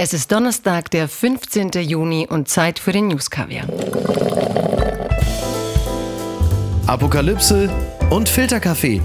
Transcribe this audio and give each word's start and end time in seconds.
Es 0.00 0.12
ist 0.12 0.30
Donnerstag, 0.30 0.92
der 0.92 1.08
15. 1.08 1.70
Juni 1.72 2.28
und 2.30 2.48
Zeit 2.48 2.78
für 2.78 2.92
den 2.92 3.08
News 3.08 3.30
Kaviar. 3.30 3.66
Apokalypse 6.86 7.68
und 8.08 8.28
Filterkaffee. 8.28 9.02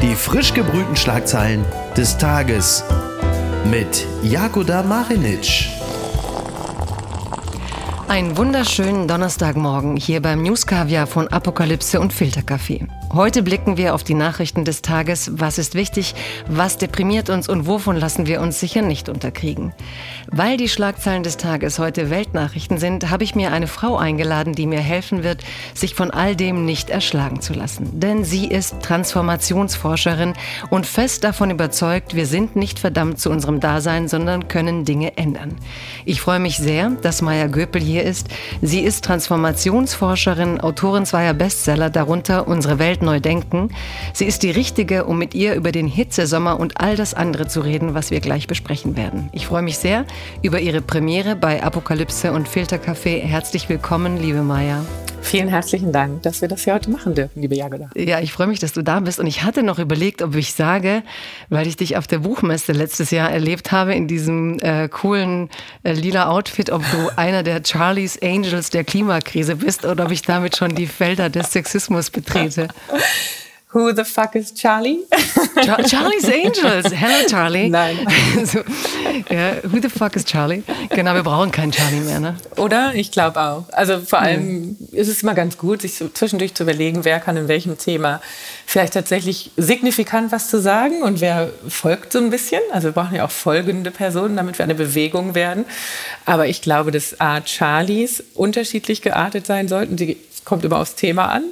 Die 0.00 0.14
frisch 0.14 0.54
gebrühten 0.54 0.96
Schlagzeilen 0.96 1.66
des 1.98 2.16
Tages 2.16 2.82
mit 3.70 4.06
Jakoda 4.22 4.82
Marinic. 4.82 5.68
Einen 8.08 8.38
wunderschönen 8.38 9.06
Donnerstagmorgen 9.06 9.98
hier 9.98 10.22
beim 10.22 10.42
News 10.42 10.64
Kaviar 10.64 11.06
von 11.06 11.28
Apokalypse 11.28 12.00
und 12.00 12.14
Filterkaffee. 12.14 12.86
Heute 13.12 13.42
blicken 13.42 13.76
wir 13.76 13.96
auf 13.96 14.04
die 14.04 14.14
Nachrichten 14.14 14.64
des 14.64 14.82
Tages. 14.82 15.32
Was 15.34 15.58
ist 15.58 15.74
wichtig? 15.74 16.14
Was 16.46 16.78
deprimiert 16.78 17.28
uns 17.28 17.48
und 17.48 17.66
wovon 17.66 17.96
lassen 17.96 18.28
wir 18.28 18.40
uns 18.40 18.60
sicher 18.60 18.82
nicht 18.82 19.08
unterkriegen? 19.08 19.72
Weil 20.28 20.56
die 20.56 20.68
Schlagzeilen 20.68 21.24
des 21.24 21.36
Tages 21.36 21.80
heute 21.80 22.08
Weltnachrichten 22.08 22.78
sind, 22.78 23.10
habe 23.10 23.24
ich 23.24 23.34
mir 23.34 23.50
eine 23.50 23.66
Frau 23.66 23.96
eingeladen, 23.96 24.52
die 24.52 24.68
mir 24.68 24.78
helfen 24.78 25.24
wird, 25.24 25.42
sich 25.74 25.96
von 25.96 26.12
all 26.12 26.36
dem 26.36 26.64
nicht 26.64 26.88
erschlagen 26.88 27.40
zu 27.40 27.52
lassen. 27.52 27.98
Denn 27.98 28.22
sie 28.22 28.46
ist 28.46 28.80
Transformationsforscherin 28.80 30.34
und 30.70 30.86
fest 30.86 31.24
davon 31.24 31.50
überzeugt, 31.50 32.14
wir 32.14 32.26
sind 32.26 32.54
nicht 32.54 32.78
verdammt 32.78 33.18
zu 33.18 33.30
unserem 33.30 33.58
Dasein, 33.58 34.06
sondern 34.06 34.46
können 34.46 34.84
Dinge 34.84 35.16
ändern. 35.16 35.56
Ich 36.04 36.20
freue 36.20 36.38
mich 36.38 36.58
sehr, 36.58 36.90
dass 37.02 37.22
Maya 37.22 37.48
Göpel 37.48 37.82
hier 37.82 38.04
ist. 38.04 38.28
Sie 38.62 38.82
ist 38.82 39.04
Transformationsforscherin, 39.04 40.60
Autorin 40.60 41.06
zweier 41.06 41.34
Bestseller, 41.34 41.90
darunter 41.90 42.46
Unsere 42.46 42.78
Welt 42.78 42.99
Welt 43.00 43.02
neu 43.02 43.20
denken. 43.20 43.70
Sie 44.12 44.26
ist 44.26 44.42
die 44.42 44.50
richtige, 44.50 45.04
um 45.04 45.18
mit 45.18 45.34
ihr 45.34 45.54
über 45.54 45.72
den 45.72 45.86
Hitzesommer 45.86 46.58
und 46.60 46.80
all 46.80 46.96
das 46.96 47.14
andere 47.14 47.48
zu 47.48 47.60
reden, 47.60 47.94
was 47.94 48.10
wir 48.10 48.20
gleich 48.20 48.46
besprechen 48.46 48.96
werden. 48.96 49.30
Ich 49.32 49.46
freue 49.46 49.62
mich 49.62 49.78
sehr 49.78 50.04
über 50.42 50.60
ihre 50.60 50.80
Premiere 50.80 51.36
bei 51.36 51.62
Apokalypse 51.62 52.32
und 52.32 52.48
Filtercafé. 52.48 53.20
Herzlich 53.20 53.68
willkommen, 53.68 54.18
liebe 54.18 54.42
Maya. 54.42 54.84
Vielen 55.22 55.48
herzlichen 55.48 55.92
Dank, 55.92 56.22
dass 56.22 56.40
wir 56.40 56.48
das 56.48 56.64
hier 56.64 56.74
heute 56.74 56.90
machen 56.90 57.14
dürfen, 57.14 57.40
liebe 57.40 57.54
Jagoda. 57.54 57.90
Ja, 57.94 58.20
ich 58.20 58.32
freue 58.32 58.46
mich, 58.46 58.58
dass 58.58 58.72
du 58.72 58.82
da 58.82 59.00
bist. 59.00 59.20
Und 59.20 59.26
ich 59.26 59.42
hatte 59.42 59.62
noch 59.62 59.78
überlegt, 59.78 60.22
ob 60.22 60.34
ich 60.34 60.54
sage, 60.54 61.02
weil 61.48 61.66
ich 61.66 61.76
dich 61.76 61.96
auf 61.96 62.06
der 62.06 62.20
Buchmesse 62.20 62.72
letztes 62.72 63.10
Jahr 63.10 63.30
erlebt 63.30 63.70
habe, 63.70 63.94
in 63.94 64.08
diesem 64.08 64.58
äh, 64.60 64.88
coolen 64.88 65.48
äh, 65.82 65.92
lila 65.92 66.28
Outfit, 66.28 66.70
ob 66.70 66.82
du 66.90 67.08
einer 67.16 67.42
der 67.42 67.62
Charlie's 67.64 68.20
Angels 68.22 68.70
der 68.70 68.84
Klimakrise 68.84 69.56
bist 69.56 69.84
oder 69.84 70.06
ob 70.06 70.10
ich 70.10 70.22
damit 70.22 70.56
schon 70.56 70.74
die 70.74 70.86
Felder 70.86 71.30
des 71.30 71.52
Sexismus 71.52 72.10
betrete. 72.10 72.68
Who 73.72 73.92
the 73.92 74.04
fuck 74.04 74.34
is 74.34 74.52
Charlie? 74.52 75.06
Char 75.62 75.84
Charlie's 75.84 76.28
Angels. 76.28 76.92
Hello, 76.92 77.24
Charlie. 77.28 77.68
Nein. 77.70 77.98
so, 78.44 78.64
ja, 79.30 79.62
who 79.62 79.80
the 79.80 79.88
fuck 79.88 80.16
is 80.16 80.24
Charlie? 80.24 80.64
Genau, 80.88 81.14
wir 81.14 81.22
brauchen 81.22 81.52
keinen 81.52 81.70
Charlie 81.70 82.00
mehr, 82.00 82.18
ne? 82.18 82.36
Oder? 82.56 82.96
Ich 82.96 83.12
glaube 83.12 83.40
auch. 83.40 83.66
Also 83.70 84.00
vor 84.00 84.18
allem 84.18 84.76
ja. 84.90 84.98
ist 84.98 85.06
es 85.06 85.22
immer 85.22 85.34
ganz 85.34 85.56
gut, 85.56 85.82
sich 85.82 85.94
so 85.94 86.08
zwischendurch 86.08 86.52
zu 86.54 86.64
überlegen, 86.64 87.04
wer 87.04 87.20
kann 87.20 87.36
in 87.36 87.46
welchem 87.46 87.78
Thema 87.78 88.20
vielleicht 88.66 88.94
tatsächlich 88.94 89.52
signifikant 89.56 90.32
was 90.32 90.50
zu 90.50 90.60
sagen 90.60 91.04
und 91.04 91.20
wer 91.20 91.50
folgt 91.68 92.12
so 92.12 92.18
ein 92.18 92.30
bisschen. 92.30 92.62
Also 92.72 92.88
wir 92.88 92.92
brauchen 92.92 93.14
ja 93.14 93.24
auch 93.24 93.30
folgende 93.30 93.92
Personen, 93.92 94.34
damit 94.34 94.58
wir 94.58 94.64
eine 94.64 94.74
Bewegung 94.74 95.36
werden. 95.36 95.64
Aber 96.26 96.48
ich 96.48 96.60
glaube, 96.60 96.90
dass 96.90 97.20
A, 97.20 97.40
Charlies 97.46 98.20
unterschiedlich 98.34 99.00
geartet 99.00 99.46
sein 99.46 99.68
sollten. 99.68 99.94
Die 99.94 100.16
kommt 100.44 100.64
immer 100.64 100.78
aufs 100.78 100.96
Thema 100.96 101.26
an. 101.26 101.44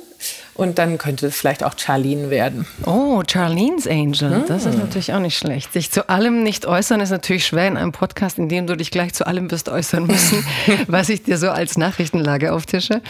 Und 0.58 0.80
dann 0.80 0.98
könnte 0.98 1.28
es 1.28 1.36
vielleicht 1.36 1.62
auch 1.62 1.74
Charlene 1.78 2.30
werden. 2.30 2.66
Oh, 2.84 3.22
Charlene's 3.24 3.86
Angel. 3.86 4.44
Das 4.48 4.66
ist 4.66 4.72
hm. 4.72 4.80
natürlich 4.80 5.12
auch 5.12 5.20
nicht 5.20 5.38
schlecht. 5.38 5.72
Sich 5.72 5.92
zu 5.92 6.08
allem 6.08 6.42
nicht 6.42 6.66
äußern 6.66 7.00
ist 7.00 7.10
natürlich 7.10 7.46
schwer 7.46 7.68
in 7.68 7.76
einem 7.76 7.92
Podcast, 7.92 8.38
in 8.38 8.48
dem 8.48 8.66
du 8.66 8.76
dich 8.76 8.90
gleich 8.90 9.14
zu 9.14 9.24
allem 9.24 9.52
wirst 9.52 9.68
äußern 9.68 10.08
müssen, 10.08 10.44
was 10.88 11.10
ich 11.10 11.22
dir 11.22 11.38
so 11.38 11.50
als 11.50 11.78
Nachrichtenlage 11.78 12.52
auftische. 12.52 13.02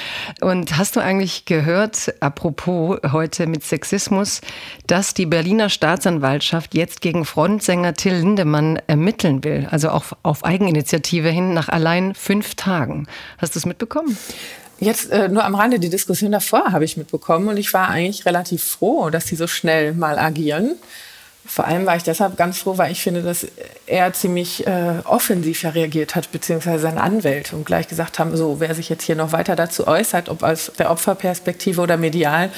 Und 0.42 0.76
hast 0.76 0.96
du 0.96 1.00
eigentlich 1.00 1.46
gehört, 1.46 2.12
apropos 2.20 2.98
heute 3.12 3.46
mit 3.46 3.64
Sexismus, 3.64 4.42
dass 4.86 5.14
die 5.14 5.24
Berliner 5.24 5.70
Staatsanwaltschaft 5.70 6.74
jetzt 6.74 7.00
gegen 7.00 7.24
Frontsänger 7.24 7.94
Till 7.94 8.12
Lindemann 8.12 8.78
ermitteln 8.88 9.42
will? 9.42 9.66
Also 9.70 9.88
auch 9.88 10.04
auf 10.22 10.44
Eigeninitiative 10.44 11.30
hin 11.30 11.54
nach 11.54 11.70
allein 11.70 12.14
fünf 12.14 12.56
Tagen. 12.56 13.06
Hast 13.38 13.54
du 13.54 13.58
es 13.58 13.64
mitbekommen? 13.64 14.18
Jetzt 14.80 15.10
äh, 15.10 15.28
nur 15.28 15.44
am 15.44 15.54
Rande, 15.54 15.80
die 15.80 15.90
Diskussion 15.90 16.32
davor 16.32 16.70
habe 16.70 16.84
ich 16.84 16.96
mitbekommen 16.96 17.48
und 17.48 17.56
ich 17.56 17.74
war 17.74 17.88
eigentlich 17.88 18.26
relativ 18.26 18.62
froh, 18.62 19.10
dass 19.10 19.26
sie 19.26 19.36
so 19.36 19.46
schnell 19.46 19.92
mal 19.92 20.18
agieren. 20.18 20.76
Vor 21.44 21.66
allem 21.66 21.86
war 21.86 21.96
ich 21.96 22.02
deshalb 22.02 22.36
ganz 22.36 22.58
froh, 22.58 22.76
weil 22.76 22.92
ich 22.92 23.02
finde, 23.02 23.22
dass 23.22 23.46
er 23.86 24.12
ziemlich 24.12 24.66
äh, 24.66 25.00
offensiv 25.04 25.64
reagiert 25.64 26.14
hat, 26.14 26.30
beziehungsweise 26.30 26.80
seine 26.80 27.00
Anwälte 27.00 27.56
und 27.56 27.64
gleich 27.64 27.88
gesagt 27.88 28.18
haben, 28.18 28.36
so, 28.36 28.60
wer 28.60 28.74
sich 28.74 28.90
jetzt 28.90 29.04
hier 29.04 29.16
noch 29.16 29.32
weiter 29.32 29.56
dazu 29.56 29.88
äußert, 29.88 30.28
ob 30.28 30.42
aus 30.42 30.70
der 30.78 30.90
Opferperspektive 30.90 31.80
oder 31.80 31.96
medial, 31.96 32.50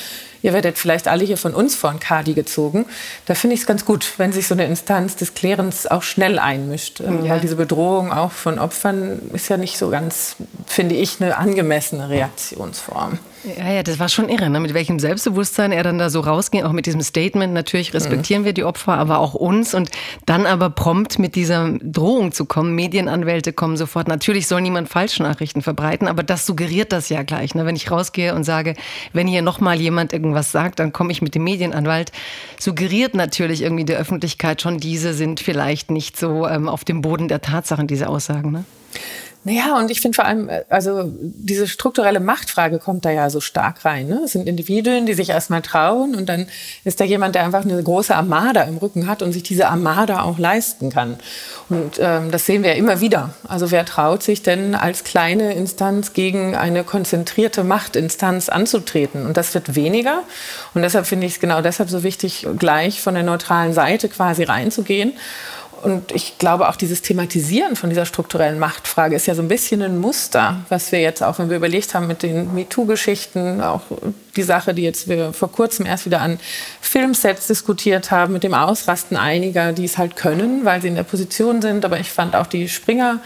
ihr 0.42 0.52
werdet 0.52 0.78
vielleicht 0.78 1.08
alle 1.08 1.24
hier 1.24 1.36
von 1.36 1.54
uns 1.54 1.74
vor 1.74 1.90
ein 1.90 2.00
Kadi 2.00 2.34
gezogen. 2.34 2.86
Da 3.26 3.34
finde 3.34 3.54
ich 3.54 3.60
es 3.60 3.66
ganz 3.66 3.84
gut, 3.84 4.14
wenn 4.18 4.32
sich 4.32 4.46
so 4.46 4.54
eine 4.54 4.64
Instanz 4.64 5.16
des 5.16 5.34
Klärens 5.34 5.86
auch 5.86 6.02
schnell 6.02 6.38
einmischt. 6.38 7.00
Ähm, 7.00 7.24
ja. 7.24 7.32
Weil 7.32 7.40
diese 7.40 7.56
Bedrohung 7.56 8.12
auch 8.12 8.32
von 8.32 8.58
Opfern 8.58 9.20
ist 9.32 9.48
ja 9.48 9.56
nicht 9.56 9.78
so 9.78 9.90
ganz, 9.90 10.36
finde 10.66 10.94
ich, 10.94 11.20
eine 11.20 11.36
angemessene 11.36 12.08
Reaktionsform. 12.08 13.18
Ja, 13.42 13.72
ja, 13.72 13.82
das 13.82 13.98
war 13.98 14.10
schon 14.10 14.28
irre, 14.28 14.50
ne? 14.50 14.60
mit 14.60 14.74
welchem 14.74 14.98
Selbstbewusstsein 14.98 15.72
er 15.72 15.82
dann 15.82 15.98
da 15.98 16.10
so 16.10 16.20
rausging, 16.20 16.64
auch 16.64 16.72
mit 16.72 16.84
diesem 16.84 17.00
Statement. 17.00 17.54
Natürlich 17.54 17.94
respektieren 17.94 18.42
mhm. 18.42 18.46
wir 18.46 18.52
die 18.52 18.64
Opfer, 18.64 18.98
aber 18.98 19.18
auch 19.18 19.32
uns. 19.32 19.72
Und 19.72 19.90
dann 20.26 20.44
aber 20.44 20.68
prompt 20.68 21.18
mit 21.18 21.36
dieser 21.36 21.72
Drohung 21.80 22.32
zu 22.32 22.44
kommen. 22.44 22.74
Medienanwälte 22.74 23.54
kommen 23.54 23.78
sofort. 23.78 24.08
Natürlich 24.08 24.46
soll 24.46 24.60
niemand 24.60 24.90
Falschnachrichten 24.90 25.62
verbreiten, 25.62 26.06
aber 26.06 26.22
das 26.22 26.44
suggeriert 26.44 26.92
das 26.92 27.08
ja 27.08 27.22
gleich. 27.22 27.54
Ne? 27.54 27.64
Wenn 27.64 27.76
ich 27.76 27.90
rausgehe 27.90 28.34
und 28.34 28.44
sage, 28.44 28.74
wenn 29.14 29.26
hier 29.26 29.40
nochmal 29.40 29.80
jemand 29.80 30.12
irgendwas 30.12 30.52
sagt, 30.52 30.78
dann 30.78 30.92
komme 30.92 31.10
ich 31.10 31.22
mit 31.22 31.34
dem 31.34 31.44
Medienanwalt. 31.44 32.12
Suggeriert 32.58 33.14
natürlich 33.14 33.62
irgendwie 33.62 33.86
der 33.86 33.98
Öffentlichkeit 33.98 34.60
schon, 34.60 34.78
diese 34.78 35.14
sind 35.14 35.40
vielleicht 35.40 35.90
nicht 35.90 36.18
so 36.18 36.46
ähm, 36.46 36.68
auf 36.68 36.84
dem 36.84 37.00
Boden 37.00 37.28
der 37.28 37.40
Tatsachen, 37.40 37.86
diese 37.86 38.08
Aussagen. 38.08 38.52
Ne? 38.52 38.64
Naja, 39.42 39.78
und 39.78 39.90
ich 39.90 40.02
finde 40.02 40.16
vor 40.16 40.26
allem, 40.26 40.50
äh, 40.50 40.64
also 40.68 41.04
diese 41.06 41.66
strukturelle 41.66 42.20
Machtfrage 42.20 42.78
kommt 42.78 43.06
da 43.06 43.10
ja 43.10 43.30
so 43.30 43.40
stark 43.40 43.84
rein. 43.86 44.08
Ne? 44.08 44.20
Es 44.24 44.32
sind 44.32 44.46
Individuen, 44.46 45.06
die 45.06 45.14
sich 45.14 45.30
erstmal 45.30 45.62
trauen 45.62 46.14
und 46.14 46.28
dann 46.28 46.46
ist 46.84 47.00
da 47.00 47.04
jemand, 47.04 47.34
der 47.34 47.44
einfach 47.44 47.64
eine 47.64 47.82
große 47.82 48.14
Armada 48.14 48.62
im 48.62 48.76
Rücken 48.76 49.06
hat 49.06 49.22
und 49.22 49.32
sich 49.32 49.42
diese 49.42 49.68
Armada 49.68 50.22
auch 50.22 50.38
leisten 50.38 50.90
kann. 50.90 51.16
Und 51.70 51.98
ähm, 51.98 52.30
das 52.30 52.44
sehen 52.44 52.62
wir 52.62 52.70
ja 52.70 52.76
immer 52.76 53.00
wieder. 53.00 53.32
Also 53.48 53.70
wer 53.70 53.86
traut 53.86 54.22
sich 54.22 54.42
denn 54.42 54.74
als 54.74 55.04
kleine 55.04 55.54
Instanz 55.54 56.12
gegen 56.12 56.54
eine 56.54 56.84
konzentrierte 56.84 57.64
Machtinstanz 57.64 58.50
anzutreten? 58.50 59.24
Und 59.24 59.38
das 59.38 59.54
wird 59.54 59.74
weniger. 59.74 60.22
Und 60.74 60.82
deshalb 60.82 61.06
finde 61.06 61.26
ich 61.26 61.34
es 61.34 61.40
genau 61.40 61.62
deshalb 61.62 61.88
so 61.88 62.02
wichtig, 62.02 62.46
gleich 62.58 63.00
von 63.00 63.14
der 63.14 63.22
neutralen 63.22 63.72
Seite 63.72 64.10
quasi 64.10 64.42
reinzugehen 64.42 65.14
und 65.82 66.12
ich 66.12 66.38
glaube, 66.38 66.68
auch 66.68 66.76
dieses 66.76 67.02
Thematisieren 67.02 67.76
von 67.76 67.88
dieser 67.88 68.04
strukturellen 68.04 68.58
Machtfrage 68.58 69.16
ist 69.16 69.26
ja 69.26 69.34
so 69.34 69.42
ein 69.42 69.48
bisschen 69.48 69.82
ein 69.82 69.98
Muster, 69.98 70.56
was 70.68 70.92
wir 70.92 71.00
jetzt 71.00 71.22
auch, 71.22 71.38
wenn 71.38 71.48
wir 71.48 71.56
überlegt 71.56 71.94
haben 71.94 72.06
mit 72.06 72.22
den 72.22 72.54
MeToo-Geschichten, 72.54 73.60
auch 73.60 73.82
die 74.36 74.42
Sache, 74.42 74.74
die 74.74 74.82
jetzt 74.82 75.08
wir 75.08 75.32
vor 75.32 75.50
kurzem 75.50 75.86
erst 75.86 76.06
wieder 76.06 76.20
an 76.20 76.38
Filmsets 76.80 77.46
diskutiert 77.46 78.10
haben, 78.10 78.32
mit 78.32 78.42
dem 78.42 78.54
Ausrasten 78.54 79.16
einiger, 79.16 79.72
die 79.72 79.84
es 79.84 79.98
halt 79.98 80.16
können, 80.16 80.64
weil 80.64 80.82
sie 80.82 80.88
in 80.88 80.96
der 80.96 81.02
Position 81.02 81.62
sind. 81.62 81.84
Aber 81.84 81.98
ich 81.98 82.10
fand 82.10 82.36
auch 82.36 82.46
die 82.46 82.68
Springer- 82.68 83.20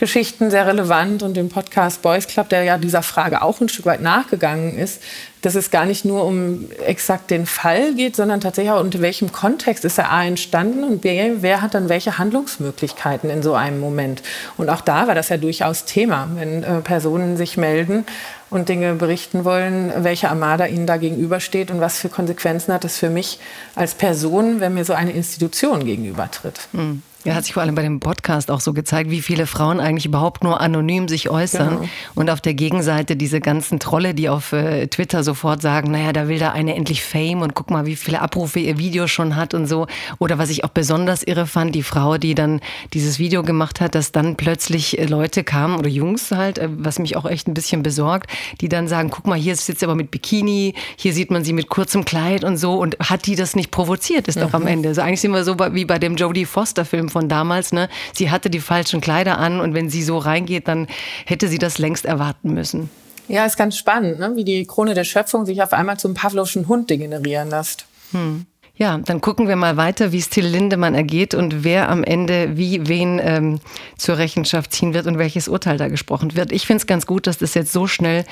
Geschichten 0.00 0.50
sehr 0.50 0.66
relevant 0.66 1.22
und 1.22 1.36
den 1.36 1.50
Podcast 1.50 2.00
Boys 2.00 2.26
Club, 2.26 2.48
der 2.48 2.64
ja 2.64 2.78
dieser 2.78 3.02
Frage 3.02 3.42
auch 3.42 3.60
ein 3.60 3.68
Stück 3.68 3.84
weit 3.84 4.00
nachgegangen 4.00 4.78
ist, 4.78 5.02
dass 5.42 5.54
es 5.54 5.70
gar 5.70 5.84
nicht 5.84 6.06
nur 6.06 6.24
um 6.24 6.70
exakt 6.86 7.30
den 7.30 7.44
Fall 7.44 7.92
geht, 7.94 8.16
sondern 8.16 8.40
tatsächlich 8.40 8.72
auch 8.72 8.80
unter 8.80 9.02
welchem 9.02 9.30
Kontext 9.30 9.84
ist 9.84 9.98
er 9.98 10.10
A 10.10 10.24
entstanden 10.24 10.84
und 10.84 11.02
B, 11.02 11.32
wer 11.40 11.60
hat 11.60 11.74
dann 11.74 11.90
welche 11.90 12.16
Handlungsmöglichkeiten 12.16 13.28
in 13.28 13.42
so 13.42 13.52
einem 13.52 13.78
Moment. 13.78 14.22
Und 14.56 14.70
auch 14.70 14.80
da 14.80 15.06
war 15.06 15.14
das 15.14 15.28
ja 15.28 15.36
durchaus 15.36 15.84
Thema, 15.84 16.30
wenn 16.34 16.62
äh, 16.62 16.80
Personen 16.80 17.36
sich 17.36 17.58
melden 17.58 18.06
und 18.48 18.70
Dinge 18.70 18.94
berichten 18.94 19.44
wollen, 19.44 19.92
welche 19.98 20.30
Armada 20.30 20.64
ihnen 20.64 20.86
da 20.86 20.96
gegenübersteht 20.96 21.70
und 21.70 21.82
was 21.82 21.98
für 21.98 22.08
Konsequenzen 22.08 22.72
hat 22.72 22.84
das 22.84 22.96
für 22.96 23.10
mich 23.10 23.38
als 23.74 23.92
Person, 23.94 24.60
wenn 24.60 24.72
mir 24.72 24.86
so 24.86 24.94
eine 24.94 25.12
Institution 25.12 25.84
gegenübertritt. 25.84 26.68
Mhm. 26.72 27.02
Ja, 27.24 27.34
hat 27.34 27.44
sich 27.44 27.52
vor 27.52 27.62
allem 27.62 27.74
bei 27.74 27.82
dem 27.82 28.00
Podcast 28.00 28.50
auch 28.50 28.60
so 28.60 28.72
gezeigt, 28.72 29.10
wie 29.10 29.20
viele 29.20 29.46
Frauen 29.46 29.78
eigentlich 29.78 30.06
überhaupt 30.06 30.42
nur 30.42 30.60
anonym 30.60 31.06
sich 31.06 31.28
äußern. 31.28 31.76
Genau. 31.76 31.88
Und 32.14 32.30
auf 32.30 32.40
der 32.40 32.54
Gegenseite 32.54 33.14
diese 33.14 33.40
ganzen 33.40 33.78
Trolle, 33.78 34.14
die 34.14 34.30
auf 34.30 34.52
äh, 34.52 34.86
Twitter 34.86 35.22
sofort 35.22 35.60
sagen, 35.60 35.90
naja, 35.90 36.14
da 36.14 36.28
will 36.28 36.38
da 36.38 36.52
eine 36.52 36.74
endlich 36.74 37.04
Fame 37.04 37.42
und 37.42 37.54
guck 37.54 37.70
mal, 37.70 37.84
wie 37.84 37.96
viele 37.96 38.22
Abrufe 38.22 38.58
ihr 38.60 38.78
Video 38.78 39.06
schon 39.06 39.36
hat 39.36 39.52
und 39.52 39.66
so. 39.66 39.86
Oder 40.18 40.38
was 40.38 40.48
ich 40.48 40.64
auch 40.64 40.70
besonders 40.70 41.22
irre 41.22 41.46
fand, 41.46 41.74
die 41.74 41.82
Frau, 41.82 42.16
die 42.16 42.34
dann 42.34 42.60
dieses 42.94 43.18
Video 43.18 43.42
gemacht 43.42 43.82
hat, 43.82 43.94
dass 43.94 44.12
dann 44.12 44.36
plötzlich 44.36 44.98
äh, 44.98 45.04
Leute 45.04 45.44
kamen 45.44 45.78
oder 45.78 45.88
Jungs 45.88 46.30
halt, 46.30 46.58
äh, 46.58 46.68
was 46.70 46.98
mich 46.98 47.18
auch 47.18 47.26
echt 47.26 47.48
ein 47.48 47.54
bisschen 47.54 47.82
besorgt, 47.82 48.30
die 48.62 48.70
dann 48.70 48.88
sagen, 48.88 49.10
guck 49.10 49.26
mal, 49.26 49.38
hier 49.38 49.54
sitzt 49.56 49.80
sie 49.80 49.84
aber 49.84 49.94
mit 49.94 50.10
Bikini, 50.10 50.74
hier 50.96 51.12
sieht 51.12 51.30
man 51.30 51.44
sie 51.44 51.52
mit 51.52 51.68
kurzem 51.68 52.06
Kleid 52.06 52.44
und 52.44 52.56
so. 52.56 52.78
Und 52.78 52.96
hat 52.98 53.26
die 53.26 53.36
das 53.36 53.56
nicht 53.56 53.70
provoziert, 53.70 54.26
ist 54.26 54.36
mhm. 54.36 54.42
doch 54.42 54.54
am 54.54 54.66
Ende. 54.66 54.88
Also 54.88 55.02
eigentlich 55.02 55.20
sind 55.20 55.32
wir 55.32 55.44
so 55.44 55.56
wie 55.58 55.84
bei 55.84 55.98
dem 55.98 56.16
Jodie 56.16 56.46
Foster 56.46 56.86
Film 56.86 57.09
von 57.10 57.28
damals. 57.28 57.72
Ne? 57.72 57.88
Sie 58.14 58.30
hatte 58.30 58.50
die 58.50 58.60
falschen 58.60 59.00
Kleider 59.00 59.38
an 59.38 59.60
und 59.60 59.74
wenn 59.74 59.90
sie 59.90 60.02
so 60.02 60.18
reingeht, 60.18 60.68
dann 60.68 60.86
hätte 61.26 61.48
sie 61.48 61.58
das 61.58 61.78
längst 61.78 62.04
erwarten 62.04 62.54
müssen. 62.54 62.90
Ja, 63.28 63.44
ist 63.44 63.56
ganz 63.56 63.76
spannend, 63.76 64.18
ne? 64.18 64.32
wie 64.34 64.44
die 64.44 64.66
Krone 64.66 64.94
der 64.94 65.04
Schöpfung 65.04 65.46
sich 65.46 65.62
auf 65.62 65.72
einmal 65.72 65.98
zum 65.98 66.14
Pavlovschen 66.14 66.66
Hund 66.66 66.90
degenerieren 66.90 67.50
lässt. 67.50 67.86
Hm. 68.12 68.46
Ja, 68.80 68.96
dann 68.96 69.20
gucken 69.20 69.46
wir 69.46 69.56
mal 69.56 69.76
weiter, 69.76 70.10
wie 70.10 70.18
es 70.18 70.30
Till 70.30 70.46
Lindemann 70.46 70.94
ergeht 70.94 71.34
und 71.34 71.64
wer 71.64 71.90
am 71.90 72.02
Ende 72.02 72.56
wie 72.56 72.88
wen 72.88 73.20
ähm, 73.22 73.60
zur 73.98 74.16
Rechenschaft 74.16 74.72
ziehen 74.72 74.94
wird 74.94 75.06
und 75.06 75.18
welches 75.18 75.48
Urteil 75.48 75.76
da 75.76 75.88
gesprochen 75.88 76.34
wird. 76.34 76.50
Ich 76.50 76.66
finde 76.66 76.80
es 76.80 76.86
ganz 76.86 77.04
gut, 77.04 77.26
dass 77.26 77.36
das 77.36 77.52
jetzt 77.52 77.72
so 77.72 77.86
schnell 77.86 78.24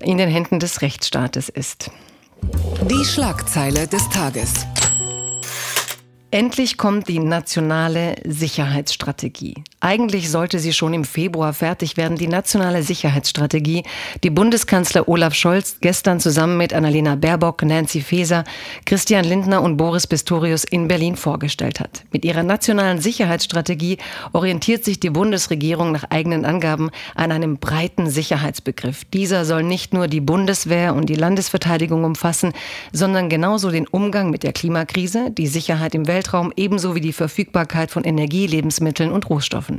in 0.00 0.16
den 0.16 0.28
Händen 0.28 0.60
des 0.60 0.82
Rechtsstaates 0.82 1.48
ist. 1.48 1.90
Die 2.88 3.04
Schlagzeile 3.04 3.88
des 3.88 4.08
Tages. 4.08 4.66
Endlich 6.30 6.76
kommt 6.76 7.08
die 7.08 7.20
nationale 7.20 8.16
Sicherheitsstrategie. 8.22 9.64
Eigentlich 9.80 10.30
sollte 10.30 10.58
sie 10.58 10.74
schon 10.74 10.92
im 10.92 11.04
Februar 11.04 11.54
fertig 11.54 11.96
werden, 11.96 12.18
die 12.18 12.26
nationale 12.26 12.82
Sicherheitsstrategie, 12.82 13.84
die 14.22 14.28
Bundeskanzler 14.28 15.08
Olaf 15.08 15.32
Scholz 15.32 15.78
gestern 15.80 16.20
zusammen 16.20 16.58
mit 16.58 16.74
Annalena 16.74 17.14
Baerbock, 17.14 17.62
Nancy 17.62 18.02
Faeser, 18.02 18.44
Christian 18.84 19.24
Lindner 19.24 19.62
und 19.62 19.78
Boris 19.78 20.06
Pistorius 20.06 20.64
in 20.64 20.86
Berlin 20.86 21.16
vorgestellt 21.16 21.80
hat. 21.80 22.04
Mit 22.12 22.26
ihrer 22.26 22.42
nationalen 22.42 23.00
Sicherheitsstrategie 23.00 23.96
orientiert 24.34 24.84
sich 24.84 25.00
die 25.00 25.08
Bundesregierung 25.08 25.92
nach 25.92 26.04
eigenen 26.10 26.44
Angaben 26.44 26.90
an 27.14 27.32
einem 27.32 27.56
breiten 27.56 28.10
Sicherheitsbegriff. 28.10 29.06
Dieser 29.06 29.46
soll 29.46 29.62
nicht 29.62 29.94
nur 29.94 30.08
die 30.08 30.20
Bundeswehr 30.20 30.94
und 30.94 31.06
die 31.06 31.14
Landesverteidigung 31.14 32.04
umfassen, 32.04 32.52
sondern 32.92 33.30
genauso 33.30 33.70
den 33.70 33.86
Umgang 33.86 34.28
mit 34.28 34.42
der 34.42 34.52
Klimakrise, 34.52 35.30
die 35.30 35.46
Sicherheit 35.46 35.94
im 35.94 36.06
Welt 36.06 36.17
Weltraum 36.18 36.52
ebenso 36.56 36.96
wie 36.96 37.00
die 37.00 37.12
Verfügbarkeit 37.12 37.92
von 37.92 38.02
Energie, 38.02 38.48
Lebensmitteln 38.48 39.12
und 39.12 39.30
Rohstoffen. 39.30 39.78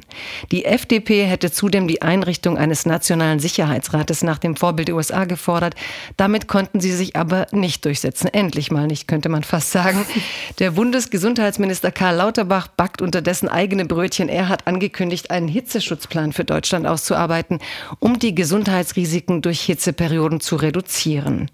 Die 0.53 0.63
FDP 0.63 1.25
hätte 1.25 1.51
zudem 1.51 1.86
die 1.86 2.01
Einrichtung 2.01 2.57
eines 2.57 2.86
nationalen 2.86 3.39
Sicherheitsrates 3.39 4.24
nach 4.24 4.38
dem 4.38 4.56
Vorbild 4.56 4.88
der 4.88 4.95
USA 4.95 5.25
gefordert. 5.25 5.75
Damit 6.15 6.47
konnten 6.47 6.80
sie 6.80 6.94
sich 6.94 7.18
aber 7.18 7.47
nicht 7.51 7.83
durchsetzen. 7.83 8.27
Endlich 8.27 8.71
mal 8.71 8.88
nicht, 8.88 9.06
könnte 9.06 9.27
man 9.27 9.44
fast 9.44 9.74
sagen. 9.74 10.06
Der 10.59 10.71
Bundesgesundheitsminister 10.71 11.91
Karl 11.91 12.15
Lauterbach 12.15 12.69
backt 12.69 13.01
unterdessen 13.01 13.50
eigene 13.50 13.83
Brötchen. 13.83 14.30
Er 14.30 14.47
hat 14.47 14.65
angekündigt, 14.65 15.31
einen 15.31 15.50
Hitzeschutzplan 15.50 16.31
für 16.31 16.45
Deutschland 16.45 16.88
auszuarbeiten, 16.88 17.59
um 18.00 18.18
die 18.18 18.33
Gesundheitsrisiken 18.33 19.42
durch 19.42 19.59
Hitzeperioden 19.59 20.39
zu 20.39 20.56
reduzieren. 20.56 21.50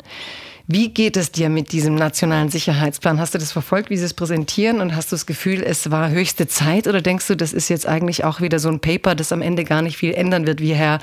Wie 0.67 0.89
geht 0.89 1.15
es 1.15 1.31
dir 1.31 1.49
mit 1.49 1.71
diesem 1.71 1.93
nationalen 1.93 2.49
Sicherheitsplan? 2.49 3.19
Hast 3.19 3.35
du 3.35 3.37
das 3.37 3.51
verfolgt, 3.51 3.91
wie 3.91 3.97
sie 3.97 4.05
es 4.05 4.15
präsentieren 4.15 4.81
und 4.81 4.95
hast 4.95 5.11
du 5.11 5.15
das 5.15 5.27
Gefühl, 5.27 5.61
es 5.61 5.91
war 5.91 6.09
höchste 6.09 6.47
Zeit 6.47 6.87
oder 6.87 7.03
denkst 7.03 7.27
du, 7.27 7.35
das 7.35 7.53
ist 7.53 7.69
jetzt 7.69 7.85
eigentlich 7.85 8.23
auch 8.23 8.41
wieder 8.41 8.57
so 8.57 8.69
ein 8.69 8.79
Paper, 8.79 9.13
das 9.13 9.31
am 9.31 9.43
Ende 9.43 9.63
gar 9.63 9.83
nicht 9.83 9.97
viel 9.97 10.13
ändern 10.13 10.47
wird, 10.47 10.61
wie 10.61 10.73
Herr 10.73 10.99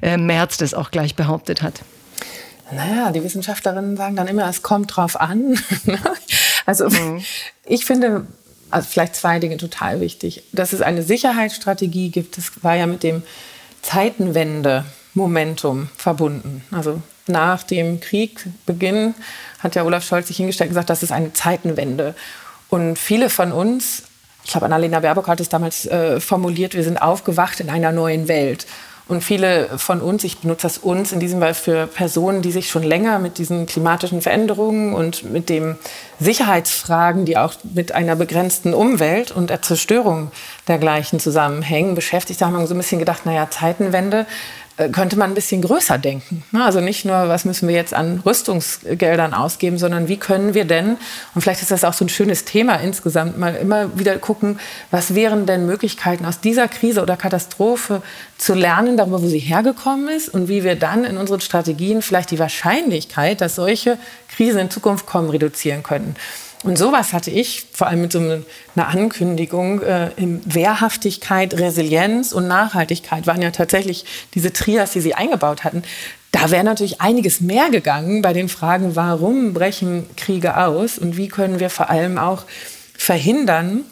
äh, 0.00 0.16
Merz 0.16 0.58
das 0.58 0.74
auch 0.74 0.92
gleich 0.92 1.16
behauptet 1.16 1.60
hat? 1.60 1.80
Naja, 2.72 3.10
die 3.10 3.24
Wissenschaftlerinnen 3.24 3.96
sagen 3.96 4.14
dann 4.14 4.28
immer, 4.28 4.48
es 4.48 4.62
kommt 4.62 4.94
drauf 4.94 5.20
an. 5.20 5.58
also 6.66 6.88
mhm. 6.88 7.20
ich 7.66 7.84
finde, 7.84 8.28
also 8.70 8.88
vielleicht 8.88 9.16
zwei 9.16 9.40
Dinge 9.40 9.56
total 9.56 10.00
wichtig. 10.00 10.44
Dass 10.52 10.72
es 10.72 10.82
eine 10.82 11.02
Sicherheitsstrategie 11.02 12.10
gibt, 12.10 12.36
das 12.36 12.52
war 12.62 12.76
ja 12.76 12.86
mit 12.86 13.02
dem 13.02 13.24
Zeitenwende-Momentum 13.82 15.88
verbunden. 15.96 16.62
Also 16.70 17.02
nach 17.30 17.62
dem 17.62 18.00
Kriegbeginn 18.00 19.14
hat 19.60 19.74
ja 19.74 19.84
Olaf 19.84 20.04
Scholz 20.04 20.28
sich 20.28 20.36
hingestellt 20.36 20.68
und 20.68 20.74
gesagt, 20.74 20.90
das 20.90 21.02
ist 21.02 21.12
eine 21.12 21.32
Zeitenwende. 21.32 22.14
Und 22.68 22.98
viele 22.98 23.30
von 23.30 23.52
uns, 23.52 24.04
ich 24.44 24.50
glaube, 24.50 24.66
Annalena 24.66 25.00
Baerbock 25.00 25.28
hat 25.28 25.40
es 25.40 25.48
damals 25.48 25.86
äh, 25.86 26.20
formuliert, 26.20 26.74
wir 26.74 26.84
sind 26.84 27.00
aufgewacht 27.00 27.60
in 27.60 27.70
einer 27.70 27.92
neuen 27.92 28.28
Welt. 28.28 28.66
Und 29.10 29.24
viele 29.24 29.76
von 29.76 30.00
uns, 30.00 30.22
ich 30.22 30.38
benutze 30.38 30.62
das 30.62 30.78
uns 30.78 31.10
in 31.10 31.18
diesem 31.18 31.40
Fall 31.40 31.54
für 31.54 31.88
Personen, 31.88 32.42
die 32.42 32.52
sich 32.52 32.70
schon 32.70 32.84
länger 32.84 33.18
mit 33.18 33.38
diesen 33.38 33.66
klimatischen 33.66 34.22
Veränderungen 34.22 34.94
und 34.94 35.24
mit 35.24 35.48
den 35.48 35.76
Sicherheitsfragen, 36.20 37.24
die 37.24 37.36
auch 37.36 37.54
mit 37.74 37.90
einer 37.90 38.14
begrenzten 38.14 38.72
Umwelt 38.72 39.32
und 39.32 39.50
der 39.50 39.62
Zerstörung 39.62 40.30
dergleichen 40.68 41.18
zusammenhängen, 41.18 41.96
beschäftigt 41.96 42.40
haben, 42.40 42.54
haben 42.54 42.68
so 42.68 42.74
ein 42.74 42.78
bisschen 42.78 43.00
gedacht, 43.00 43.26
naja, 43.26 43.50
Zeitenwende, 43.50 44.26
könnte 44.88 45.16
man 45.16 45.30
ein 45.30 45.34
bisschen 45.34 45.62
größer 45.62 45.98
denken. 45.98 46.42
Ne? 46.52 46.64
Also 46.64 46.80
nicht 46.80 47.04
nur, 47.04 47.28
was 47.28 47.44
müssen 47.44 47.68
wir 47.68 47.74
jetzt 47.74 47.92
an 47.92 48.20
Rüstungsgeldern 48.24 49.34
ausgeben, 49.34 49.78
sondern 49.78 50.08
wie 50.08 50.16
können 50.16 50.54
wir 50.54 50.64
denn, 50.64 50.96
und 51.34 51.42
vielleicht 51.42 51.62
ist 51.62 51.70
das 51.70 51.84
auch 51.84 51.92
so 51.92 52.04
ein 52.04 52.08
schönes 52.08 52.44
Thema 52.44 52.76
insgesamt, 52.76 53.38
mal 53.38 53.54
immer 53.54 53.98
wieder 53.98 54.16
gucken, 54.18 54.58
was 54.90 55.14
wären 55.14 55.46
denn 55.46 55.66
Möglichkeiten 55.66 56.24
aus 56.24 56.40
dieser 56.40 56.68
Krise 56.68 57.02
oder 57.02 57.16
Katastrophe 57.16 58.02
zu 58.38 58.54
lernen, 58.54 58.96
darüber, 58.96 59.22
wo 59.22 59.26
sie 59.26 59.38
hergekommen 59.38 60.08
ist 60.08 60.28
und 60.28 60.48
wie 60.48 60.64
wir 60.64 60.76
dann 60.76 61.04
in 61.04 61.16
unseren 61.16 61.40
Strategien 61.40 62.02
vielleicht 62.02 62.30
die 62.30 62.38
Wahrscheinlichkeit, 62.38 63.40
dass 63.40 63.56
solche 63.56 63.98
Krisen 64.34 64.60
in 64.60 64.70
Zukunft 64.70 65.06
kommen, 65.06 65.30
reduzieren 65.30 65.82
können. 65.82 66.16
Und 66.62 66.76
sowas 66.76 67.14
hatte 67.14 67.30
ich, 67.30 67.66
vor 67.72 67.86
allem 67.86 68.02
mit 68.02 68.12
so 68.12 68.18
einer 68.18 68.88
Ankündigung, 68.88 69.80
äh, 69.82 70.10
in 70.16 70.42
Wehrhaftigkeit, 70.44 71.58
Resilienz 71.58 72.32
und 72.32 72.48
Nachhaltigkeit 72.48 73.26
waren 73.26 73.40
ja 73.40 73.50
tatsächlich 73.50 74.04
diese 74.34 74.52
Trias, 74.52 74.92
die 74.92 75.00
Sie 75.00 75.14
eingebaut 75.14 75.64
hatten. 75.64 75.82
Da 76.32 76.50
wäre 76.50 76.62
natürlich 76.62 77.00
einiges 77.00 77.40
mehr 77.40 77.70
gegangen 77.70 78.20
bei 78.20 78.34
den 78.34 78.48
Fragen, 78.48 78.94
warum 78.94 79.54
brechen 79.54 80.06
Kriege 80.16 80.58
aus 80.58 80.98
und 80.98 81.16
wie 81.16 81.28
können 81.28 81.60
wir 81.60 81.70
vor 81.70 81.88
allem 81.88 82.18
auch 82.18 82.44
verhindern, 82.94 83.84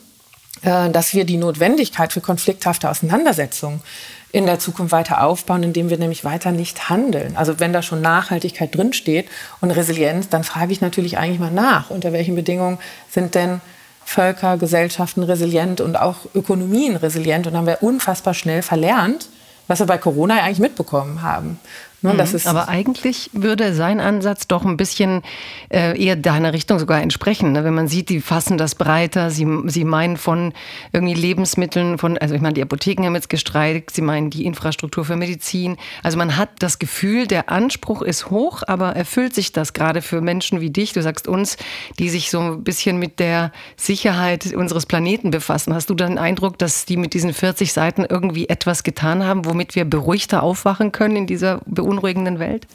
äh, 0.61 0.91
dass 0.91 1.15
wir 1.15 1.25
die 1.25 1.39
Notwendigkeit 1.39 2.13
für 2.13 2.21
konflikthafte 2.21 2.91
Auseinandersetzungen 2.91 3.81
in 4.31 4.47
der 4.47 4.59
Zukunft 4.59 4.93
weiter 4.93 5.23
aufbauen, 5.25 5.63
indem 5.63 5.89
wir 5.89 5.99
nämlich 5.99 6.25
weiter 6.25 6.53
nicht 6.53 6.91
handeln. 6.91 7.37
Also 7.37 7.61
wenn 7.61 7.73
da 7.73 7.83
schon 7.83 8.03
Nachhaltigkeit 8.03 8.75
drinsteht 8.75 9.27
und 9.61 9.71
Resilienz, 9.71 10.29
dann 10.29 10.45
frage 10.45 10.73
ich 10.73 10.81
natürlich 10.81 11.17
eigentlich 11.19 11.41
mal 11.41 11.51
nach, 11.51 11.91
unter 11.91 12.13
welchen 12.13 12.35
Bedingungen 12.35 12.79
sind 13.11 13.35
denn 13.35 13.61
Völker, 14.05 14.57
Gesellschaften 14.57 15.23
resilient 15.23 15.81
und 15.81 15.97
auch 15.97 16.17
Ökonomien 16.35 16.97
resilient. 16.97 17.47
Und 17.47 17.57
haben 17.57 17.67
wir 17.67 17.83
unfassbar 17.83 18.33
schnell 18.33 18.63
verlernt, 18.63 19.29
was 19.67 19.81
wir 19.81 19.87
bei 19.87 19.99
Corona 19.99 20.43
eigentlich 20.43 20.61
mitbekommen 20.61 21.23
haben. 21.23 21.59
Ne, 22.01 22.15
mhm. 22.15 22.41
Aber 22.45 22.69
eigentlich 22.69 23.29
würde 23.33 23.75
sein 23.75 23.99
Ansatz 23.99 24.47
doch 24.47 24.65
ein 24.65 24.77
bisschen 24.77 25.23
äh, 25.69 26.01
eher 26.01 26.15
deiner 26.15 26.53
Richtung 26.53 26.79
sogar 26.79 27.03
entsprechen. 27.03 27.51
Ne? 27.51 27.65
Wenn 27.65 27.75
man 27.75 27.89
sieht, 27.89 28.09
die 28.09 28.21
fassen 28.21 28.57
das 28.57 28.77
breiter, 28.77 29.31
sie, 29.31 29.47
sie 29.67 29.85
meinen 29.85 30.17
von 30.17 30.53
irgendwie 30.93 31.15
Lebensmitteln, 31.15 31.99
von, 31.99 32.17
also 32.19 32.37
ich 32.37 32.41
meine, 32.41 32.55
die 32.55 32.63
Apotheken 32.63 33.05
haben 33.05 33.17
jetzt 33.17 33.29
gestreikt, 33.29 33.91
sie 33.91 34.03
meinen 34.03 34.31
die 34.31 34.47
Infrastruktur 34.47 35.05
für 35.05 35.17
Medizin. 35.17 35.77
Also 36.05 36.19
man 36.19 36.37
hat 36.37 36.51
das 36.61 36.79
Gefühl, 36.79 37.27
der 37.27 37.51
Anspruch 37.51 38.03
ist 38.03 38.31
hoch, 38.31 38.63
aber 38.69 38.95
erfüllt 38.95 39.35
sich 39.35 39.51
das 39.51 39.73
gerade 39.73 40.01
für 40.01 40.21
Menschen 40.21 40.61
wie 40.61 40.71
dich, 40.71 40.93
du 40.93 41.03
sagst 41.03 41.27
uns, 41.27 41.57
die 41.99 42.11
sich 42.11 42.31
so 42.31 42.39
ein 42.39 42.63
bisschen 42.63 43.01
mit 43.01 43.19
der 43.19 43.51
Sicherheit 43.77 44.55
unseres 44.55 44.87
Planeten 44.87 45.33
befassen. 45.33 45.75
Hast 45.75 45.91
du 45.91 45.95
dann 45.95 46.11
den 46.11 46.19
Eindruck, 46.19 46.59
dass 46.59 46.85
die 46.85 46.97
mit 46.97 47.13
diesen 47.13 47.33
40 47.33 47.73
Seiten 47.73 48.07
irgendwie 48.09 48.49
etwas 48.49 48.85
getan 48.85 49.25
haben, 49.25 49.47
womit 49.47 49.75
wir 49.75 49.85
beruhigter 49.85 50.45
aufwachen 50.45 50.93
können 50.93 51.17
in 51.17 51.27
dieser 51.27 51.61
Beobachtung? 51.67 51.88
Beunruhigenden 51.89 52.39
Welt? 52.39 52.67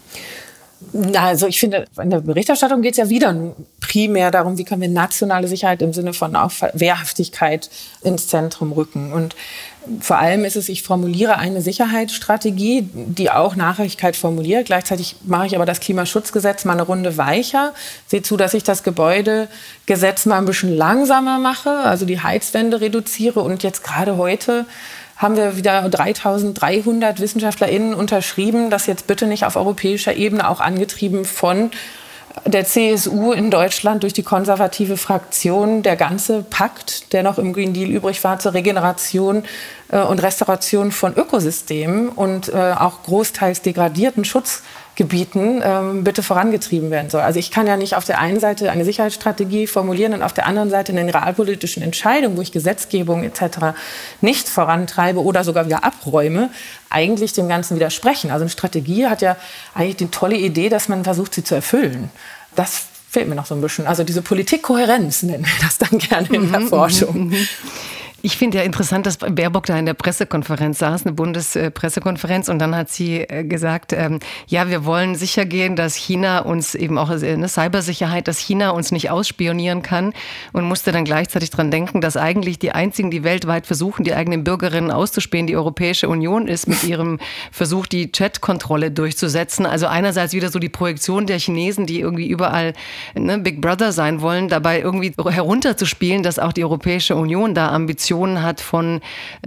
Also 1.15 1.47
ich 1.47 1.59
finde, 1.59 1.85
in 2.01 2.09
der 2.09 2.19
Berichterstattung 2.19 2.81
geht 2.81 2.91
es 2.91 2.97
ja 2.97 3.09
wieder 3.09 3.33
primär 3.79 4.31
darum, 4.31 4.57
wie 4.57 4.65
können 4.65 4.81
wir 4.81 4.89
nationale 4.89 5.47
Sicherheit 5.47 5.81
im 5.81 5.93
Sinne 5.93 6.13
von 6.13 6.35
auch 6.35 6.51
Wehrhaftigkeit 6.73 7.69
ins 8.01 8.27
Zentrum 8.27 8.73
rücken. 8.73 9.13
Und 9.13 9.33
vor 10.01 10.17
allem 10.17 10.43
ist 10.43 10.57
es, 10.57 10.67
ich 10.67 10.83
formuliere 10.83 11.37
eine 11.37 11.61
Sicherheitsstrategie, 11.61 12.89
die 12.93 13.31
auch 13.31 13.55
Nachhaltigkeit 13.55 14.17
formuliert. 14.17 14.65
Gleichzeitig 14.65 15.15
mache 15.25 15.47
ich 15.47 15.55
aber 15.55 15.65
das 15.65 15.79
Klimaschutzgesetz 15.79 16.65
mal 16.65 16.73
eine 16.73 16.83
Runde 16.83 17.15
weicher. 17.17 17.73
Sehe 18.07 18.21
zu, 18.21 18.35
dass 18.35 18.53
ich 18.53 18.63
das 18.63 18.83
Gebäudegesetz 18.83 20.25
mal 20.25 20.37
ein 20.37 20.45
bisschen 20.45 20.75
langsamer 20.75 21.39
mache, 21.39 21.69
also 21.69 22.05
die 22.05 22.19
Heizwände 22.19 22.81
reduziere 22.81 23.39
und 23.39 23.63
jetzt 23.63 23.85
gerade 23.85 24.17
heute 24.17 24.65
haben 25.23 25.37
wir 25.37 25.57
wieder 25.57 25.89
3300 25.89 27.19
WissenschaftlerInnen 27.19 27.93
unterschrieben, 27.95 28.69
das 28.69 28.85
jetzt 28.85 29.07
bitte 29.07 29.25
nicht 29.25 29.45
auf 29.45 29.55
europäischer 29.55 30.15
Ebene 30.15 30.47
auch 30.47 30.59
angetrieben 30.59 31.25
von 31.25 31.71
der 32.45 32.65
CSU 32.65 33.31
in 33.31 33.51
Deutschland 33.51 34.03
durch 34.03 34.13
die 34.13 34.23
konservative 34.23 34.97
Fraktion. 34.97 35.83
Der 35.83 35.95
ganze 35.95 36.43
Pakt, 36.43 37.13
der 37.13 37.23
noch 37.23 37.37
im 37.37 37.53
Green 37.53 37.73
Deal 37.73 37.89
übrig 37.89 38.23
war, 38.23 38.39
zur 38.39 38.53
Regeneration 38.53 39.45
äh, 39.89 40.01
und 40.01 40.21
Restauration 40.21 40.91
von 40.91 41.15
Ökosystemen 41.15 42.09
und 42.09 42.49
äh, 42.49 42.73
auch 42.77 43.03
großteils 43.03 43.61
degradierten 43.61 44.25
Schutz 44.25 44.63
Gebieten 44.95 45.61
ähm, 45.63 46.03
bitte 46.03 46.21
vorangetrieben 46.21 46.91
werden 46.91 47.09
soll. 47.09 47.21
Also 47.21 47.39
ich 47.39 47.49
kann 47.49 47.65
ja 47.65 47.77
nicht 47.77 47.95
auf 47.95 48.05
der 48.05 48.19
einen 48.19 48.39
Seite 48.39 48.71
eine 48.71 48.85
Sicherheitsstrategie 48.85 49.65
formulieren 49.65 50.13
und 50.13 50.21
auf 50.21 50.33
der 50.33 50.45
anderen 50.45 50.69
Seite 50.69 50.91
eine 50.91 51.11
realpolitischen 51.11 51.81
Entscheidung, 51.81 52.37
wo 52.37 52.41
ich 52.41 52.51
Gesetzgebung 52.51 53.23
etc. 53.23 53.75
nicht 54.21 54.47
vorantreibe 54.47 55.23
oder 55.23 55.43
sogar 55.43 55.65
wieder 55.65 55.83
abräume, 55.83 56.51
eigentlich 56.91 57.33
dem 57.33 57.47
Ganzen 57.47 57.75
widersprechen. 57.75 58.29
Also 58.29 58.43
eine 58.43 58.51
Strategie 58.51 59.07
hat 59.07 59.23
ja 59.23 59.35
eigentlich 59.73 59.97
die 59.97 60.07
tolle 60.07 60.37
Idee, 60.37 60.69
dass 60.69 60.89
man 60.89 61.03
versucht, 61.03 61.33
sie 61.33 61.43
zu 61.43 61.55
erfüllen. 61.55 62.11
Das 62.55 62.85
fehlt 63.09 63.27
mir 63.27 63.35
noch 63.35 63.47
so 63.47 63.55
ein 63.55 63.61
bisschen. 63.61 63.87
Also 63.87 64.03
diese 64.03 64.21
Politikkohärenz 64.21 65.23
nennen 65.23 65.45
wir 65.45 65.65
das 65.65 65.79
dann 65.79 65.97
gerne 65.97 66.27
in 66.31 66.51
der 66.51 66.61
mhm, 66.61 66.67
Forschung. 66.67 67.33
Ich 68.25 68.37
finde 68.37 68.59
ja 68.59 68.63
interessant, 68.63 69.05
dass 69.05 69.17
Baerbock 69.17 69.65
da 69.65 69.77
in 69.77 69.85
der 69.85 69.95
Pressekonferenz 69.95 70.79
saß, 70.79 71.05
eine 71.05 71.11
Bundespressekonferenz, 71.11 72.47
und 72.47 72.57
dann 72.57 72.73
hat 72.73 72.89
sie 72.89 73.17
äh, 73.17 73.43
gesagt, 73.43 73.91
ähm, 73.91 74.19
ja, 74.47 74.69
wir 74.69 74.85
wollen 74.85 75.15
sicher 75.15 75.43
gehen, 75.43 75.75
dass 75.75 75.95
China 75.95 76.39
uns 76.39 76.73
eben 76.73 76.97
auch 76.97 77.09
eine 77.09 77.49
Cybersicherheit, 77.49 78.29
dass 78.29 78.37
China 78.37 78.69
uns 78.69 78.93
nicht 78.93 79.11
ausspionieren 79.11 79.81
kann 79.81 80.13
und 80.53 80.63
musste 80.63 80.93
dann 80.93 81.03
gleichzeitig 81.03 81.49
dran 81.49 81.69
denken, 81.69 81.99
dass 81.99 82.15
eigentlich 82.15 82.59
die 82.59 82.71
einzigen, 82.71 83.11
die 83.11 83.25
weltweit 83.25 83.67
versuchen, 83.67 84.05
die 84.05 84.13
eigenen 84.13 84.45
Bürgerinnen 84.45 84.89
auszuspähen, 84.89 85.45
die 85.45 85.57
Europäische 85.57 86.07
Union 86.07 86.47
ist 86.47 86.69
mit 86.69 86.81
ihrem 86.85 87.19
Versuch, 87.51 87.87
die 87.87 88.09
Chatkontrolle 88.09 88.89
durchzusetzen. 88.89 89.65
Also 89.65 89.87
einerseits 89.87 90.31
wieder 90.31 90.49
so 90.49 90.59
die 90.59 90.69
Projektion 90.69 91.27
der 91.27 91.39
Chinesen, 91.39 91.87
die 91.87 91.99
irgendwie 91.99 92.29
überall 92.29 92.71
ne, 93.15 93.37
Big 93.39 93.59
Brother 93.59 93.91
sein 93.91 94.21
wollen, 94.21 94.47
dabei 94.47 94.79
irgendwie 94.79 95.13
herunterzuspielen, 95.17 96.23
dass 96.23 96.39
auch 96.39 96.53
die 96.53 96.63
Europäische 96.63 97.17
Union 97.17 97.53
da 97.53 97.67
Ambitionen 97.67 98.12
hat 98.41 98.61
von 98.61 99.01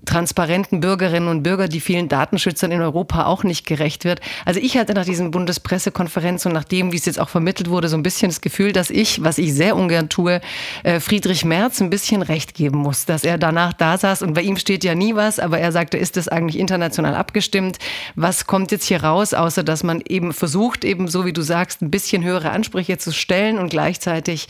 transparenten 0.05 0.81
Bürgerinnen 0.81 1.29
und 1.29 1.43
Bürgern, 1.43 1.69
die 1.69 1.81
vielen 1.81 2.09
Datenschützern 2.09 2.73
in 2.73 2.81
Europa 2.81 3.27
auch 3.27 3.45
nicht 3.45 3.67
gerecht 3.67 4.05
wird. 4.05 4.21
Also 4.45 4.61
ich 4.61 4.77
hatte 4.77 4.95
nach 4.95 5.05
diesen 5.05 5.31
Bundespressekonferenzen 5.31 6.51
und 6.51 6.55
nach 6.55 6.65
dem, 6.65 6.93
wie 6.93 6.97
es 6.97 7.07
jetzt 7.07 7.21
auch 7.21 7.29
vermittelt 7.29 7.71
wurde, 7.71 7.89
so 7.89 7.97
ein 7.97 8.03
bisschen 8.03 8.29
das 8.29 8.41
Gefühl, 8.41 8.73
dass 8.73 8.91
ich, 8.91 9.23
was 9.23 9.39
ich 9.39 9.55
sehr 9.55 9.77
ungern 9.77 10.09
tue, 10.09 10.41
äh, 10.83 11.01
Friedrich 11.01 11.45
Merz 11.45 11.81
ein 11.81 11.91
bisschen 11.91 12.23
recht 12.23 12.55
geben 12.55 12.79
muss, 12.79 13.05
dass 13.05 13.25
er 13.25 13.39
danach 13.39 13.73
da 13.73 13.99
saß 13.99 14.23
und 14.23 14.35
bei 14.35 14.43
ihm 14.43 14.57
steht 14.57 14.85
ja 14.85 14.95
nie 14.95 15.15
was, 15.15 15.39
aber 15.39 15.59
er 15.59 15.73
sagte, 15.73 15.97
ist 15.99 16.17
das 16.17 16.29
eigentlich 16.29 16.59
international 16.59 17.15
abgestimmt? 17.15 17.79
Was 18.15 18.47
kommt 18.47 18.73
jetzt 18.73 18.85
hier 18.85 19.03
raus, 19.03 19.35
außer 19.35 19.63
dass 19.63 19.83
man 19.83 20.03
eben 20.09 20.33
versucht, 20.33 20.85
eben 20.85 21.09
so 21.09 21.25
wie 21.25 21.33
du 21.33 21.43
sagst, 21.43 21.83
ein 21.83 21.91
bisschen 21.91 22.25
höhere 22.25 22.51
Ansprüche 22.51 22.99
zu 22.99 23.13
stellen 23.13 23.59
und 23.59 23.71
gleichzeitig 23.71 24.49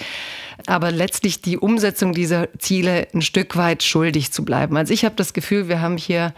aber 0.65 0.91
letztlich 0.91 1.43
die 1.43 1.59
Umsetzung 1.59 2.13
dieser 2.13 2.49
Ziele 2.59 3.09
ein 3.13 3.23
Stück 3.23 3.57
weit 3.57 3.83
schuldig 3.83 4.33
zu 4.33 4.45
bleiben. 4.45 4.77
Also 4.77 4.95
ich 4.95 5.05
habe 5.05 5.15
das 5.17 5.35
Gefühl, 5.35 5.69
wir 5.69 5.81
haben 5.81 5.97
hier 5.97 6.33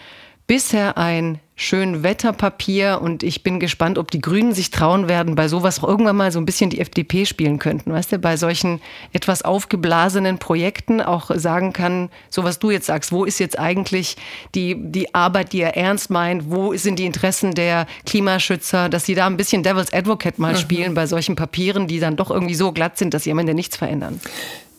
bisher 0.48 0.98
ein 0.98 1.38
schön 1.54 2.02
Wetterpapier 2.02 3.00
und 3.02 3.22
ich 3.22 3.42
bin 3.42 3.60
gespannt, 3.60 3.98
ob 3.98 4.10
die 4.10 4.20
Grünen 4.20 4.54
sich 4.54 4.70
trauen 4.70 5.08
werden, 5.08 5.34
bei 5.34 5.46
sowas 5.46 5.78
irgendwann 5.82 6.16
mal 6.16 6.32
so 6.32 6.38
ein 6.38 6.46
bisschen 6.46 6.70
die 6.70 6.80
FDP 6.80 7.26
spielen 7.26 7.58
könnten. 7.58 7.92
Weißt 7.92 8.12
du, 8.12 8.18
bei 8.18 8.36
solchen 8.36 8.80
etwas 9.12 9.42
aufgeblasenen 9.42 10.38
Projekten 10.38 11.02
auch 11.02 11.30
sagen 11.34 11.72
kann, 11.72 12.08
so 12.30 12.44
was 12.44 12.60
du 12.60 12.70
jetzt 12.70 12.86
sagst, 12.86 13.12
wo 13.12 13.24
ist 13.24 13.40
jetzt 13.40 13.58
eigentlich 13.58 14.16
die, 14.54 14.76
die 14.78 15.14
Arbeit, 15.14 15.52
die 15.52 15.60
er 15.60 15.76
ernst 15.76 16.10
meint, 16.10 16.50
wo 16.50 16.74
sind 16.76 16.98
die 16.98 17.06
Interessen 17.06 17.54
der 17.54 17.86
Klimaschützer, 18.06 18.88
dass 18.88 19.04
sie 19.04 19.14
da 19.14 19.26
ein 19.26 19.36
bisschen 19.36 19.62
Devil's 19.62 19.92
Advocate 19.92 20.38
mal 20.38 20.54
mhm. 20.54 20.58
spielen 20.58 20.94
bei 20.94 21.06
solchen 21.06 21.36
Papieren, 21.36 21.88
die 21.88 22.00
dann 22.00 22.16
doch 22.16 22.30
irgendwie 22.30 22.54
so 22.54 22.72
glatt 22.72 22.96
sind, 22.96 23.12
dass 23.12 23.24
sie 23.24 23.32
am 23.32 23.38
Ende 23.38 23.54
nichts 23.54 23.76
verändern. 23.76 24.20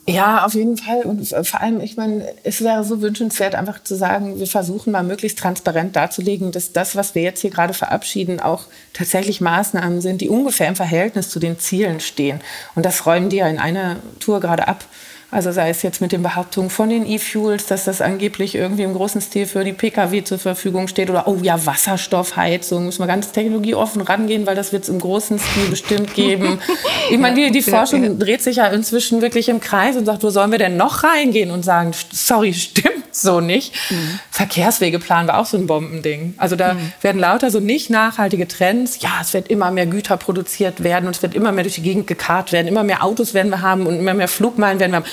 Ja, 0.08 0.44
auf 0.46 0.56
jeden 0.56 0.76
Fall. 0.76 1.02
Und 1.04 1.28
vor 1.28 1.62
allem, 1.62 1.82
ich 1.82 1.96
meine, 1.96 2.28
es 2.44 2.64
wäre 2.64 2.84
so 2.84 3.02
wünschenswert, 3.02 3.54
einfach 3.54 3.84
zu 3.84 3.96
sagen, 3.96 4.40
wir 4.40 4.48
versuchen 4.48 4.92
mal 4.92 5.04
möglichst 5.04 5.38
transparent 5.38 5.96
darzulegen, 5.96 6.52
dass 6.52 6.74
das, 6.74 6.96
was 6.96 7.14
wir 7.14 7.22
jetzt 7.22 7.42
hier 7.42 7.52
gerade 7.52 7.76
verabschieden, 7.76 8.40
auch 8.40 8.64
tatsächlich 8.94 9.40
Maßnahmen 9.40 10.02
sind, 10.02 10.22
die 10.22 10.30
ungefähr 10.30 10.68
im 10.68 10.76
Verhältnis 10.76 11.30
zu 11.30 11.40
den 11.40 11.60
Zielen 11.60 12.00
stehen. 12.00 12.40
Und 12.74 12.86
das 12.86 13.06
räumen 13.06 13.30
die 13.30 13.38
ja 13.38 13.48
in 13.48 13.60
einer 13.60 13.98
Tour 14.20 14.40
gerade 14.40 14.68
ab. 14.68 14.84
Also 15.32 15.52
sei 15.52 15.70
es 15.70 15.84
jetzt 15.84 16.02
mit 16.02 16.12
den 16.12 16.24
Behauptungen 16.24 16.72
von 16.72 16.90
den 16.90 17.06
E-Fuels, 17.06 17.68
dass 17.68 17.86
das 17.86 18.02
angeblich 18.02 18.56
irgendwie 18.56 18.82
im 18.82 18.94
großen 18.94 19.22
Stil 19.22 19.46
für 19.46 19.64
die 19.64 19.74
Pkw 19.74 20.24
zur 20.24 20.40
Verfügung 20.40 20.88
steht 20.88 21.12
oder 21.12 21.28
oh 21.28 21.38
ja, 21.44 21.64
Wasserstoffheizung, 21.68 22.86
muss 22.86 22.98
man 22.98 23.08
ganz 23.08 23.32
technologieoffen 23.32 24.02
rangehen, 24.02 24.48
weil 24.48 24.56
das 24.56 24.74
wird 24.74 24.84
es 24.84 24.90
im 24.90 25.00
großen 25.00 25.38
Stil 25.38 25.68
bestimmt 25.70 26.14
geben. 26.14 26.60
Ich 27.12 27.18
meine, 27.18 27.36
die, 27.36 27.52
die 27.52 27.62
Forschung 27.64 28.20
dreht 28.20 28.44
sich 28.44 28.58
ja 28.58 28.68
inzwischen 28.68 29.22
wirklich 29.22 29.50
im 29.50 29.60
Kreis 29.60 29.96
und 29.96 30.06
sagt, 30.06 30.22
wo 30.22 30.30
sollen 30.30 30.52
wir 30.52 30.60
denn 30.60 30.78
noch 30.78 31.04
reingehen 31.04 31.50
und 31.50 31.64
sagen, 31.64 31.92
sorry, 32.12 32.54
stimmt 32.54 33.09
so 33.22 33.42
nicht. 33.42 33.74
Mhm. 33.90 34.20
Verkehrswegeplan 34.32 35.28
war 35.28 35.40
auch 35.40 35.46
so 35.46 35.58
ein 35.58 35.68
Bombending. 35.68 36.34
Also 36.38 36.56
da 36.56 36.74
mhm. 36.74 36.94
werden 37.02 37.20
lauter 37.20 37.52
so 37.52 37.60
nicht 37.60 37.90
nachhaltige 37.90 38.48
Trends. 38.48 39.02
Ja, 39.02 39.12
es 39.22 39.34
wird 39.34 39.48
immer 39.48 39.72
mehr 39.72 39.86
Güter 39.86 40.18
produziert 40.18 40.84
werden 40.84 41.06
und 41.06 41.16
es 41.16 41.22
wird 41.22 41.36
immer 41.36 41.52
mehr 41.52 41.64
durch 41.64 41.76
die 41.76 41.82
Gegend 41.82 42.08
gekarrt 42.08 42.52
werden. 42.52 42.68
Immer 42.68 42.84
mehr 42.84 43.04
Autos 43.04 43.34
werden 43.34 43.50
wir 43.50 43.62
haben 43.62 43.86
und 43.86 44.00
immer 44.00 44.14
mehr 44.14 44.28
Flugmeilen 44.28 44.80
werden 44.80 44.92
wir 44.92 44.98
haben. 44.98 45.10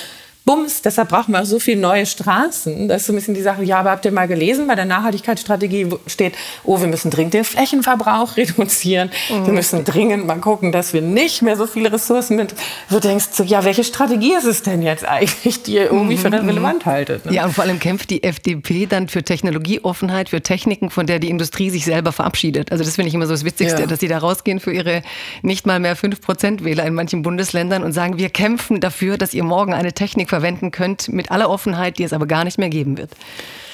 Bums, 0.47 0.81
deshalb 0.81 1.09
brauchen 1.09 1.33
wir 1.33 1.41
auch 1.41 1.45
so 1.45 1.59
viele 1.59 1.81
neue 1.81 2.05
Straßen. 2.05 2.87
Das 2.87 3.01
ist 3.01 3.07
so 3.07 3.13
ein 3.13 3.17
bisschen 3.17 3.33
die 3.33 3.41
Sache, 3.41 3.63
ja, 3.63 3.79
aber 3.79 3.91
habt 3.91 4.05
ihr 4.05 4.13
mal 4.13 4.29
gelesen, 4.29 4.65
bei 4.65 4.75
der 4.75 4.85
Nachhaltigkeitsstrategie 4.85 5.89
steht, 6.07 6.35
oh, 6.63 6.79
wir 6.79 6.87
müssen 6.87 7.11
dringend 7.11 7.33
den 7.33 7.43
Flächenverbrauch 7.43 8.37
reduzieren. 8.37 9.11
Mhm. 9.29 9.45
Wir 9.45 9.53
müssen 9.53 9.83
dringend 9.83 10.25
mal 10.25 10.37
gucken, 10.37 10.71
dass 10.71 10.93
wir 10.93 11.01
nicht 11.01 11.41
mehr 11.41 11.57
so 11.57 11.67
viele 11.67 11.91
Ressourcen 11.91 12.37
mit. 12.37 12.55
Du 12.89 12.99
denkst 13.01 13.25
so, 13.33 13.43
ja, 13.43 13.65
welche 13.65 13.83
Strategie 13.83 14.35
ist 14.35 14.45
es 14.45 14.63
denn 14.63 14.81
jetzt 14.81 15.05
eigentlich, 15.05 15.63
die 15.63 15.73
ihr 15.73 15.91
irgendwie 15.91 16.15
für 16.15 16.29
mhm. 16.29 16.47
relevant 16.47 16.85
haltet? 16.85 17.25
Ne? 17.25 17.33
Ja, 17.33 17.43
und 17.43 17.51
vor 17.51 17.65
allem 17.65 17.79
kämpft 17.79 18.09
die 18.09 18.23
FDP 18.23 18.85
dann 18.85 19.09
für 19.09 19.23
Technologieoffenheit, 19.23 20.29
für 20.29 20.41
Techniken, 20.41 20.89
von 20.89 21.07
der 21.07 21.19
die 21.19 21.29
Industrie 21.29 21.69
sich 21.71 21.83
selber 21.83 22.13
verabschiedet. 22.13 22.71
Also 22.71 22.85
das 22.85 22.95
finde 22.95 23.09
ich 23.09 23.13
immer 23.13 23.27
so 23.27 23.33
das 23.33 23.43
Witzigste, 23.43 23.81
ja. 23.81 23.85
dass 23.87 23.99
sie 23.99 24.07
da 24.07 24.19
rausgehen 24.19 24.61
für 24.61 24.71
ihre 24.71 25.01
nicht 25.41 25.67
mal 25.67 25.81
mehr 25.81 25.97
5% 25.97 26.63
Wähler 26.63 26.85
in 26.85 26.93
manchen 26.93 27.21
Bundesländern 27.21 27.83
und 27.83 27.91
sagen, 27.91 28.17
wir 28.17 28.29
kämpfen 28.29 28.79
dafür, 28.79 29.17
dass 29.17 29.33
ihr 29.33 29.43
morgen 29.43 29.73
eine 29.73 29.91
Technik 29.91 30.29
verwenden 30.37 30.69
könnt 30.69 31.09
mit 31.09 31.31
aller 31.31 31.49
Offenheit, 31.49 31.97
die 31.97 32.03
es 32.03 32.13
aber 32.13 32.27
gar 32.27 32.43
nicht 32.43 32.59
mehr 32.59 32.69
geben 32.69 32.97
wird. 32.97 33.09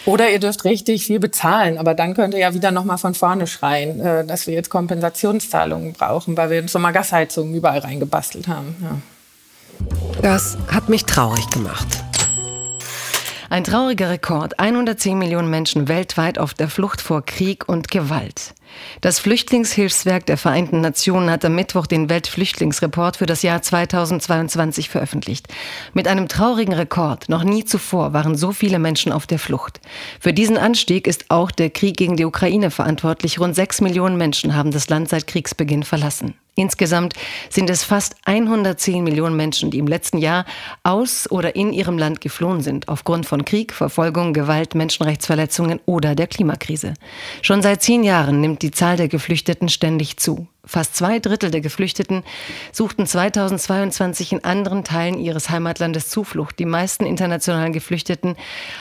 Oder 0.06 0.30
ihr 0.30 0.40
dürft 0.40 0.64
richtig 0.64 1.06
viel 1.06 1.20
bezahlen, 1.20 1.78
aber 1.78 1.94
dann 1.94 2.14
könnt 2.14 2.34
ihr 2.34 2.40
ja 2.40 2.54
wieder 2.54 2.72
nochmal 2.72 2.98
von 2.98 3.14
vorne 3.14 3.48
schreien, 3.48 4.00
äh, 4.00 4.26
dass 4.26 4.48
wir 4.48 4.54
jetzt 4.54 4.70
Kompensationszahlungen 4.70 5.94
brauchen, 5.94 6.36
weil 6.38 6.50
wir 6.50 6.62
jetzt 6.62 6.74
nochmal 6.74 6.94
Gasheizungen 6.94 7.54
überall 7.54 7.80
reingebastelt 7.80 8.48
haben. 8.48 8.76
Ja. 8.82 8.98
Das 10.22 10.58
hat 10.68 10.88
mich 10.90 11.06
traurig 11.06 11.50
gemacht. 11.50 11.88
Ein 13.50 13.64
trauriger 13.64 14.10
Rekord. 14.10 14.60
110 14.60 15.18
Millionen 15.18 15.50
Menschen 15.50 15.88
weltweit 15.88 16.40
auf 16.40 16.54
der 16.54 16.70
Flucht 16.70 17.02
vor 17.02 17.26
Krieg 17.26 17.68
und 17.68 17.92
Gewalt. 17.92 18.54
Das 19.02 19.20
Flüchtlingshilfswerk 19.20 20.26
der 20.26 20.38
Vereinten 20.38 20.82
Nationen 20.82 21.30
hat 21.30 21.46
am 21.46 21.56
Mittwoch 21.56 21.88
den 21.88 22.10
Weltflüchtlingsreport 22.10 23.18
für 23.18 23.26
das 23.26 23.42
Jahr 23.42 23.62
2022 23.62 24.90
veröffentlicht. 24.90 25.48
Mit 25.94 26.08
einem 26.08 26.28
traurigen 26.28 26.74
Rekord. 26.74 27.30
Noch 27.30 27.44
nie 27.44 27.66
zuvor 27.66 28.14
waren 28.14 28.36
so 28.36 28.52
viele 28.52 28.80
Menschen 28.80 29.12
auf 29.12 29.28
der 29.28 29.40
Flucht. 29.40 29.80
Für 30.20 30.34
diesen 30.34 30.58
Anstieg 30.58 31.08
ist 31.08 31.26
auch 31.30 31.52
der 31.52 31.70
Krieg 31.70 31.98
gegen 31.98 32.18
die 32.18 32.26
Ukraine 32.26 32.72
verantwortlich. 32.72 33.40
Rund 33.40 33.56
sechs 33.56 33.82
Millionen 33.82 34.18
Menschen 34.18 34.56
haben 34.56 34.72
das 34.72 34.90
Land 34.90 35.10
seit 35.10 35.28
Kriegsbeginn 35.28 35.84
verlassen. 35.84 36.36
Insgesamt 36.56 37.16
sind 37.50 37.70
es 37.72 37.84
fast 37.84 38.16
110 38.26 39.04
Millionen 39.04 39.36
Menschen, 39.36 39.72
die 39.72 39.80
im 39.80 39.88
letzten 39.88 40.20
Jahr 40.20 40.46
aus 40.84 41.30
oder 41.32 41.56
in 41.56 41.74
ihrem 41.74 41.98
Land 41.98 42.22
geflohen 42.22 42.62
sind, 42.62 42.90
aufgrund 42.90 43.26
von 43.26 43.44
Krieg, 43.44 43.74
Verfolgung, 43.74 44.34
Gewalt, 44.34 44.76
Menschenrechtsverletzungen 44.76 45.80
oder 45.86 46.14
der 46.14 46.28
Klimakrise. 46.28 46.94
Schon 47.42 47.64
seit 47.64 47.82
zehn 47.82 48.04
Jahren 48.04 48.40
nimmt 48.40 48.62
die 48.62 48.70
Zahl 48.70 48.98
der 48.98 49.08
Geflüchteten 49.08 49.68
ständig 49.68 50.18
zu. 50.18 50.48
Fast 50.64 50.96
zwei 50.96 51.20
Drittel 51.20 51.50
der 51.50 51.60
Geflüchteten 51.60 52.24
suchten 52.72 53.08
2022 53.08 54.34
in 54.34 54.44
anderen 54.44 54.84
Teilen 54.84 55.20
ihres 55.20 55.50
Heimatlandes 55.50 56.10
Zuflucht. 56.10 56.60
Die 56.60 56.66
meisten 56.66 57.06
internationalen 57.06 57.74
Geflüchteten 57.74 58.38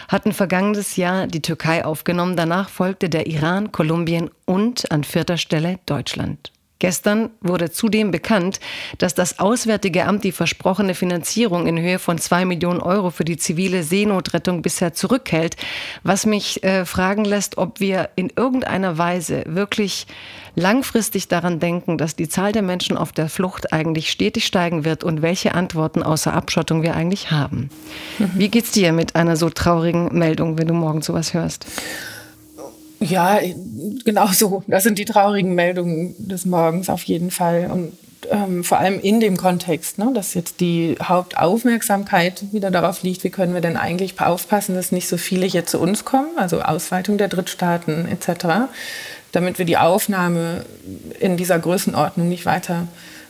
hatten 0.08 0.32
vergangenes 0.32 0.96
Jahr 0.96 1.26
die 1.26 1.42
Türkei 1.42 1.84
aufgenommen. 1.86 2.36
Danach 2.36 2.68
folgte 2.68 3.08
der 3.08 3.26
Iran, 3.26 3.72
Kolumbien 3.72 4.30
und 4.44 4.92
an 4.92 5.04
vierter 5.04 5.38
Stelle 5.38 5.78
Deutschland. 5.86 6.52
Gestern 6.82 7.30
wurde 7.40 7.70
zudem 7.70 8.10
bekannt, 8.10 8.58
dass 8.98 9.14
das 9.14 9.38
Auswärtige 9.38 10.04
Amt 10.04 10.24
die 10.24 10.32
versprochene 10.32 10.96
Finanzierung 10.96 11.68
in 11.68 11.80
Höhe 11.80 12.00
von 12.00 12.18
zwei 12.18 12.44
Millionen 12.44 12.80
Euro 12.80 13.10
für 13.10 13.24
die 13.24 13.36
zivile 13.36 13.84
Seenotrettung 13.84 14.62
bisher 14.62 14.92
zurückhält, 14.92 15.54
was 16.02 16.26
mich 16.26 16.64
äh, 16.64 16.84
fragen 16.84 17.24
lässt, 17.24 17.56
ob 17.56 17.78
wir 17.78 18.08
in 18.16 18.32
irgendeiner 18.34 18.98
Weise 18.98 19.44
wirklich 19.46 20.08
langfristig 20.56 21.28
daran 21.28 21.60
denken, 21.60 21.98
dass 21.98 22.16
die 22.16 22.28
Zahl 22.28 22.50
der 22.50 22.62
Menschen 22.62 22.96
auf 22.96 23.12
der 23.12 23.28
Flucht 23.28 23.72
eigentlich 23.72 24.10
stetig 24.10 24.44
steigen 24.44 24.84
wird 24.84 25.04
und 25.04 25.22
welche 25.22 25.54
Antworten 25.54 26.02
außer 26.02 26.34
Abschottung 26.34 26.82
wir 26.82 26.96
eigentlich 26.96 27.30
haben. 27.30 27.70
Mhm. 28.18 28.30
Wie 28.34 28.48
geht's 28.48 28.72
dir 28.72 28.92
mit 28.92 29.14
einer 29.14 29.36
so 29.36 29.50
traurigen 29.50 30.18
Meldung, 30.18 30.58
wenn 30.58 30.66
du 30.66 30.74
morgen 30.74 31.00
sowas 31.00 31.32
hörst? 31.32 31.64
Ja, 33.02 33.40
genau 34.04 34.28
so. 34.28 34.62
Das 34.66 34.84
sind 34.84 34.98
die 34.98 35.04
traurigen 35.04 35.54
Meldungen 35.54 36.14
des 36.18 36.46
Morgens 36.46 36.88
auf 36.88 37.02
jeden 37.02 37.30
Fall. 37.30 37.68
Und 37.72 37.92
ähm, 38.30 38.62
vor 38.62 38.78
allem 38.78 39.00
in 39.00 39.18
dem 39.18 39.36
Kontext, 39.36 39.98
ne, 39.98 40.12
dass 40.14 40.34
jetzt 40.34 40.60
die 40.60 40.96
Hauptaufmerksamkeit 41.02 42.44
wieder 42.52 42.70
darauf 42.70 43.02
liegt, 43.02 43.24
wie 43.24 43.30
können 43.30 43.54
wir 43.54 43.60
denn 43.60 43.76
eigentlich 43.76 44.20
aufpassen, 44.20 44.74
dass 44.76 44.92
nicht 44.92 45.08
so 45.08 45.16
viele 45.16 45.46
hier 45.46 45.66
zu 45.66 45.80
uns 45.80 46.04
kommen, 46.04 46.30
also 46.36 46.62
Ausweitung 46.62 47.18
der 47.18 47.28
Drittstaaten 47.28 48.06
etc., 48.06 48.70
damit 49.32 49.58
wir 49.58 49.64
die 49.64 49.78
Aufnahme 49.78 50.64
in 51.18 51.36
dieser 51.36 51.58
Größenordnung 51.58 52.28
nicht 52.28 52.46
weiter 52.46 52.86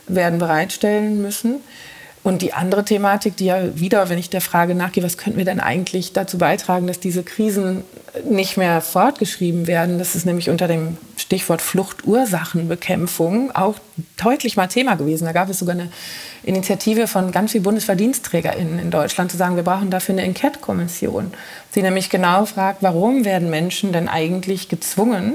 werden 0.07 0.37
bereitstellen 0.37 1.21
müssen. 1.21 1.61
Und 2.23 2.41
die 2.41 2.53
andere 2.53 2.85
Thematik, 2.85 3.35
die 3.35 3.45
ja 3.45 3.77
wieder, 3.77 4.07
wenn 4.07 4.17
ich 4.17 4.29
der 4.29 4.39
Frage 4.39 4.75
nachgehe, 4.75 5.03
was 5.03 5.17
könnten 5.17 5.37
wir 5.37 5.45
denn 5.45 5.59
eigentlich 5.59 6.13
dazu 6.13 6.37
beitragen, 6.37 6.87
dass 6.87 7.01
diese 7.01 7.21
Krisen 7.21 7.83
nicht 8.29 8.55
mehr 8.55 8.79
fortgeschrieben 8.79 9.67
werden, 9.67 9.99
das 9.99 10.15
ist 10.15 10.25
nämlich 10.25 10.49
unter 10.49 10.69
dem 10.69 10.97
Stichwort 11.17 11.61
Fluchtursachenbekämpfung 11.61 13.53
auch 13.53 13.75
deutlich 14.15 14.55
mal 14.55 14.67
Thema 14.67 14.95
gewesen. 14.95 15.25
Da 15.25 15.33
gab 15.33 15.49
es 15.49 15.59
sogar 15.59 15.75
eine 15.75 15.89
Initiative 16.43 17.07
von 17.07 17.33
ganz 17.33 17.51
vielen 17.51 17.63
BundesverdienstträgerInnen 17.63 18.79
in 18.79 18.89
Deutschland 18.89 19.29
zu 19.29 19.37
sagen, 19.37 19.57
wir 19.57 19.63
brauchen 19.63 19.89
dafür 19.89 20.13
eine 20.13 20.23
Enquete-Kommission, 20.23 21.33
die 21.75 21.81
nämlich 21.81 22.09
genau 22.09 22.45
fragt, 22.45 22.83
warum 22.83 23.25
werden 23.25 23.49
Menschen 23.49 23.91
denn 23.91 24.07
eigentlich 24.07 24.69
gezwungen, 24.69 25.33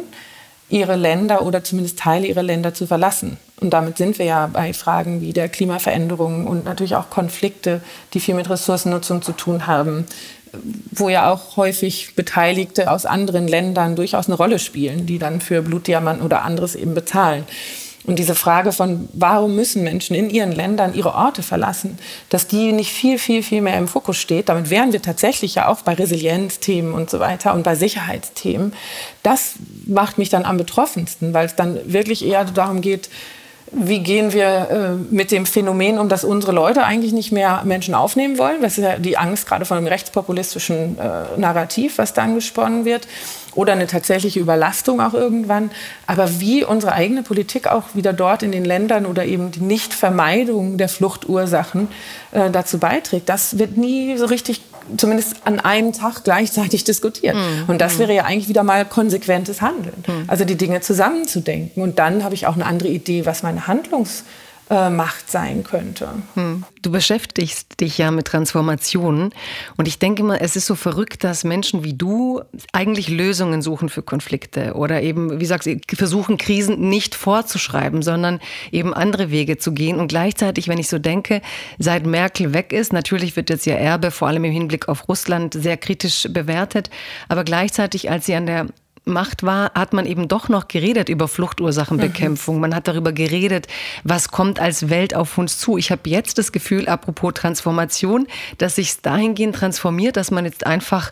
ihre 0.71 0.97
Länder 0.97 1.43
oder 1.43 1.65
zumindest 1.65 1.99
Teile 1.99 2.27
ihrer 2.27 2.43
Länder 2.43 2.73
zu 2.73 2.87
verlassen. 2.87 3.37
Und 3.61 3.71
damit 3.71 3.99
sind 3.99 4.19
wir 4.19 4.27
ja 4.27 4.47
bei 4.47 4.73
Fragen 4.73 5.21
wie 5.21 5.33
der 5.33 5.49
Klimaveränderung 5.49 6.47
und 6.47 6.65
natürlich 6.65 6.97
auch 6.97 7.11
Konflikte, 7.11 7.81
die 8.15 8.21
viel 8.21 8.35
mit 8.35 8.49
Ressourcennutzung 8.49 9.23
zu 9.23 9.33
tun 9.33 9.67
haben, 9.67 10.07
wo 10.93 11.09
ja 11.09 11.33
auch 11.33 11.57
häufig 11.57 12.15
Beteiligte 12.15 12.91
aus 12.91 13.05
anderen 13.05 13.49
Ländern 13.49 13.97
durchaus 13.97 14.27
eine 14.27 14.37
Rolle 14.37 14.59
spielen, 14.59 15.07
die 15.07 15.19
dann 15.19 15.41
für 15.41 15.63
Blutdiamanten 15.63 16.25
oder 16.25 16.43
anderes 16.43 16.75
eben 16.75 16.95
bezahlen. 16.95 17.45
Und 18.09 18.19
diese 18.19 18.35
Frage 18.35 18.73
von, 18.73 19.07
warum 19.13 19.55
müssen 19.55 19.83
Menschen 19.83 20.17
in 20.17 20.31
ihren 20.31 20.53
Ländern 20.53 20.95
ihre 20.95 21.15
Orte 21.15 21.43
verlassen, 21.43 21.99
dass 22.31 22.47
die 22.47 22.73
nicht 22.73 22.91
viel, 22.91 23.19
viel, 23.19 23.43
viel 23.43 23.61
mehr 23.61 23.77
im 23.77 23.87
Fokus 23.87 24.17
steht. 24.17 24.49
Damit 24.49 24.71
wären 24.71 24.95
wir 24.95 25.03
tatsächlich 25.03 25.57
ja 25.57 25.69
auch 25.69 25.83
bei 25.83 25.93
Resilienzthemen 25.93 26.95
und 26.95 27.11
so 27.11 27.21
weiter 27.21 27.53
und 27.53 27.65
bei 27.65 27.75
Sicherheitsthemen. 27.75 28.73
Das 29.23 29.57
macht 29.85 30.17
mich 30.17 30.31
dann 30.31 30.47
am 30.47 30.57
betroffensten, 30.57 31.35
weil 31.35 31.45
es 31.45 31.55
dann 31.55 31.79
wirklich 31.93 32.25
eher 32.25 32.47
darum 32.47 32.81
geht, 32.81 33.11
wie 33.73 34.01
gehen 34.01 34.33
wir 34.33 34.71
äh, 34.71 35.15
mit 35.15 35.31
dem 35.31 35.47
Phänomen 35.47 35.99
um, 35.99 36.09
dass 36.09 36.25
unsere 36.25 36.53
Leute 36.53 36.85
eigentlich 36.85 37.13
nicht 37.13 37.33
mehr 37.33 37.63
Menschen 37.65 37.95
aufnehmen 37.95 38.39
wollen? 38.39 38.63
Das 38.63 38.79
ist 38.79 38.85
ja 38.85 38.99
die 38.99 39.19
Angst 39.19 39.47
gerade 39.47 39.65
von 39.65 39.77
dem 39.77 39.87
rechtspopulistischen 39.87 40.99
äh, 40.99 41.39
Narrativ, 41.39 41.99
was 41.99 42.15
dann 42.15 42.35
gesponnen 42.35 42.85
wird. 42.85 43.07
Oder 43.55 43.73
eine 43.73 43.87
tatsächliche 43.87 44.41
Überlastung 44.41 45.01
auch 45.01 45.15
irgendwann. 45.15 45.71
Aber 46.07 46.41
wie 46.41 46.65
unsere 46.65 46.93
eigene 46.93 47.23
Politik 47.23 47.67
auch 47.67 47.85
wieder 47.95 48.13
dort 48.13 48.43
in 48.43 48.53
den 48.53 48.65
Ländern 48.65 49.07
oder 49.07 49.25
eben 49.25 49.51
die 49.51 49.61
Nichtvermeidung 49.61 50.79
der 50.79 50.89
Fluchtursachen 50.89 51.89
äh, 52.33 52.51
dazu 52.51 52.79
beiträgt, 52.79 53.29
das 53.29 53.59
wird 53.59 53.77
nie 53.77 54.17
so 54.17 54.27
richtig 54.27 54.61
zumindest 54.97 55.37
an 55.45 55.61
einem 55.61 55.93
Tag 55.93 56.25
gleichzeitig 56.25 56.85
diskutiert. 56.85 57.37
Mhm. 57.37 57.65
Und 57.67 57.81
das 57.81 57.99
wäre 57.99 58.15
ja 58.15 58.25
eigentlich 58.25 58.49
wieder 58.49 58.63
mal 58.63 58.85
konsequentes 58.85 59.61
Handeln. 59.61 60.05
Mhm. 60.07 60.25
Also 60.27 60.45
die 60.45 60.57
Dinge 60.57 60.81
zusammenzudenken. 60.81 61.83
Und 61.83 61.99
dann 61.99 62.25
habe 62.25 62.35
ich 62.35 62.47
auch 62.47 62.55
eine 62.55 62.67
andere 62.67 62.89
Idee, 62.89 63.27
was 63.27 63.43
meine 63.43 63.67
Handlungs- 63.67 64.25
äh, 64.71 64.91
Macht 64.91 65.31
sein 65.31 65.65
könnte. 65.65 66.09
Hm. 66.35 66.65
Du 66.83 66.91
beschäftigst 66.91 67.81
dich 67.81 67.99
ja 67.99 68.11
mit 68.11 68.27
Transformationen 68.27 69.31
und 69.77 69.89
ich 69.89 69.99
denke 69.99 70.23
mal, 70.23 70.37
es 70.37 70.57
ist 70.57 70.67
so 70.67 70.75
verrückt, 70.75 71.25
dass 71.25 71.45
Menschen 71.45 71.85
wie 71.85 71.95
du 71.95 72.43
eigentlich 72.73 73.09
Lösungen 73.09 73.63
suchen 73.63 73.89
für 73.89 74.03
Konflikte 74.03 74.75
oder 74.75 75.03
eben, 75.03 75.41
wie 75.41 75.47
sagst 75.47 75.67
du, 75.67 75.79
versuchen 75.95 76.39
Krisen 76.39 76.89
nicht 76.89 77.15
vorzuschreiben, 77.15 78.03
sondern 78.03 78.41
eben 78.71 78.95
andere 78.95 79.31
Wege 79.31 79.59
zu 79.59 79.73
gehen 79.73 79.99
und 79.99 80.09
gleichzeitig, 80.09 80.69
wenn 80.69 80.79
ich 80.79 80.89
so 80.89 80.99
denke, 80.99 81.41
seit 81.79 82.07
Merkel 82.07 82.53
weg 82.53 82.73
ist, 82.73 82.93
natürlich 82.93 83.37
wird 83.37 83.51
jetzt 83.51 83.67
ihr 83.67 83.77
Erbe 83.77 84.11
vor 84.11 84.29
allem 84.29 84.45
im 84.45 84.53
Hinblick 84.53 84.89
auf 84.89 85.09
Russland 85.09 85.55
sehr 85.55 85.77
kritisch 85.77 86.29
bewertet, 86.31 86.91
aber 87.29 87.45
gleichzeitig, 87.45 88.11
als 88.11 88.27
sie 88.27 88.35
an 88.35 88.47
der 88.47 88.67
Macht 89.09 89.43
war, 89.43 89.73
hat 89.75 89.93
man 89.93 90.07
eben 90.07 90.29
doch 90.29 90.49
noch 90.49 90.69
geredet 90.69 91.09
über 91.09 91.29
Fluchtursachenbekämpfung. 91.29 92.57
Mhm. 92.57 92.61
Man 92.61 92.75
hat 92.75 92.87
darüber 92.87 93.13
geredet, 93.13 93.67
was 94.05 94.29
kommt 94.29 94.61
als 94.61 94.91
Welt 94.91 95.15
auf 95.15 95.37
uns 95.39 95.59
zu. 95.59 95.77
Ich 95.79 95.91
habe 95.91 96.09
jetzt 96.09 96.39
das 96.39 96.53
Gefühl, 96.53 96.89
apropos 96.89 97.35
Transformation, 97.35 98.27
dass 98.59 98.77
sich 98.77 99.01
dahingehend 99.01 99.57
transformiert, 99.57 100.17
dass 100.17 100.31
man 100.31 100.45
jetzt 100.45 100.67
einfach 100.67 101.11